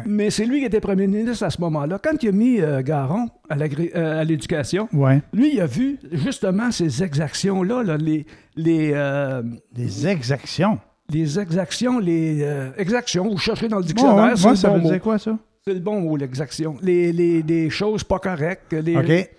Mais 0.07 0.31
c'est 0.31 0.45
lui 0.45 0.61
qui 0.61 0.67
était 0.67 0.81
premier 0.81 1.07
ministre 1.07 1.45
à 1.45 1.51
ce 1.51 1.61
moment-là. 1.61 1.99
Quand 2.03 2.23
il 2.23 2.29
a 2.29 2.33
mis 2.33 2.61
euh, 2.61 2.83
Garon 2.83 3.29
à 3.49 3.57
euh, 3.57 4.25
l'éducation, 4.25 4.89
lui, 5.33 5.55
il 5.55 5.61
a 5.61 5.67
vu 5.67 5.99
justement 6.13 6.71
ces 6.71 7.03
exactions-là, 7.03 7.83
là, 7.83 7.97
les, 7.97 8.27
les, 8.57 8.93
euh, 8.95 9.43
Des 9.73 10.07
exactions. 10.07 10.79
les 11.11 11.39
exactions, 11.39 11.99
les 11.99 12.41
euh, 12.43 12.71
exactions, 12.79 13.29
vous 13.29 13.39
cherchez 13.39 13.69
dans 13.69 13.79
le 13.79 13.85
dictionnaire, 13.85 14.33
ouais, 14.33 14.37
c'est 14.37 14.49
le 14.51 14.57
ça 14.57 14.69
bon 14.69 14.75
veut 14.77 14.81
mot. 14.83 14.91
dire 14.91 15.01
quoi, 15.01 15.19
ça? 15.19 15.39
C'est 15.65 15.75
le 15.75 15.81
bon 15.81 16.01
mot, 16.01 16.17
l'exaction. 16.17 16.77
Les, 16.83 17.13
les- 17.13 17.71
choses 17.71 18.03
pas 18.03 18.19
correctes, 18.19 18.73
les, 18.73 18.97
OK. 18.97 19.31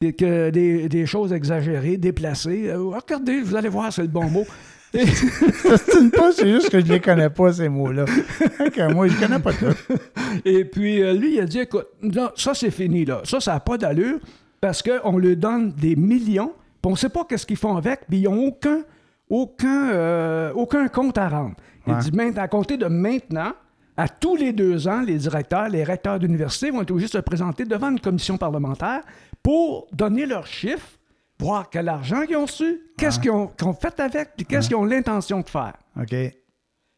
des, 0.00 0.12
que- 0.14 0.50
des, 0.50 0.88
des 0.88 1.06
choses 1.06 1.32
exagérées, 1.32 1.96
déplacées. 1.96 2.68
Euh, 2.70 2.78
regardez, 2.96 3.40
vous 3.42 3.54
allez 3.56 3.68
voir, 3.68 3.92
c'est 3.92 4.02
le 4.02 4.08
bon 4.08 4.28
mot. 4.30 4.44
Ça 4.94 5.76
pas, 6.14 6.32
c'est 6.32 6.48
juste 6.52 6.68
que 6.68 6.78
je 6.80 6.84
les 6.86 7.00
connais 7.00 7.30
pas, 7.30 7.50
ces 7.52 7.68
mots-là. 7.70 8.04
Moi, 8.90 9.08
je 9.08 9.18
connais 9.18 9.38
pas 9.38 9.52
tout. 9.54 9.66
Et 10.44 10.66
puis, 10.66 11.00
lui, 11.18 11.34
il 11.36 11.40
a 11.40 11.46
dit, 11.46 11.60
écoute, 11.60 11.86
non, 12.02 12.28
ça, 12.36 12.52
c'est 12.54 12.70
fini, 12.70 13.04
là. 13.06 13.22
Ça, 13.24 13.40
ça 13.40 13.54
n'a 13.54 13.60
pas 13.60 13.78
d'allure 13.78 14.18
parce 14.60 14.82
qu'on 14.82 15.16
leur 15.16 15.36
donne 15.36 15.72
des 15.72 15.96
millions, 15.96 16.52
puis 16.82 16.88
on 16.88 16.90
ne 16.90 16.96
sait 16.96 17.08
pas 17.08 17.24
qu'est-ce 17.24 17.46
qu'ils 17.46 17.56
font 17.56 17.76
avec, 17.76 18.06
puis 18.08 18.18
ils 18.18 18.24
n'ont 18.24 18.48
aucun, 18.48 18.82
aucun, 19.30 19.90
euh, 19.90 20.52
aucun 20.54 20.88
compte 20.88 21.16
à 21.16 21.28
rendre. 21.28 21.54
Il 21.86 21.96
dit, 21.96 22.10
à 22.36 22.48
compter 22.48 22.76
de 22.76 22.86
maintenant, 22.86 23.52
à 23.96 24.08
tous 24.08 24.34
les 24.34 24.52
deux 24.52 24.88
ans, 24.88 25.00
les 25.00 25.16
directeurs, 25.16 25.68
les 25.68 25.84
recteurs 25.84 26.18
d'université 26.18 26.70
vont 26.70 26.82
être 26.82 26.90
obligés 26.90 27.06
de 27.06 27.12
se 27.12 27.18
présenter 27.18 27.64
devant 27.64 27.90
une 27.90 28.00
commission 28.00 28.36
parlementaire 28.36 29.02
pour 29.44 29.86
donner 29.92 30.26
leurs 30.26 30.46
chiffres, 30.46 30.98
voir 31.38 31.70
quel 31.70 31.88
argent 31.88 32.22
ils 32.28 32.36
ont 32.36 32.46
reçu, 32.46 32.80
qu'est-ce 32.98 33.20
qu'ils 33.20 33.30
ont, 33.30 33.46
qu'ils 33.46 33.68
ont 33.68 33.74
fait 33.74 33.98
avec, 34.00 34.30
puis 34.36 34.44
qu'est-ce 34.44 34.66
qu'ils 34.66 34.76
ont 34.76 34.84
l'intention 34.84 35.40
de 35.40 35.48
faire. 35.48 35.74
OK. 36.00 36.14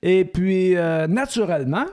Et 0.03 0.25
puis, 0.25 0.77
euh, 0.77 1.07
naturellement, 1.07 1.87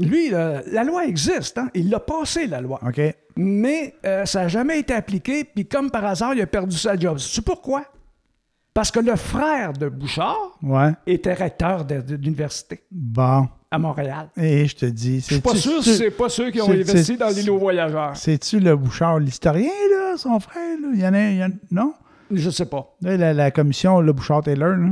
lui, 0.00 0.30
la 0.30 0.84
loi 0.84 1.06
existe. 1.06 1.58
hein. 1.58 1.68
Il 1.74 1.90
l'a 1.90 2.00
passé, 2.00 2.46
la 2.46 2.60
loi. 2.60 2.80
OK. 2.86 3.00
Mais 3.36 3.94
euh, 4.04 4.24
ça 4.26 4.42
n'a 4.42 4.48
jamais 4.48 4.78
été 4.80 4.92
appliqué, 4.94 5.44
puis 5.44 5.66
comme 5.66 5.90
par 5.90 6.04
hasard, 6.04 6.34
il 6.34 6.40
a 6.42 6.46
perdu 6.46 6.76
sa 6.76 6.96
job. 6.96 7.18
C'est 7.18 7.44
pourquoi? 7.44 7.84
Parce 8.74 8.90
que 8.90 9.00
le 9.00 9.16
frère 9.16 9.72
de 9.72 9.88
Bouchard 9.88 10.58
Ouais. 10.62 10.92
était 11.06 11.34
recteur 11.34 11.84
d'université 11.84 12.82
Bon. 12.90 13.48
à 13.70 13.78
Montréal. 13.78 14.28
Et 14.36 14.66
je 14.66 14.76
te 14.76 14.86
dis, 14.86 15.20
Je 15.20 15.24
suis 15.24 15.40
pas 15.40 15.54
sûr 15.56 15.82
si 15.82 15.96
c'est 15.96 16.10
pas 16.10 16.28
ceux 16.28 16.50
qui 16.50 16.60
ont 16.60 16.66
c'est- 16.66 16.72
investi 16.80 17.04
c'est- 17.04 17.16
dans 17.16 17.28
l'île 17.30 17.50
aux 17.50 17.58
voyageurs. 17.58 18.16
C'est-tu 18.16 18.60
le 18.60 18.76
Bouchard, 18.76 19.18
l'historien, 19.18 19.70
là, 19.90 20.16
son 20.16 20.38
frère? 20.38 20.78
Là? 20.80 20.88
Il 20.94 21.00
y 21.00 21.06
en 21.06 21.14
a, 21.14 21.30
il 21.30 21.36
y 21.38 21.44
en- 21.44 21.50
non? 21.70 21.94
Je 22.30 22.48
sais 22.50 22.66
pas. 22.66 22.94
Là, 23.02 23.16
la, 23.16 23.32
la 23.34 23.50
commission, 23.50 24.00
le 24.00 24.12
Bouchard-Taylor, 24.12 24.76
là. 24.76 24.88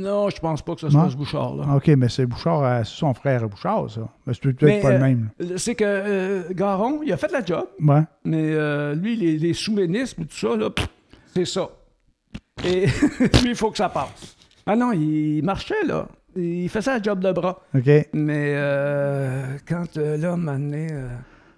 Non, 0.00 0.30
je 0.30 0.40
pense 0.40 0.62
pas 0.62 0.74
que 0.74 0.80
ce 0.80 0.90
soit 0.90 1.10
ce 1.10 1.16
Bouchard-là. 1.16 1.76
OK, 1.76 1.88
mais 1.88 2.08
c'est 2.08 2.26
Bouchard, 2.26 2.62
euh, 2.64 2.80
c'est 2.84 2.96
son 2.96 3.14
frère 3.14 3.48
Bouchard, 3.48 3.90
ça. 3.90 4.00
Mais 4.26 4.32
c'est 4.34 4.52
peut-être 4.52 4.82
pas 4.82 4.90
le 4.90 4.94
euh, 4.96 4.98
même. 4.98 5.30
C'est 5.56 5.74
que 5.74 5.84
euh, 5.86 6.42
Garon, 6.52 7.00
il 7.04 7.12
a 7.12 7.16
fait 7.16 7.30
la 7.30 7.44
job, 7.44 7.64
Ouais. 7.80 8.02
mais 8.24 8.50
euh, 8.52 8.94
lui, 8.94 9.16
les, 9.16 9.36
les 9.38 9.52
sous-ministres 9.54 10.20
et 10.22 10.26
tout 10.26 10.36
ça, 10.36 10.56
là, 10.56 10.70
c'est 11.34 11.44
ça. 11.44 11.68
Et 12.64 12.86
lui, 13.42 13.50
il 13.50 13.54
faut 13.54 13.70
que 13.70 13.76
ça 13.78 13.88
passe. 13.88 14.36
Ah 14.66 14.76
non, 14.76 14.92
il 14.92 15.42
marchait, 15.42 15.84
là. 15.86 16.06
Il 16.36 16.68
faisait 16.68 16.92
la 16.92 17.02
job 17.02 17.20
de 17.20 17.32
bras. 17.32 17.58
OK. 17.74 17.90
Mais 18.12 18.52
euh, 18.54 19.56
quand 19.66 19.96
euh, 19.96 20.16
là, 20.16 20.36
maintenant, 20.36 20.86
euh, 20.92 21.08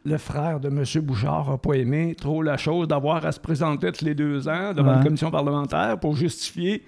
le 0.05 0.17
frère 0.19 0.61
de 0.61 0.69
M. 0.69 0.83
Bouchard 1.05 1.51
n'a 1.51 1.59
pas 1.59 1.75
aimé 1.75 2.15
trop 2.19 2.43
la 2.43 2.57
chose 2.57 2.89
d'avoir 2.89 3.25
à 3.27 3.33
se 3.33 3.39
présenter 3.41 3.93
tous 3.93 4.05
les 4.05 4.15
deux 4.15 4.49
ans 4.49 4.73
devant 4.73 4.93
Ouais. 4.93 4.97
une 4.99 5.05
commission 5.05 5.31
parlementaire 5.31 5.99
pour 6.01 6.17
justifier 6.17 6.83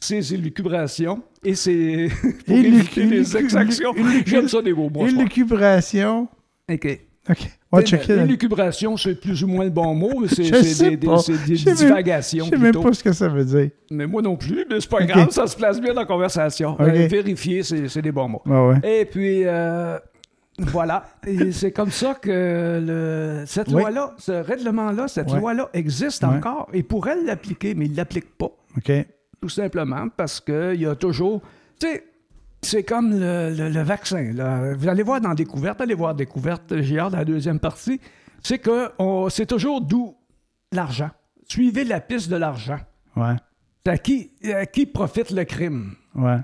ses 0.00 0.34
élucubrations 0.34 1.22
et 1.44 1.54
ses. 1.54 2.08
pour 2.46 2.56
Élucu- 2.56 2.66
éviter 3.00 3.04
les 3.04 3.22
élucu- 3.36 3.38
exactions. 3.38 3.94
J'aime 4.26 4.48
ça 4.48 4.62
des 4.62 4.72
mots. 4.72 4.90
ça. 4.94 5.04
Élucubration. 5.06 6.28
OK. 6.70 7.00
OK. 7.30 7.38
On 7.70 7.76
va 7.76 7.82
Tu 7.82 7.90
sais, 7.90 7.96
checker. 7.98 8.12
mais 8.12 8.16
là. 8.20 8.24
Élucubration, 8.24 8.96
c'est 8.96 9.20
plus 9.20 9.44
ou 9.44 9.48
moins 9.48 9.64
le 9.64 9.70
bon 9.70 9.94
mot. 9.94 10.20
mais 10.20 10.28
C'est 10.28 10.42
des, 10.50 10.96
des- 10.96 11.46
des 11.46 11.74
divagations. 11.74 12.46
Je 12.46 12.50
sais 12.50 12.56
même 12.56 12.72
pas 12.72 12.92
ce 12.94 13.04
que 13.04 13.12
ça 13.12 13.28
veut 13.28 13.44
dire. 13.44 13.70
Mais 13.90 14.06
moi 14.06 14.22
non 14.22 14.36
plus, 14.36 14.64
mais 14.70 14.80
c'est 14.80 14.88
pas 14.88 15.04
grave, 15.04 15.28
ça 15.30 15.46
se 15.46 15.54
place 15.56 15.78
bien 15.80 15.92
dans 15.92 16.00
la 16.00 16.06
conversation. 16.06 16.70
Ok. 16.72 16.80
Euh, 16.80 17.06
vérifier, 17.08 17.62
c'est 17.62 18.00
des 18.02 18.12
bons 18.12 18.28
mots. 18.28 18.42
Ouais, 18.46 18.68
ouais. 18.82 19.00
Et 19.00 19.04
puis, 19.04 19.42
euh, 19.44 19.98
voilà. 20.58 21.04
C'est 21.52 21.72
comme 21.72 21.90
ça 21.90 22.14
que 22.14 22.80
le- 22.82 23.44
cette 23.46 23.68
Oui. 23.68 23.74
loi-là, 23.74 24.14
ce 24.16 24.32
règlement-là, 24.32 25.06
cette 25.08 25.30
Ouais. 25.30 25.38
loi-là 25.38 25.68
existe 25.74 26.22
Ouais. 26.22 26.30
encore. 26.30 26.68
Et 26.72 26.82
pourrait 26.82 27.16
l'appliquer, 27.22 27.74
mais 27.74 27.84
il 27.86 27.92
ne 27.92 27.96
l'applique 27.98 28.36
pas. 28.38 28.50
OK. 28.78 28.90
Tout 29.40 29.48
simplement 29.48 30.08
parce 30.08 30.40
qu'il 30.40 30.80
y 30.80 30.86
a 30.86 30.94
toujours. 30.96 31.42
Tu 31.78 31.86
sais, 31.86 32.04
c'est 32.60 32.82
comme 32.82 33.10
le, 33.12 33.54
le- 33.56 33.68
le 33.68 33.82
vaccin. 33.82 34.32
là. 34.34 34.74
Vous 34.74 34.88
allez 34.88 35.02
voir 35.04 35.20
dans 35.20 35.34
Découverte, 35.34 35.80
allez 35.80 35.94
voir 35.94 36.14
Découverte, 36.14 36.80
j'ai 36.80 36.98
hâte 36.98 37.12
la 37.12 37.24
deuxième 37.24 37.60
partie. 37.60 38.00
C'est 38.42 38.58
que 38.58 38.90
c'est 39.30 39.46
toujours 39.46 39.80
d'où 39.80 40.16
l'argent. 40.72 41.10
Suivez 41.48 41.84
la 41.84 42.00
piste 42.00 42.28
de 42.30 42.36
l'argent. 42.36 42.78
Ouais. 43.16 43.36
C'est 43.86 43.92
À 43.92 43.98
qui, 43.98 44.32
à 44.52 44.66
qui 44.66 44.86
profite 44.86 45.30
le 45.30 45.44
crime? 45.44 45.94
Ouais. 46.14 46.38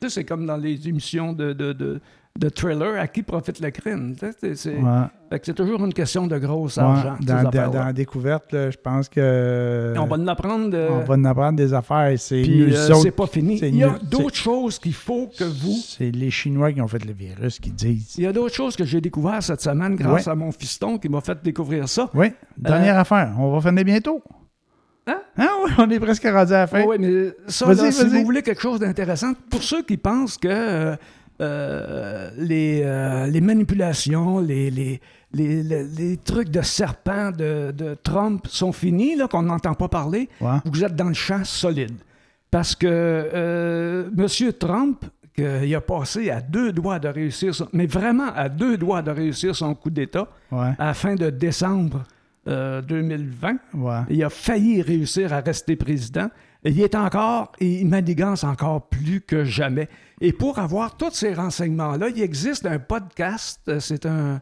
Tu 0.00 0.08
sais, 0.08 0.14
c'est 0.20 0.24
comme 0.24 0.46
dans 0.46 0.56
les 0.56 0.88
émissions 0.88 1.32
de, 1.32 1.52
de, 1.52 1.72
de, 1.72 2.00
de 2.38 2.48
thriller, 2.48 2.98
à 3.00 3.06
qui 3.06 3.22
profite 3.22 3.60
le 3.60 3.70
crime? 3.70 4.14
C'est- 4.18 4.54
c'est 4.54 4.76
Ouais. 4.76 5.04
fait 5.30 5.38
que 5.40 5.46
c'est 5.46 5.54
toujours 5.54 5.84
une 5.84 5.92
question 5.94 6.26
de 6.26 6.38
gros 6.38 6.66
Ouais. 6.66 6.78
argent. 6.78 7.16
Dans, 7.20 7.50
la 7.84 7.92
découverte, 7.92 8.52
là, 8.52 8.70
je 8.70 8.76
pense 8.76 9.08
que. 9.08 9.94
On 9.98 10.06
va 10.06 10.16
en 10.16 10.26
apprendre. 10.28 10.70
de- 10.70 10.88
on 10.90 11.00
va 11.04 11.14
en 11.14 11.24
apprendre 11.24 11.56
des 11.56 11.72
affaires. 11.74 12.12
C'est 12.18 12.42
nous 12.42 12.74
euh, 12.74 13.10
pas 13.10 13.26
fini. 13.26 13.58
Il 13.62 13.76
y 13.76 13.82
a 13.84 13.88
nous- 13.90 13.98
d'autres 14.08 14.36
choses 14.36 14.78
qu'il 14.78 14.94
faut 14.94 15.28
que 15.38 15.44
vous. 15.44 15.76
C'est 15.84 16.10
les 16.10 16.30
Chinois 16.30 16.72
qui 16.72 16.80
ont 16.80 16.88
fait 16.88 17.04
le 17.04 17.12
virus 17.12 17.58
qui 17.58 17.70
disent. 17.70 18.14
Il 18.18 18.24
y 18.24 18.26
a 18.26 18.32
d'autres 18.32 18.54
choses 18.54 18.76
que 18.76 18.84
j'ai 18.84 19.00
découvert 19.00 19.42
cette 19.42 19.60
semaine 19.60 19.96
grâce 19.96 20.26
Ouais. 20.26 20.32
à 20.32 20.34
mon 20.34 20.52
fiston 20.52 20.98
qui 20.98 21.08
m'a 21.08 21.20
fait 21.20 21.38
découvrir 21.42 21.88
ça. 21.88 22.10
Oui. 22.14 22.32
Dernière 22.56 22.98
affaire. 22.98 23.32
On 23.38 23.58
va 23.58 23.60
finir 23.68 23.84
bientôt. 23.84 24.22
Hein? 25.08 25.20
Hein? 25.38 25.48
Oui, 25.64 25.70
on 25.78 25.88
est 25.90 26.00
presque 26.00 26.24
rendu 26.24 26.52
à 26.52 26.58
la 26.60 26.66
fin. 26.66 26.82
Oui, 26.84 26.96
mais 26.98 27.32
ça, 27.46 27.72
là, 27.72 27.90
si 27.92 28.04
vous 28.08 28.24
voulez 28.24 28.42
quelque 28.42 28.60
chose 28.60 28.80
d'intéressant, 28.80 29.34
pour 29.48 29.62
ceux 29.62 29.82
qui 29.82 29.96
pensent 29.96 30.36
que 30.36 30.48
euh, 30.50 30.96
euh, 31.40 32.30
les, 32.38 32.82
euh, 32.84 33.26
les 33.26 33.40
manipulations, 33.40 34.40
les, 34.40 34.70
les, 34.70 35.00
les, 35.32 36.16
trucs 36.18 36.48
de 36.50 36.62
serpent 36.62 37.32
de, 37.36 37.72
de 37.72 37.94
Trump 38.02 38.46
sont 38.48 38.72
finis, 38.72 39.16
là, 39.16 39.28
qu'on 39.28 39.42
n'entend 39.42 39.74
pas 39.74 39.88
parler, 39.88 40.28
Ouais. 40.40 40.58
vous 40.64 40.84
êtes 40.84 40.96
dans 40.96 41.08
le 41.08 41.14
champ 41.14 41.44
solide. 41.44 41.96
Parce 42.50 42.74
que 42.74 42.86
euh, 42.88 44.08
M. 44.16 44.52
Trump, 44.58 45.04
qu'il 45.34 45.74
a 45.74 45.80
passé 45.82 46.30
à 46.30 46.40
deux 46.40 46.72
doigts 46.72 46.98
de 46.98 47.08
réussir, 47.08 47.54
son- 47.54 47.68
mais 47.74 47.86
vraiment 47.86 48.28
à 48.34 48.48
deux 48.48 48.78
doigts 48.78 49.02
de 49.02 49.10
réussir 49.10 49.54
son 49.54 49.74
coup 49.74 49.90
d'État 49.90 50.26
Ouais. 50.50 50.72
à 50.78 50.86
la 50.86 50.94
fin 50.94 51.14
de 51.14 51.28
décembre 51.28 52.04
euh, 52.48 52.80
2020, 52.80 53.56
Ouais. 53.74 54.00
il 54.08 54.22
a 54.24 54.30
failli 54.30 54.80
réussir 54.80 55.32
à 55.34 55.40
rester 55.40 55.76
président. 55.76 56.28
Il 56.68 56.80
est 56.80 56.94
encore, 56.94 57.52
et 57.60 57.80
il 57.80 57.86
manigance 57.88 58.42
encore 58.44 58.88
plus 58.88 59.20
que 59.20 59.44
jamais. 59.44 59.88
Et 60.20 60.32
pour 60.32 60.58
avoir 60.58 60.96
tous 60.96 61.12
ces 61.12 61.32
renseignements-là, 61.34 62.08
il 62.08 62.20
existe 62.22 62.66
un 62.66 62.78
podcast. 62.78 63.60
euh, 63.68 63.78
C'est 63.80 64.04
un, 64.06 64.40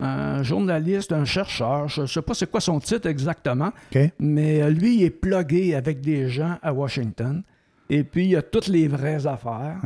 un 0.00 0.42
journaliste, 0.42 1.12
un 1.12 1.24
chercheur. 1.24 1.88
Je 1.88 2.02
ne 2.02 2.06
sais 2.06 2.22
pas 2.22 2.34
c'est 2.34 2.50
quoi 2.50 2.60
son 2.60 2.78
titre 2.80 3.08
exactement, 3.08 3.72
mais 4.18 4.62
euh, 4.62 4.70
lui, 4.70 4.96
il 4.96 5.02
est 5.04 5.10
plugué 5.10 5.74
avec 5.74 6.00
des 6.00 6.28
gens 6.28 6.58
à 6.62 6.72
Washington. 6.72 7.42
Et 7.90 8.02
puis, 8.02 8.24
il 8.24 8.30
y 8.30 8.36
a 8.36 8.42
toutes 8.42 8.68
les 8.68 8.88
vraies 8.88 9.26
affaires. 9.26 9.76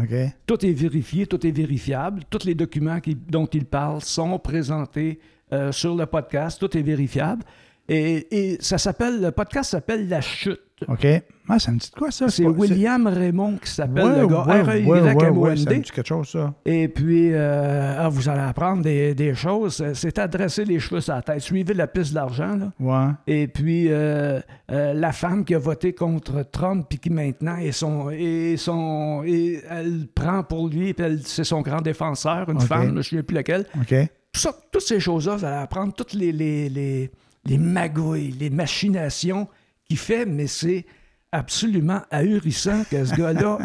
Tout 0.47 0.65
est 0.65 0.73
vérifié, 0.73 1.27
tout 1.27 1.45
est 1.47 1.51
vérifiable. 1.51 2.23
Tous 2.31 2.45
les 2.45 2.55
documents 2.55 3.01
qui- 3.01 3.17
dont 3.17 3.47
il 3.47 3.65
parle 3.65 4.01
sont 4.03 4.39
présentés 4.39 5.19
euh, 5.53 5.73
sur 5.73 5.95
le 5.97 6.07
podcast. 6.07 6.61
Tout 6.61 6.77
est 6.77 6.83
vérifiable. 6.83 7.43
Et, 7.89 8.53
et 8.53 8.59
ça 8.61 8.77
s'appelle, 8.79 9.21
le 9.21 9.31
podcast 9.31 9.71
s'appelle 9.71 10.09
La 10.09 10.21
Chute. 10.21 10.61
OK. 10.87 11.07
Ah, 11.49 11.59
ça 11.59 11.73
me 11.73 11.79
dit 11.79 11.91
de 11.91 11.95
quoi, 11.99 12.11
ça? 12.11 12.29
C'est 12.29 12.45
pas- 12.45 12.51
William 12.51 13.07
Raymond 13.07 13.57
qui 13.57 13.71
s'appelle 13.71 14.05
Ouais, 14.05 14.21
le 14.21 14.27
gars. 14.29 14.45
ouais, 14.47 14.61
ouais, 14.85 15.01
R-E-Y-M-O-N-D. 15.01 15.65
ça 15.65 15.71
me 15.75 15.83
dit 15.83 15.91
quelque 15.91 16.07
chose, 16.07 16.29
ça. 16.29 16.55
Et 16.67 16.87
puis, 16.89 17.31
euh, 17.33 17.97
ah, 17.99 18.09
vous 18.09 18.29
allez 18.29 18.43
apprendre 18.43 18.83
des, 18.83 19.15
des 19.15 19.35
choses. 19.35 19.83
C'est 19.95 20.19
adresser 20.19 20.65
les 20.67 20.79
cheveux 20.79 21.01
sur 21.01 21.15
la 21.15 21.23
tête. 21.23 21.41
Suivez 21.41 21.73
la 21.75 21.87
piste 21.89 22.11
de 22.11 22.17
l'argent, 22.17 22.55
là. 22.57 22.73
Ouais. 22.79 23.13
Et 23.27 23.49
puis, 23.49 23.87
euh, 23.89 24.39
euh, 24.71 24.93
la 24.95 25.11
femme 25.13 25.45
qui 25.45 25.55
a 25.55 25.59
voté 25.59 25.95
contre 25.95 26.45
Trump, 26.53 26.87
puis 26.89 26.99
qui 26.99 27.11
maintenant 27.11 27.57
est 27.57 27.73
son, 27.73 28.11
son, 28.57 29.25
elle 29.25 30.07
prend 30.15 30.43
pour 30.45 30.69
lui, 30.69 30.93
puis 30.95 31.23
c'est 31.25 31.45
son 31.45 31.63
grand 31.63 31.81
défenseur, 31.81 32.49
une 32.51 32.61
femme, 32.61 32.91
je 32.91 32.95
ne 32.95 33.03
sais 33.03 33.23
plus 33.25 33.35
laquelle. 33.35 33.65
OK. 33.81 33.95
Tout 34.33 34.41
ça- 34.41 34.55
toutes 34.71 34.83
ces 34.83 35.01
choses-là, 35.01 35.37
vous 35.37 35.45
allez 35.45 35.57
apprendre 35.57 35.93
toutes 35.95 36.13
les, 36.13 36.31
les, 36.31 36.69
les, 36.69 37.11
les 37.49 37.59
magouilles, 37.59 38.35
les 38.39 38.51
machinations 38.51 39.49
qu'il 39.87 39.99
fait, 39.99 40.27
mais 40.27 40.47
c'est 40.47 40.85
absolument 41.33 42.01
ahurissant 42.11 42.83
que 42.91 43.05
ce 43.05 43.15
gars-là, 43.15 43.59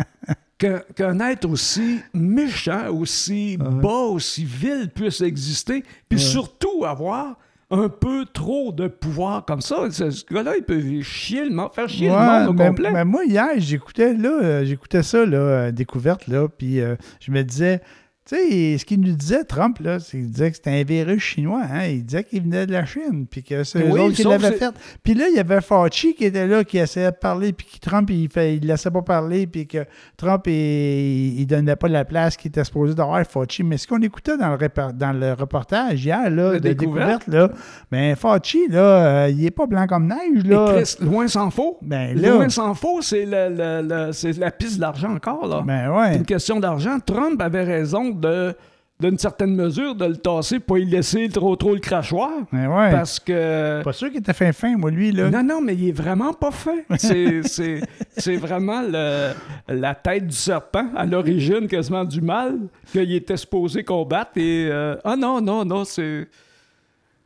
qu'un 0.95 1.19
être 1.19 1.49
aussi 1.49 1.99
méchant, 2.13 2.89
aussi 2.89 3.57
bas, 3.57 4.07
aussi 4.09 4.45
vil 4.45 4.89
puisse 4.93 5.21
exister, 5.21 5.83
puis 6.09 6.19
surtout 6.19 6.85
avoir 6.85 7.37
un 7.73 7.89
peu 7.89 8.25
trop 8.31 8.71
de 8.71 8.87
pouvoir 8.87 9.45
comme 9.45 9.61
ça. 9.61 9.89
Ce 9.89 10.23
gars-là, 10.31 10.55
il 10.57 10.63
peut 10.63 11.01
chier 11.01 11.45
le 11.45 11.51
monde, 11.51 11.73
faire 11.73 11.89
chier 11.89 12.07
le 12.07 12.15
monde 12.15 12.49
au 12.49 12.53
mais, 12.53 12.67
complet. 12.67 12.91
mais 12.91 13.03
moi, 13.03 13.25
hier, 13.25 13.49
j'écoutais 13.57 14.13
là, 14.13 14.29
euh, 14.29 14.65
j'écoutais 14.65 15.01
ça, 15.01 15.25
là, 15.25 15.37
euh, 15.37 15.71
découverte, 15.71 16.27
là, 16.27 16.47
puis 16.47 16.79
euh, 16.79 16.95
je 17.19 17.31
me 17.31 17.43
disais, 17.43 17.81
tu 18.25 18.35
sais, 18.35 18.77
ce 18.77 18.85
qu'il 18.85 19.01
nous 19.01 19.13
disait, 19.15 19.43
Trump, 19.43 19.79
là, 19.79 19.99
c'est 19.99 20.17
qu'il 20.17 20.29
disait 20.31 20.49
que 20.51 20.55
c'était 20.55 20.69
un 20.79 20.83
virus 20.83 21.21
chinois, 21.21 21.63
hein? 21.69 21.85
Il 21.87 22.05
disait 22.05 22.23
qu'il 22.23 22.41
venait 22.43 22.65
de 22.65 22.71
la 22.71 22.85
Chine, 22.85 23.25
puis 23.29 23.43
que 23.43 23.63
c'est 23.65 23.79
eux 23.79 23.89
Oui, 23.91 23.99
autres 23.99 24.15
qui 24.15 24.23
l'avaient 24.23 24.53
fait. 24.53 24.73
Puis 25.03 25.13
là, 25.13 25.25
il 25.29 25.35
y 25.35 25.39
avait 25.39 25.59
Fauci 25.61 26.13
qui 26.15 26.25
était 26.25 26.47
là, 26.47 26.63
qui 26.63 26.77
essayait 26.77 27.11
de 27.11 27.17
parler, 27.17 27.51
puis 27.51 27.67
qui 27.67 27.79
Trump, 27.81 28.09
il 28.09 28.29
ne 28.33 28.43
il 28.53 28.65
laissait 28.65 28.91
pas 28.91 29.01
parler, 29.01 29.45
puis 29.47 29.67
que 29.67 29.85
Trump, 30.15 30.43
il, 30.47 31.39
il 31.39 31.45
donnait 31.45 31.75
pas 31.75 31.87
la 31.89 32.05
place 32.05 32.37
qu'il 32.37 32.49
était 32.49 32.63
supposé 32.63 32.93
d'avoir, 32.93 33.23
Fauci. 33.25 33.61
Mais 33.63 33.77
ce 33.77 33.87
qu'on 33.87 34.01
écoutait 34.01 34.37
dans 34.37 34.55
le, 34.55 34.69
dans 34.93 35.11
le 35.11 35.33
reportage 35.33 36.05
hier, 36.05 36.29
là, 36.29 36.53
La 36.53 36.59
de 36.59 36.69
découverte. 36.69 37.27
découverte, 37.27 37.27
là, 37.27 37.49
ben 37.91 38.15
Fauci, 38.15 38.67
là, 38.69 38.79
euh, 39.25 39.29
il 39.31 39.45
est 39.45 39.51
pas 39.51 39.65
blanc 39.65 39.85
comme 39.87 40.07
neige, 40.07 40.43
Et 40.45 40.47
là. 40.47 40.75
Chris, 40.81 40.95
loin 41.01 41.27
s'en 41.27 41.49
faut. 41.51 41.77
Ben 41.81 42.17
là, 42.17 42.29
Loin 42.35 42.49
s'en 42.49 42.73
faut, 42.73 43.01
c'est 43.01 43.25
le- 43.25 43.49
le- 43.49 43.81
le- 43.87 44.39
la 44.39 44.51
piste 44.51 44.77
de 44.77 44.81
l'argent 44.81 45.13
encore. 45.13 45.45
Là. 45.47 45.61
ben 45.65 45.87
C'est 45.87 45.99
ouais. 45.99 46.15
une 46.17 46.25
question 46.25 46.59
d'argent. 46.59 46.99
Trump 47.05 47.41
avait 47.41 47.63
raison 47.63 48.12
de, 48.13 48.55
d'une 48.99 49.17
certaine 49.17 49.55
mesure, 49.55 49.95
de 49.95 50.05
le 50.05 50.15
tasser, 50.17 50.59
pas 50.59 50.77
y 50.77 50.85
laisser 50.85 51.27
trop 51.29 51.55
trop 51.55 51.73
le 51.73 51.79
crachoir. 51.79 52.29
Mais 52.51 52.67
ouais. 52.67 52.91
Parce 52.91 53.19
que. 53.19 53.81
Pas 53.83 53.91
sûr 53.93 54.09
qu'il 54.09 54.19
était 54.19 54.33
fin 54.33 54.51
fin, 54.53 54.77
moi, 54.77 54.91
lui, 54.91 55.11
là. 55.11 55.29
Non, 55.29 55.43
non, 55.43 55.61
mais 55.61 55.73
il 55.75 55.89
est 55.89 55.91
vraiment 55.91 56.31
pas 56.33 56.51
fin. 56.51 56.77
C'est, 56.97 57.41
c'est, 57.43 57.81
c'est 58.15 58.37
vraiment 58.37 58.81
le- 58.81 59.31
la 59.67 59.95
tête 59.95 60.27
du 60.27 60.35
serpent, 60.35 60.87
à 60.95 61.05
l'origine 61.05 61.67
quasiment 61.67 62.05
du 62.05 62.21
mal, 62.21 62.59
qu'il 62.91 63.11
était 63.13 63.37
supposé 63.37 63.83
combattre. 63.83 64.31
Et. 64.37 64.69
euh, 64.71 64.95
ah 65.03 65.15
non, 65.15 65.41
non, 65.41 65.65
non, 65.65 65.83
c'est. 65.83 66.27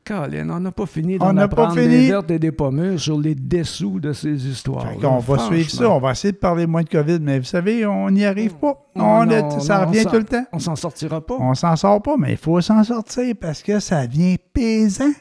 Colin, 0.08 0.50
on 0.50 0.60
n'a 0.60 0.72
pas 0.72 0.86
fini 0.86 1.18
On 1.20 1.26
d'en 1.28 1.36
pas 1.36 1.44
apprendre 1.44 1.74
fini. 1.74 1.88
des 1.88 2.08
vertes 2.08 2.32
et 2.32 2.40
des 2.40 2.52
pommures 2.52 3.00
sur 3.00 3.20
les 3.20 3.36
dessous 3.36 4.00
de 4.00 4.14
ces 4.14 4.48
histoires. 4.48 4.88
Fait 4.90 4.96
qu'on 5.00 5.20
va 5.20 5.38
suivre 5.40 5.70
ça. 5.70 5.90
On 5.90 6.00
va 6.00 6.12
essayer 6.12 6.32
de 6.32 6.38
parler 6.38 6.66
moins 6.66 6.84
de 6.84 6.90
COVID, 6.90 7.20
mais 7.22 7.40
vous 7.40 7.46
savez, 7.46 7.86
on 7.86 8.10
n'y 8.10 8.26
arrive 8.26 8.56
pas. 8.56 8.88
Non, 8.96 9.06
On 9.06 9.26
non, 9.26 9.32
est- 9.32 9.60
ça 9.60 9.80
non, 9.82 9.88
revient 9.88 10.06
tout 10.06 10.16
le 10.18 10.24
temps. 10.24 10.46
On 10.54 10.60
s'en 10.60 10.76
sortira 10.76 11.20
pas. 11.20 11.36
On 11.40 11.54
s'en 11.54 11.76
sort 11.76 12.02
pas, 12.02 12.16
mais 12.18 12.32
il 12.32 12.38
faut 12.38 12.60
s'en 12.62 12.84
sortir 12.84 13.36
parce 13.40 13.62
que 13.62 13.80
ça 13.80 14.06
vient 14.06 14.36
pesant. 14.54 15.12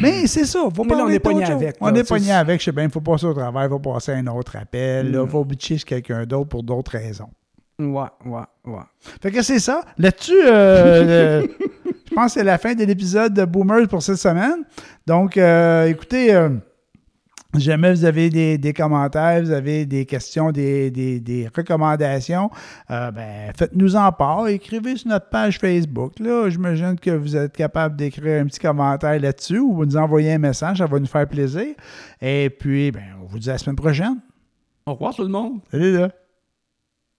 Mais 0.00 0.26
c'est 0.26 0.44
ça, 0.44 0.58
faut 0.74 0.84
pas 0.84 0.96
on 0.96 1.08
est 1.08 1.20
pogné 1.20 1.44
avec, 1.44 1.76
On 1.80 1.86
là, 1.86 1.92
est 1.92 1.94
tu 2.02 2.06
sais, 2.08 2.14
pogné 2.14 2.32
avec, 2.32 2.60
je 2.60 2.64
sais 2.66 2.72
bien, 2.72 2.84
il 2.84 2.90
faut 2.90 3.00
passer 3.00 3.24
au 3.26 3.34
travail, 3.34 3.66
il 3.66 3.70
faut 3.70 3.78
passer 3.78 4.10
à 4.12 4.16
un 4.16 4.26
autre 4.26 4.56
appel, 4.56 5.10
il 5.12 5.16
Mm. 5.18 5.28
faut 5.28 5.44
bitcher 5.44 5.78
sur 5.78 5.86
quelqu'un 5.86 6.24
d'autre 6.26 6.48
pour 6.48 6.64
d'autres 6.64 6.90
raisons. 6.92 7.28
Ouais, 7.78 8.08
ouais, 8.24 8.40
ouais. 8.64 8.80
Fait 9.22 9.30
que 9.30 9.42
c'est 9.42 9.60
ça. 9.60 9.82
Là-dessus, 9.98 10.32
euh, 10.44 11.42
je 11.85 11.85
pense 12.16 12.34
que 12.34 12.40
c'est 12.40 12.44
la 12.44 12.58
fin 12.58 12.74
de 12.74 12.82
l'épisode 12.84 13.34
de 13.34 13.44
Boomers 13.44 13.88
pour 13.88 14.02
cette 14.02 14.16
semaine. 14.16 14.64
Donc, 15.06 15.36
euh, 15.36 15.86
écoutez, 15.86 16.34
euh, 16.34 16.48
si 17.54 17.60
jamais 17.60 17.92
vous 17.92 18.04
avez 18.04 18.28
des, 18.30 18.58
des 18.58 18.72
commentaires, 18.72 19.42
vous 19.42 19.50
avez 19.50 19.86
des 19.86 20.04
questions, 20.06 20.50
des, 20.50 20.90
des- 20.90 21.20
des 21.20 21.48
recommandations, 21.54 22.50
euh, 22.90 23.10
ben, 23.10 23.52
faites-nous 23.56 23.96
en 23.96 24.10
part. 24.12 24.48
Écrivez 24.48 24.96
sur 24.96 25.08
notre 25.08 25.28
page 25.28 25.58
Facebook. 25.58 26.18
Là, 26.18 26.48
j'imagine 26.50 26.96
que 26.98 27.10
vous 27.10 27.36
êtes 27.36 27.52
capable 27.56 27.96
d'écrire 27.96 28.40
un 28.42 28.46
petit 28.46 28.60
commentaire 28.60 29.18
là-dessus 29.20 29.58
ou 29.58 29.74
vous 29.74 29.84
nous 29.86 29.96
envoyer 29.96 30.32
un 30.32 30.38
message, 30.38 30.78
ça 30.78 30.86
va 30.86 30.98
nous 30.98 31.06
faire 31.06 31.28
plaisir. 31.28 31.66
Et 32.20 32.50
puis, 32.50 32.90
ben, 32.92 33.04
on 33.22 33.26
vous 33.26 33.38
dit 33.38 33.48
à 33.48 33.52
la 33.52 33.58
semaine 33.58 33.76
prochaine. 33.76 34.16
Au 34.86 34.94
revoir 34.94 35.14
tout 35.14 35.22
le 35.22 35.28
monde. 35.28 35.60
Salut 35.70 35.98
là! 35.98 36.08